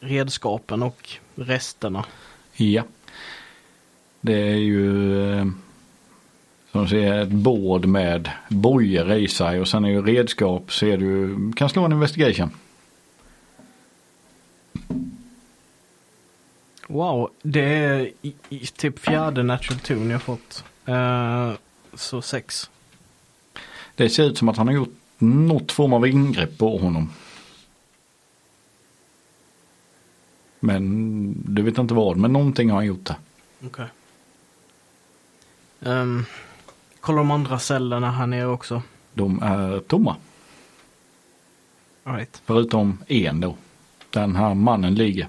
redskapen 0.00 0.82
och 0.82 1.08
resterna. 1.34 2.04
Ja. 2.56 2.82
Det 4.20 4.48
är 4.50 4.56
ju 4.56 5.18
eh, 5.32 5.46
som 6.72 6.82
du 6.82 6.88
ser 6.88 7.22
ett 7.22 7.28
bord 7.28 7.86
med 7.86 8.30
bojor 8.48 9.12
i 9.12 9.28
sig 9.28 9.60
och 9.60 9.68
sen 9.68 9.84
är 9.84 9.88
ju 9.88 10.02
redskap 10.02 10.72
ser 10.72 10.96
du 10.96 11.36
kan 11.52 11.68
slå 11.68 11.84
en 11.84 11.92
investigation. 11.92 12.50
Wow, 16.86 17.30
det 17.42 17.60
är 17.60 18.10
i, 18.22 18.34
i, 18.48 18.66
typ 18.66 18.98
fjärde 18.98 19.42
natural 19.42 19.78
tune 19.80 20.12
jag 20.12 20.22
fått. 20.22 20.64
Eh, 20.86 21.52
så 21.94 22.22
sex. 22.22 22.70
Det 23.94 24.10
ser 24.10 24.24
ut 24.24 24.38
som 24.38 24.48
att 24.48 24.56
han 24.56 24.66
har 24.66 24.74
gjort 24.74 24.94
något 25.18 25.72
form 25.72 25.92
av 25.92 26.06
ingrepp 26.06 26.58
på 26.58 26.78
honom. 26.78 27.10
Men 30.60 31.34
du 31.54 31.62
vet 31.62 31.78
inte 31.78 31.94
vad, 31.94 32.16
men 32.16 32.32
någonting 32.32 32.70
har 32.70 32.76
han 32.76 32.86
gjort 32.86 33.04
det. 33.04 33.16
Okej. 33.66 33.86
Um, 35.80 36.24
kolla 37.00 37.18
de 37.18 37.30
andra 37.30 37.58
cellerna 37.58 38.10
här 38.10 38.26
nere 38.26 38.46
också. 38.46 38.82
De 39.14 39.42
är 39.42 39.80
tomma, 39.80 40.16
All 42.04 42.16
right. 42.16 42.42
förutom 42.44 42.98
en 43.06 43.40
då. 43.40 43.56
Den 44.10 44.36
här 44.36 44.54
mannen 44.54 44.94
ligger. 44.94 45.28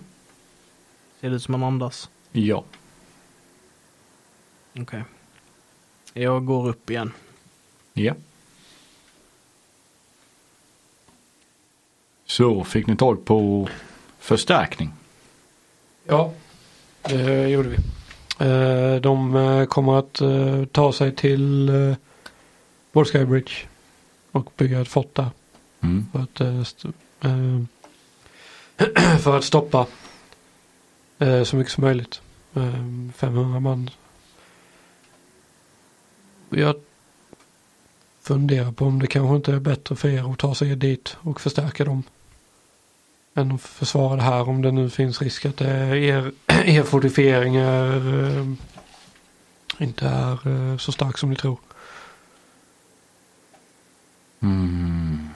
Ser 1.25 1.29
det 1.29 1.35
ut 1.35 1.43
som 1.43 1.53
han 1.53 1.63
andas? 1.63 2.09
Ja. 2.31 2.63
Okej. 4.79 5.03
Jag 6.13 6.45
går 6.45 6.69
upp 6.69 6.89
igen. 6.89 7.11
Ja. 7.93 8.13
Så 12.25 12.63
fick 12.63 12.87
ni 12.87 12.95
tag 12.95 13.25
på 13.25 13.69
förstärkning. 14.19 14.93
Ja, 16.03 16.33
det 17.01 17.47
gjorde 17.47 17.69
vi. 17.69 17.77
Eh, 18.39 19.01
De 19.01 19.35
eh, 19.35 19.65
kommer 19.65 19.99
att 19.99 20.21
eh, 20.21 20.65
ta 20.65 20.93
sig 20.93 21.15
till 21.15 21.71
Wall 22.91 23.05
Sky 23.05 23.25
Bridge 23.25 23.53
och 24.31 24.51
bygga 24.57 24.81
ett 24.81 24.87
fort 24.87 25.15
där. 25.15 25.29
Mm. 25.81 26.05
För 26.11 26.19
att, 26.19 26.41
för 29.23 29.37
att 29.37 29.43
stoppa 29.43 29.87
eh, 31.19 31.43
så 31.43 31.55
mycket 31.55 31.73
som 31.73 31.83
möjligt. 31.83 32.21
Eh, 32.53 33.11
500 33.15 33.59
man. 33.59 33.89
Jag 36.49 36.75
funderar 38.21 38.71
på 38.71 38.85
om 38.85 38.99
det 38.99 39.07
kanske 39.07 39.35
inte 39.35 39.53
är 39.53 39.59
bättre 39.59 39.95
för 39.95 40.09
er 40.09 40.31
att 40.31 40.39
ta 40.39 40.55
sig 40.55 40.75
dit 40.75 41.17
och 41.21 41.41
förstärka 41.41 41.85
dem. 41.85 42.03
Än 43.33 43.51
att 43.51 43.61
försvara 43.61 44.15
det 44.15 44.21
här 44.21 44.49
om 44.49 44.61
det 44.61 44.71
nu 44.71 44.89
finns 44.89 45.21
risk 45.21 45.45
att 45.45 45.57
det 45.57 45.69
är 45.69 45.95
er, 45.95 46.31
er 46.47 46.83
fortifiering 46.83 47.55
är, 47.55 48.25
eh, 48.25 48.47
inte 49.77 50.07
är 50.07 50.47
eh, 50.47 50.77
så 50.77 50.91
stark 50.91 51.17
som 51.17 51.29
ni 51.29 51.35
tror. 51.35 51.57
Mm. 54.39 55.29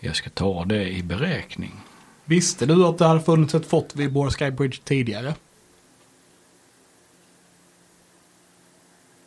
Jag 0.00 0.16
ska 0.16 0.30
ta 0.30 0.64
det 0.64 0.88
i 0.88 1.02
beräkning. 1.02 1.80
Visste 2.24 2.66
du 2.66 2.84
att 2.84 2.98
det 2.98 3.04
hade 3.06 3.20
funnits 3.20 3.54
ett 3.54 3.66
fort 3.66 3.96
vid 3.96 4.12
Boar 4.12 4.30
Sky 4.30 4.50
Bridge 4.50 4.78
tidigare? 4.84 5.34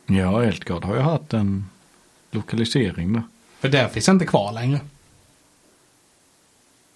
Ja, 0.06 0.42
Eldgard 0.44 0.84
har 0.84 0.94
ju 0.94 1.00
haft 1.00 1.32
en 1.34 1.70
lokalisering 2.30 3.12
där. 3.12 3.22
För 3.58 3.68
det 3.68 3.88
finns 3.88 4.08
inte 4.08 4.26
kvar 4.26 4.52
längre. 4.52 4.80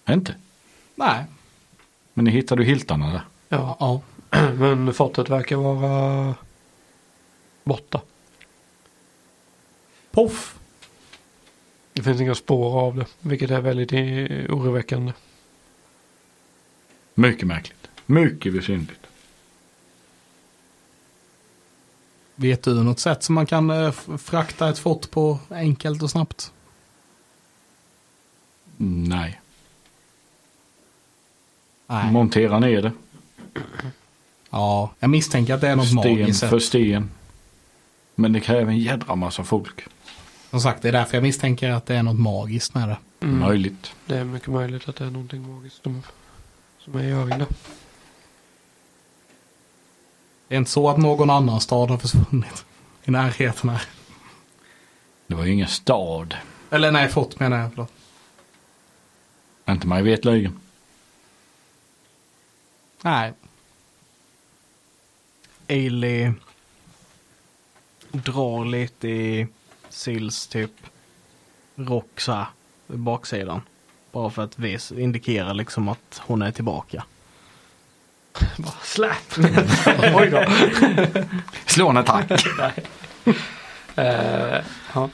Inte? 0.09 0.35
Nej. 0.95 1.25
Men 2.13 2.25
ni 2.25 2.31
hittade 2.31 2.63
ju 2.63 2.69
hiltarna 2.69 3.11
där. 3.11 3.21
Ja, 3.49 3.77
Ja. 3.79 4.01
men 4.57 4.93
fortet 4.93 5.29
verkar 5.29 5.55
vara 5.55 6.35
borta. 7.63 8.01
Poff. 10.11 10.59
Det 11.93 12.03
finns 12.03 12.21
inga 12.21 12.35
spår 12.35 12.79
av 12.79 12.95
det, 12.95 13.05
vilket 13.21 13.51
är 13.51 13.61
väldigt 13.61 13.91
oroväckande. 14.51 15.13
Mycket 17.21 17.47
märkligt. 17.47 17.87
Mycket 18.05 18.53
besynnerligt. 18.53 19.07
Vet 22.35 22.63
du 22.63 22.83
något 22.83 22.99
sätt 22.99 23.23
som 23.23 23.35
man 23.35 23.45
kan 23.45 23.69
eh, 23.69 23.91
frakta 24.17 24.69
ett 24.69 24.79
fort 24.79 25.11
på 25.11 25.39
enkelt 25.49 26.03
och 26.03 26.09
snabbt? 26.09 26.51
Nej. 28.77 29.41
Nej. 31.87 32.11
Montera 32.11 32.59
ner 32.59 32.81
det. 32.81 32.91
Ja, 34.49 34.93
jag 34.99 35.09
misstänker 35.09 35.53
att 35.53 35.61
det 35.61 35.67
är 35.67 35.75
något 35.75 35.87
sten 35.87 35.95
magiskt 35.95 36.39
för 36.39 36.59
sätt. 36.59 36.67
sten. 36.67 37.09
Men 38.15 38.33
det 38.33 38.39
kräver 38.39 38.71
en 38.71 38.79
jädra 38.79 39.15
massa 39.15 39.43
folk. 39.43 39.81
Som 40.49 40.61
sagt, 40.61 40.81
det 40.81 40.87
är 40.87 40.91
därför 40.91 41.17
jag 41.17 41.23
misstänker 41.23 41.69
att 41.69 41.85
det 41.85 41.95
är 41.95 42.03
något 42.03 42.19
magiskt 42.19 42.73
med 42.73 42.89
det. 42.89 42.97
Mm. 43.19 43.39
Möjligt. 43.39 43.95
Det 44.05 44.17
är 44.17 44.23
mycket 44.23 44.49
möjligt 44.49 44.89
att 44.89 44.95
det 44.95 45.05
är 45.05 45.09
någonting 45.09 45.55
magiskt 45.55 45.85
som 46.83 46.95
är 46.95 47.03
i 47.03 47.29
där. 47.29 47.47
Det 50.47 50.55
är 50.55 50.59
inte 50.59 50.71
så 50.71 50.89
att 50.89 50.97
någon 50.97 51.29
annan 51.29 51.61
stad 51.61 51.89
har 51.89 51.97
försvunnit 51.97 52.65
i 53.03 53.11
närheten 53.11 53.69
här. 53.69 53.83
Det 55.27 55.35
var 55.35 55.45
ju 55.45 55.53
ingen 55.53 55.67
stad. 55.67 56.35
Eller 56.69 56.91
nej, 56.91 57.09
fort 57.09 57.39
menar 57.39 57.57
jag. 57.57 57.69
Förlåt. 57.69 57.91
Inte 59.69 59.87
mig 59.87 60.03
vetligen. 60.03 60.59
Nej. 63.01 63.33
Ailey 65.69 66.31
drar 68.11 68.65
lite 68.65 69.07
i 69.07 69.47
Sils 69.89 70.47
typ 70.47 70.71
rock 71.75 72.19
så 72.19 72.31
här 72.31 72.47
i 72.87 72.97
baksidan. 72.97 73.61
Bara 74.11 74.29
för 74.29 74.43
att 74.43 74.59
vis, 74.59 74.91
indikera 74.91 75.53
liksom 75.53 75.89
att 75.89 76.21
hon 76.25 76.41
är 76.41 76.51
tillbaka. 76.51 77.03
Bara 78.57 78.73
slap! 78.81 79.37
Oj 80.15 80.29
då. 80.29 80.45
Slå 81.65 81.89
en 81.89 81.97
attack. 81.97 82.45
Eh, 83.95 84.63
ja. 84.93 85.09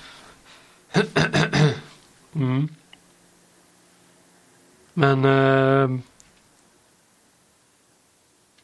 mm. 2.33 2.69
Men 4.93 5.25
eh, 5.25 5.99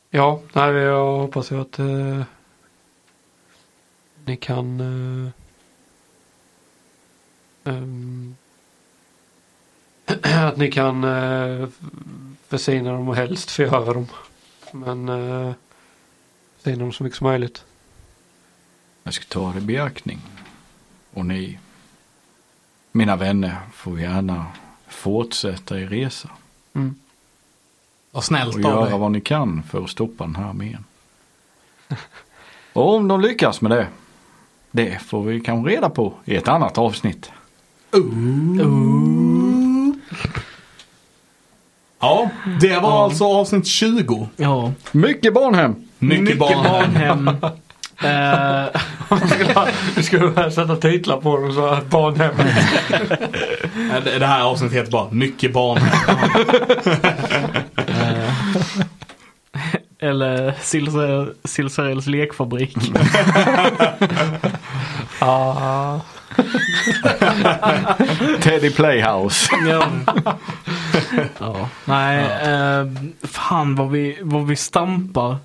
ja, 0.09 0.41
nej, 0.53 0.73
jag 0.73 1.17
hoppas 1.17 1.51
ju 1.51 1.61
att 1.61 1.79
eh, 1.79 2.23
ni 4.25 4.37
kan 4.37 4.81
ehm, 7.63 8.35
att 10.23 10.57
ni 10.57 10.71
kan 10.71 11.03
eh, 11.03 11.67
försina 12.47 12.91
dem 12.91 13.09
och 13.09 13.15
helst 13.15 13.51
förgöra 13.51 13.93
dem. 13.93 14.07
Men 14.71 15.09
eh, 15.09 15.53
försina 16.57 16.83
dem 16.83 16.91
så 16.91 17.03
mycket 17.03 17.17
som 17.17 17.27
möjligt. 17.27 17.65
Jag 19.03 19.13
ska 19.13 19.25
ta 19.25 19.51
det 19.51 19.57
i 19.57 19.61
beaktning. 19.61 20.19
Och 21.13 21.25
ni, 21.25 21.59
mina 22.91 23.15
vänner, 23.15 23.57
får 23.73 23.99
gärna 23.99 24.45
fortsätta 24.87 25.79
er 25.79 25.87
resa. 25.87 26.29
Mm. 26.73 26.95
Och 28.11 28.23
snällt 28.23 28.55
av 28.55 28.61
göra 28.61 28.89
dig. 28.89 28.99
vad 28.99 29.11
ni 29.11 29.21
kan 29.21 29.63
för 29.63 29.83
att 29.83 29.89
stoppa 29.89 30.23
den 30.23 30.35
här 30.35 30.49
armén. 30.49 30.83
Och 32.73 32.95
om 32.95 33.07
de 33.07 33.21
lyckas 33.21 33.61
med 33.61 33.71
det, 33.71 33.87
det 34.71 35.01
får 35.01 35.23
vi 35.23 35.41
kanske 35.41 35.71
reda 35.71 35.89
på 35.89 36.13
i 36.25 36.35
ett 36.35 36.47
annat 36.47 36.77
avsnitt. 36.77 37.31
Ja, 42.03 42.29
det 42.61 42.79
var 42.79 43.03
alltså 43.03 43.23
avsnitt 43.25 43.67
20. 43.67 44.27
Ja, 44.35 44.71
Mycket 44.91 45.33
Barnhem! 45.33 45.75
Mycket, 45.99 46.39
barn. 46.39 46.63
barnhem. 46.63 47.29
Eh, 48.03 48.65
Du 49.95 50.03
skulle 50.03 50.51
sätta 50.51 50.75
titlar 50.75 51.17
på 51.17 51.37
dem 51.37 51.53
så 51.53 51.65
att 51.65 51.89
barnhem. 51.89 52.31
Ja, 53.93 54.19
Det 54.19 54.25
här 54.25 54.41
avsnittet 54.43 54.77
heter 54.77 54.91
bara 54.91 55.11
Mycket 55.11 55.53
barn. 55.53 55.79
eller 60.01 60.51
Silsarell- 60.51 61.33
Silsarells 61.43 62.07
lekfabrik. 62.07 62.77
ah. 65.19 65.99
Teddy 68.41 68.69
Playhouse. 68.71 69.49
ja. 69.69 69.83
ja. 71.39 71.69
Nej, 71.85 72.19
eh, 72.23 72.87
fan 73.27 73.75
vad 73.75 73.89
vi, 73.89 74.19
vad 74.21 74.47
vi 74.47 74.55
stampar. 74.55 75.37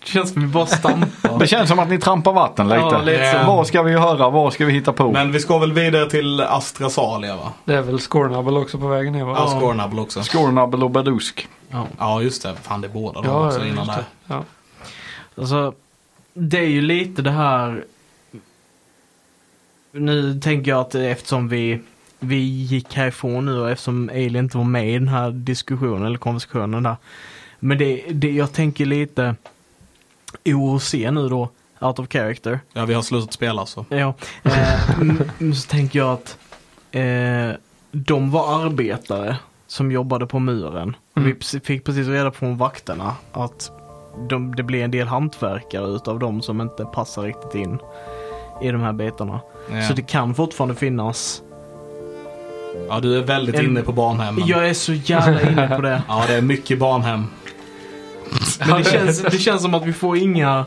Det 0.00 0.08
känns 0.08 0.32
som 0.32 0.42
vi 0.42 0.48
bara 0.48 0.66
stampar. 0.66 1.38
Det 1.38 1.46
känns 1.46 1.68
som 1.68 1.78
att 1.78 1.88
ni 1.88 1.98
trampar 1.98 2.32
vatten 2.32 2.68
lite. 2.68 2.80
Ja, 2.80 3.02
lite 3.02 3.32
så. 3.32 3.46
Vad 3.46 3.66
ska 3.66 3.82
vi 3.82 3.92
höra? 3.92 4.30
Vad 4.30 4.52
ska 4.52 4.64
vi 4.64 4.72
hitta 4.72 4.92
på? 4.92 5.12
Men 5.12 5.32
vi 5.32 5.40
ska 5.40 5.58
väl 5.58 5.72
vidare 5.72 6.10
till 6.10 6.40
Astrasalia 6.40 7.36
va? 7.36 7.52
Det 7.64 7.74
är 7.74 7.82
väl 7.82 7.98
Scornable 7.98 8.58
också 8.58 8.78
på 8.78 8.88
vägen 8.88 9.12
ner 9.12 9.24
va? 9.24 9.34
Ja, 9.38 9.60
Scornable 9.60 10.00
också. 10.00 10.22
Scornable 10.22 10.84
och 10.84 10.90
Badusk. 10.90 11.48
Ja. 11.70 11.86
Ja, 11.98 12.22
just 12.22 12.42
det. 12.42 12.54
Fan, 12.62 12.80
det 12.80 12.86
är 12.86 12.92
båda 12.92 13.20
de 13.20 13.28
Ja, 13.30 13.46
också 13.46 13.60
ja, 13.60 13.66
innan 13.66 13.86
där. 13.86 13.94
det. 13.96 14.04
Ja. 14.26 14.42
Alltså, 15.38 15.72
det 16.34 16.58
är 16.58 16.68
ju 16.68 16.80
lite 16.80 17.22
det 17.22 17.30
här. 17.30 17.84
Nu 19.92 20.40
tänker 20.40 20.70
jag 20.70 20.80
att 20.80 20.94
eftersom 20.94 21.48
vi, 21.48 21.80
vi 22.22 22.36
gick 22.38 22.94
härifrån 22.94 23.44
nu 23.44 23.70
eftersom 23.70 24.08
Alien 24.08 24.36
inte 24.36 24.56
var 24.56 24.64
med 24.64 24.90
i 24.90 24.92
den 24.98 25.08
här 25.08 25.30
diskussionen 25.30 26.06
eller 26.06 26.18
konversationen 26.18 26.82
där. 26.82 26.96
Men 27.58 27.78
det, 27.78 28.02
det 28.10 28.30
jag 28.30 28.52
tänker 28.52 28.86
lite 28.86 29.34
OOC 30.44 30.94
nu 30.94 31.28
då, 31.28 31.48
out 31.80 31.98
of 31.98 32.08
character. 32.08 32.60
Ja, 32.72 32.84
vi 32.84 32.94
har 32.94 33.02
slutat 33.02 33.32
spela 33.32 33.66
så. 33.66 33.84
Ja, 33.88 34.14
eh, 34.42 35.52
så 35.54 35.68
tänker 35.68 35.98
jag 35.98 36.12
att 36.12 36.38
eh, 36.90 37.50
de 37.92 38.30
var 38.30 38.64
arbetare 38.66 39.36
som 39.66 39.92
jobbade 39.92 40.26
på 40.26 40.38
muren. 40.38 40.96
Mm. 41.16 41.36
Vi 41.50 41.60
fick 41.60 41.84
precis 41.84 42.08
reda 42.08 42.30
på 42.30 42.36
från 42.36 42.56
vakterna 42.56 43.16
att 43.32 43.70
de, 44.28 44.54
det 44.54 44.62
blir 44.62 44.84
en 44.84 44.90
del 44.90 45.08
hantverkare 45.08 45.86
utav 45.86 46.18
dem 46.18 46.42
som 46.42 46.60
inte 46.60 46.84
passar 46.84 47.22
riktigt 47.22 47.54
in 47.54 47.78
i 48.62 48.70
de 48.70 48.80
här 48.80 48.92
bitarna. 48.92 49.40
Ja, 49.72 49.88
Så 49.88 49.94
det 49.94 50.02
kan 50.02 50.34
fortfarande 50.34 50.74
finnas. 50.74 51.42
Ja 52.88 53.00
du 53.00 53.16
är 53.18 53.22
väldigt 53.22 53.54
En- 53.54 53.64
inne 53.64 53.82
på 53.82 53.92
barnhemmen. 53.92 54.44
Jag 54.46 54.68
är 54.68 54.74
så 54.74 54.92
jävla 54.92 55.40
inne 55.42 55.68
på 55.76 55.82
det. 55.82 56.02
Ja, 56.08 56.24
det 56.28 56.34
är 56.34 56.40
mycket 56.42 56.78
barnhem. 56.78 57.26
Men 58.58 58.82
det 58.82 58.90
känns, 58.90 59.22
det 59.22 59.38
känns 59.38 59.62
som 59.62 59.74
att 59.74 59.86
vi 59.86 59.92
får 59.92 60.16
inga, 60.18 60.64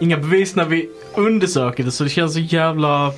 inga 0.00 0.16
bevis 0.16 0.54
när 0.56 0.64
vi 0.64 0.88
undersöker 1.14 1.84
det 1.84 1.90
så 1.90 2.04
det 2.04 2.10
känns 2.10 2.32
så 2.32 2.40
jävla 2.40 3.12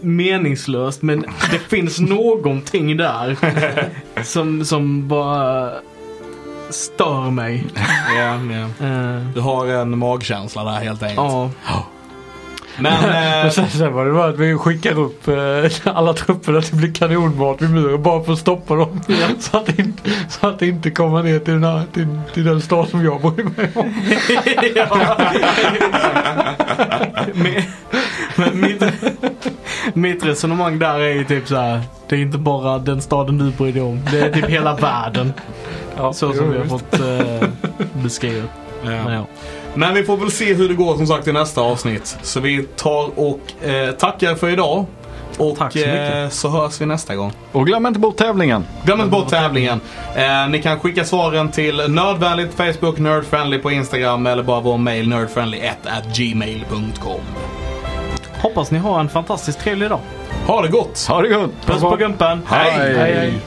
meningslöst. 0.00 1.02
Men 1.02 1.20
det 1.50 1.58
finns 1.58 2.00
någonting 2.00 2.96
där 2.96 3.36
som, 4.24 4.64
som 4.64 5.08
bara 5.08 5.70
stör 6.70 7.30
mig. 7.30 7.66
Ja, 8.16 8.38
ja. 8.52 8.86
Eh, 8.86 9.26
Du 9.34 9.40
har 9.40 9.66
en 9.66 9.98
magkänsla 9.98 10.64
där 10.64 10.70
helt 10.80 11.02
enkelt. 11.02 11.16
ja, 11.18 11.50
Men 12.78 12.92
eh, 13.04 13.10
Men 13.10 13.50
sen, 13.52 13.70
sen 13.70 13.92
var 13.92 14.04
det 14.06 14.12
bara 14.12 14.28
att 14.28 14.38
vi 14.38 14.54
skickar 14.58 14.98
upp 14.98 15.28
eh, 15.28 15.34
alla 15.96 16.12
trupperna 16.12 16.60
till 16.60 16.76
bli 16.76 16.92
kanonmat 16.92 17.62
vid 17.62 17.70
muren 17.70 18.02
bara 18.02 18.24
för 18.24 18.32
att 18.32 18.38
stoppa 18.38 18.74
dem. 18.74 19.00
så, 19.38 19.56
att 19.56 19.78
inte, 19.78 20.10
så 20.28 20.46
att 20.46 20.62
inte 20.62 20.90
komma 20.90 21.22
ner 21.22 21.38
till 21.38 21.52
den, 21.54 21.64
här, 21.64 21.82
till, 21.94 22.06
till 22.34 22.44
den 22.44 22.60
stad 22.60 22.88
som 22.88 23.04
jag 23.04 23.20
bryr 23.20 23.44
mig 23.44 23.70
om. 23.74 23.94
Mi- 27.34 27.64
Men 28.36 28.60
mitt, 28.60 28.82
mitt 29.94 30.24
resonemang 30.24 30.78
där 30.78 31.00
är 31.00 31.14
ju 31.14 31.24
typ 31.24 31.48
så 31.48 31.56
här. 31.56 31.80
Det 32.08 32.16
är 32.16 32.20
inte 32.20 32.38
bara 32.38 32.78
den 32.78 33.00
staden 33.00 33.38
du 33.38 33.50
bryr 33.50 33.72
dig 33.72 33.82
om. 33.82 34.00
Det 34.10 34.20
är 34.20 34.32
typ 34.32 34.46
hela 34.46 34.74
världen. 34.76 35.32
Ja, 35.96 36.12
Så 36.12 36.32
som 36.32 36.50
vi 36.52 36.58
har 36.58 36.64
fått 36.64 36.94
eh, 37.00 37.48
beskrivet. 38.02 38.50
Men 38.82 39.12
ja. 39.12 39.26
Men 39.74 39.94
vi 39.94 40.04
får 40.04 40.16
väl 40.16 40.30
se 40.30 40.54
hur 40.54 40.68
det 40.68 40.74
går 40.74 40.96
som 40.96 41.06
sagt 41.06 41.28
i 41.28 41.32
nästa 41.32 41.60
avsnitt. 41.60 42.18
Så 42.22 42.40
vi 42.40 42.62
tar 42.76 43.18
och 43.18 43.64
eh, 43.68 43.90
tackar 43.90 44.34
för 44.34 44.48
idag. 44.48 44.84
Och 45.38 45.56
Tack 45.56 45.72
så 45.72 45.78
mycket. 45.78 46.14
eh, 46.14 46.28
så 46.28 46.48
hörs 46.48 46.80
vi 46.80 46.86
nästa 46.86 47.16
gång. 47.16 47.32
Och 47.52 47.66
glöm 47.66 47.86
inte 47.86 48.00
bort 48.00 48.16
tävlingen. 48.16 48.64
Glöm 48.84 49.00
inte 49.00 49.10
bort 49.10 49.28
tävlingen. 49.28 49.80
Eh, 50.16 50.48
ni 50.48 50.62
kan 50.62 50.80
skicka 50.80 51.04
svaren 51.04 51.50
till 51.50 51.76
Nördvänligt 51.88 52.54
Facebook, 52.54 52.98
Nerdfriendly 52.98 53.58
på 53.58 53.70
Instagram 53.70 54.26
eller 54.26 54.42
bara 54.42 54.60
vår 54.60 54.78
mail 54.78 55.12
nerdfriendly1 55.12 55.72
Hoppas 58.42 58.70
ni 58.70 58.78
har 58.78 59.00
en 59.00 59.08
fantastiskt 59.08 59.60
trevlig 59.60 59.90
dag. 59.90 60.00
Ha 60.46 60.62
det 60.62 60.68
gott! 60.68 61.06
Ha 61.08 61.22
det 61.22 61.28
gott! 61.28 61.50
Puss 61.66 61.80
på 61.80 61.96
gumpen! 61.96 62.42
Hej. 62.46 62.70
Hej. 62.70 62.94
Hej, 62.94 63.14
hej. 63.14 63.38